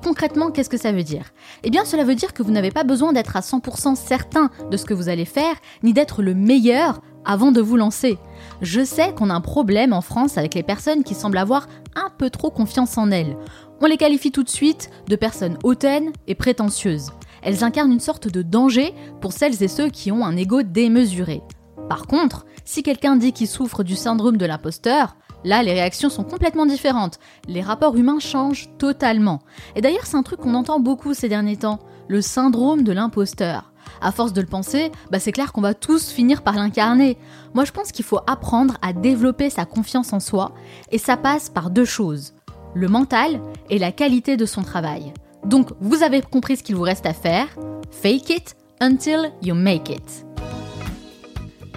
Concrètement, 0.04 0.52
qu'est-ce 0.52 0.70
que 0.70 0.76
ça 0.76 0.92
veut 0.92 1.04
dire? 1.04 1.32
Eh 1.64 1.70
bien, 1.70 1.86
cela 1.86 2.04
veut 2.04 2.16
dire 2.16 2.34
que 2.34 2.44
vous 2.44 2.52
n'avez 2.52 2.72
pas 2.72 2.84
besoin 2.84 3.14
d'être 3.14 3.38
à 3.38 3.40
100% 3.40 3.96
certain 3.96 4.50
de 4.70 4.76
ce 4.76 4.84
que 4.84 4.94
vous 4.94 5.08
allez 5.08 5.24
faire, 5.24 5.56
ni 5.84 5.94
d'être 5.94 6.22
le 6.22 6.34
meilleur 6.34 7.00
avant 7.24 7.54
de 7.54 7.62
vous 7.62 7.78
lancer. 7.78 8.18
Je 8.62 8.84
sais 8.84 9.14
qu'on 9.14 9.30
a 9.30 9.34
un 9.34 9.42
problème 9.42 9.94
en 9.94 10.02
France 10.02 10.38
avec 10.38 10.54
les 10.54 10.64
personnes 10.64 11.06
qui 11.06 11.16
semblent 11.16 11.38
avoir 11.38 11.68
un 11.96 12.10
peu 12.18 12.30
trop 12.30 12.50
confiance 12.50 12.98
en 12.98 13.10
elles. 13.10 13.38
On 13.80 13.86
les 13.86 13.98
qualifie 13.98 14.32
tout 14.32 14.44
de 14.44 14.50
suite 14.50 14.90
de 15.08 15.16
personnes 15.16 15.58
hautaines 15.64 16.12
et 16.28 16.36
prétentieuses. 16.36 17.12
Elles 17.42 17.64
incarnent 17.64 17.92
une 17.92 18.00
sorte 18.00 18.28
de 18.28 18.42
danger 18.42 18.94
pour 19.20 19.34
celles 19.34 19.62
et 19.64 19.68
ceux 19.68 19.90
qui 19.90 20.12
ont 20.12 20.26
un 20.26 20.38
ego 20.38 20.64
démesuré. 20.64 21.42
Par 21.90 22.08
contre, 22.08 22.46
si 22.64 22.84
quelqu'un 22.84 23.16
dit 23.16 23.34
qu'il 23.34 23.48
souffre 23.48 23.84
du 23.84 23.96
syndrome 23.96 24.38
de 24.38 24.46
l'imposteur, 24.46 25.16
là 25.44 25.64
les 25.64 25.74
réactions 25.74 26.10
sont 26.10 26.24
complètement 26.24 26.66
différentes. 26.66 27.20
Les 27.48 27.62
rapports 27.62 27.96
humains 27.96 28.20
changent 28.20 28.70
totalement. 28.78 29.40
Et 29.76 29.82
d'ailleurs, 29.82 30.06
c'est 30.06 30.18
un 30.18 30.24
truc 30.24 30.40
qu'on 30.40 30.56
entend 30.56 30.80
beaucoup 30.80 31.14
ces 31.14 31.30
derniers 31.30 31.58
temps, 31.58 31.80
le 32.08 32.22
syndrome 32.22 32.84
de 32.84 32.92
l'imposteur. 32.92 33.74
À 34.02 34.12
force 34.12 34.34
de 34.34 34.42
le 34.42 34.48
penser, 34.48 34.92
bah 35.12 35.20
c'est 35.20 35.32
clair 35.32 35.52
qu'on 35.52 35.62
va 35.62 35.74
tous 35.74 36.12
finir 36.12 36.44
par 36.44 36.56
l'incarner. 36.56 37.18
Moi, 37.54 37.66
je 37.66 37.72
pense 37.72 37.92
qu'il 37.92 38.06
faut 38.06 38.20
apprendre 38.28 38.78
à 38.82 38.94
développer 38.94 39.50
sa 39.50 39.66
confiance 39.66 40.14
en 40.14 40.20
soi, 40.20 40.54
et 40.92 40.98
ça 40.98 41.18
passe 41.18 41.50
par 41.50 41.70
deux 41.72 41.86
choses 41.86 42.34
le 42.74 42.88
mental 42.88 43.42
et 43.70 43.80
la 43.80 43.92
qualité 43.92 44.38
de 44.38 44.46
son 44.46 44.64
travail. 44.64 45.14
Donc, 45.46 45.70
vous 45.80 46.04
avez 46.04 46.22
compris 46.22 46.58
ce 46.58 46.64
qu'il 46.64 46.76
vous 46.76 46.84
reste 46.84 47.06
à 47.06 47.14
faire. 47.14 47.48
Fake 47.92 48.30
it 48.30 48.56
until 48.80 49.32
you 49.42 49.56
make 49.56 49.90
it. 49.90 50.26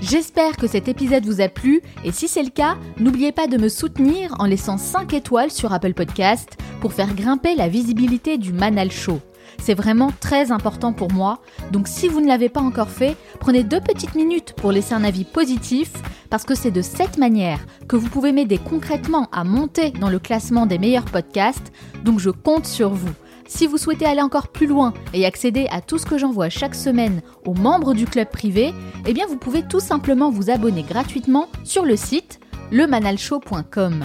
J'espère 0.00 0.56
que 0.56 0.66
cet 0.66 0.86
épisode 0.88 1.24
vous 1.24 1.40
a 1.40 1.48
plu 1.48 1.80
et 2.04 2.12
si 2.12 2.28
c'est 2.28 2.42
le 2.42 2.50
cas, 2.50 2.76
n'oubliez 2.98 3.32
pas 3.32 3.46
de 3.46 3.56
me 3.56 3.68
soutenir 3.70 4.34
en 4.38 4.44
laissant 4.44 4.76
5 4.76 5.14
étoiles 5.14 5.50
sur 5.50 5.72
Apple 5.72 5.94
Podcast 5.94 6.58
pour 6.80 6.92
faire 6.92 7.14
grimper 7.14 7.54
la 7.54 7.68
visibilité 7.68 8.36
du 8.36 8.52
Manal 8.52 8.90
Show. 8.90 9.20
C'est 9.62 9.74
vraiment 9.74 10.10
très 10.20 10.52
important 10.52 10.92
pour 10.92 11.10
moi, 11.10 11.40
donc 11.72 11.88
si 11.88 12.08
vous 12.08 12.20
ne 12.20 12.26
l'avez 12.26 12.50
pas 12.50 12.60
encore 12.60 12.90
fait, 12.90 13.16
prenez 13.40 13.62
deux 13.62 13.80
petites 13.80 14.14
minutes 14.14 14.52
pour 14.56 14.72
laisser 14.72 14.92
un 14.92 15.04
avis 15.04 15.24
positif, 15.24 15.90
parce 16.28 16.44
que 16.44 16.54
c'est 16.54 16.70
de 16.70 16.82
cette 16.82 17.16
manière 17.16 17.60
que 17.88 17.96
vous 17.96 18.08
pouvez 18.08 18.32
m'aider 18.32 18.58
concrètement 18.58 19.28
à 19.32 19.44
monter 19.44 19.90
dans 19.90 20.10
le 20.10 20.18
classement 20.18 20.66
des 20.66 20.78
meilleurs 20.78 21.04
podcasts, 21.04 21.72
donc 22.04 22.18
je 22.18 22.30
compte 22.30 22.66
sur 22.66 22.90
vous. 22.90 23.14
Si 23.46 23.66
vous 23.66 23.78
souhaitez 23.78 24.06
aller 24.06 24.22
encore 24.22 24.48
plus 24.48 24.66
loin 24.66 24.92
et 25.12 25.26
accéder 25.26 25.66
à 25.70 25.80
tout 25.80 25.98
ce 25.98 26.06
que 26.06 26.18
j'envoie 26.18 26.48
chaque 26.48 26.74
semaine 26.74 27.22
aux 27.44 27.54
membres 27.54 27.94
du 27.94 28.06
club 28.06 28.28
privé, 28.30 28.72
eh 29.06 29.12
vous 29.28 29.36
pouvez 29.36 29.62
tout 29.62 29.80
simplement 29.80 30.30
vous 30.30 30.50
abonner 30.50 30.82
gratuitement 30.82 31.48
sur 31.64 31.84
le 31.84 31.96
site 31.96 32.40
lemanalshow.com. 32.72 34.04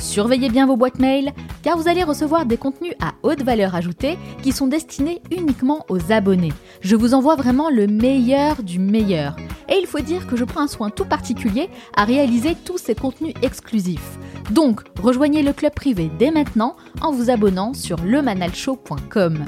Surveillez 0.00 0.48
bien 0.48 0.66
vos 0.66 0.76
boîtes 0.76 0.98
mail 0.98 1.32
car 1.62 1.76
vous 1.76 1.88
allez 1.88 2.02
recevoir 2.02 2.46
des 2.46 2.56
contenus 2.56 2.94
à 3.00 3.12
haute 3.22 3.42
valeur 3.42 3.74
ajoutée 3.74 4.18
qui 4.42 4.52
sont 4.52 4.66
destinés 4.66 5.22
uniquement 5.30 5.84
aux 5.88 6.10
abonnés. 6.10 6.52
Je 6.80 6.96
vous 6.96 7.14
envoie 7.14 7.36
vraiment 7.36 7.70
le 7.70 7.86
meilleur 7.86 8.62
du 8.62 8.78
meilleur. 8.78 9.36
Et 9.68 9.78
il 9.78 9.86
faut 9.86 10.00
dire 10.00 10.26
que 10.26 10.36
je 10.36 10.44
prends 10.44 10.62
un 10.62 10.68
soin 10.68 10.90
tout 10.90 11.04
particulier 11.04 11.68
à 11.96 12.04
réaliser 12.04 12.56
tous 12.64 12.78
ces 12.78 12.94
contenus 12.94 13.34
exclusifs. 13.42 14.18
Donc, 14.50 14.80
rejoignez 15.00 15.42
le 15.42 15.52
club 15.52 15.74
privé 15.74 16.10
dès 16.18 16.30
maintenant 16.30 16.76
en 17.02 17.12
vous 17.12 17.30
abonnant 17.30 17.72
sur 17.74 17.98
lemanalshow.com. 17.98 19.44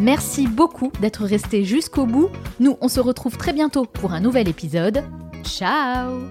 Merci 0.00 0.46
beaucoup 0.46 0.92
d'être 1.00 1.24
resté 1.24 1.64
jusqu'au 1.64 2.06
bout. 2.06 2.28
Nous, 2.60 2.76
on 2.80 2.88
se 2.88 3.00
retrouve 3.00 3.36
très 3.36 3.52
bientôt 3.52 3.84
pour 3.84 4.12
un 4.12 4.20
nouvel 4.20 4.48
épisode. 4.48 5.02
Ciao 5.44 6.30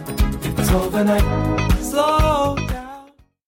it's 0.57 0.71
overnight, 0.71 1.23
slow. 1.81 2.60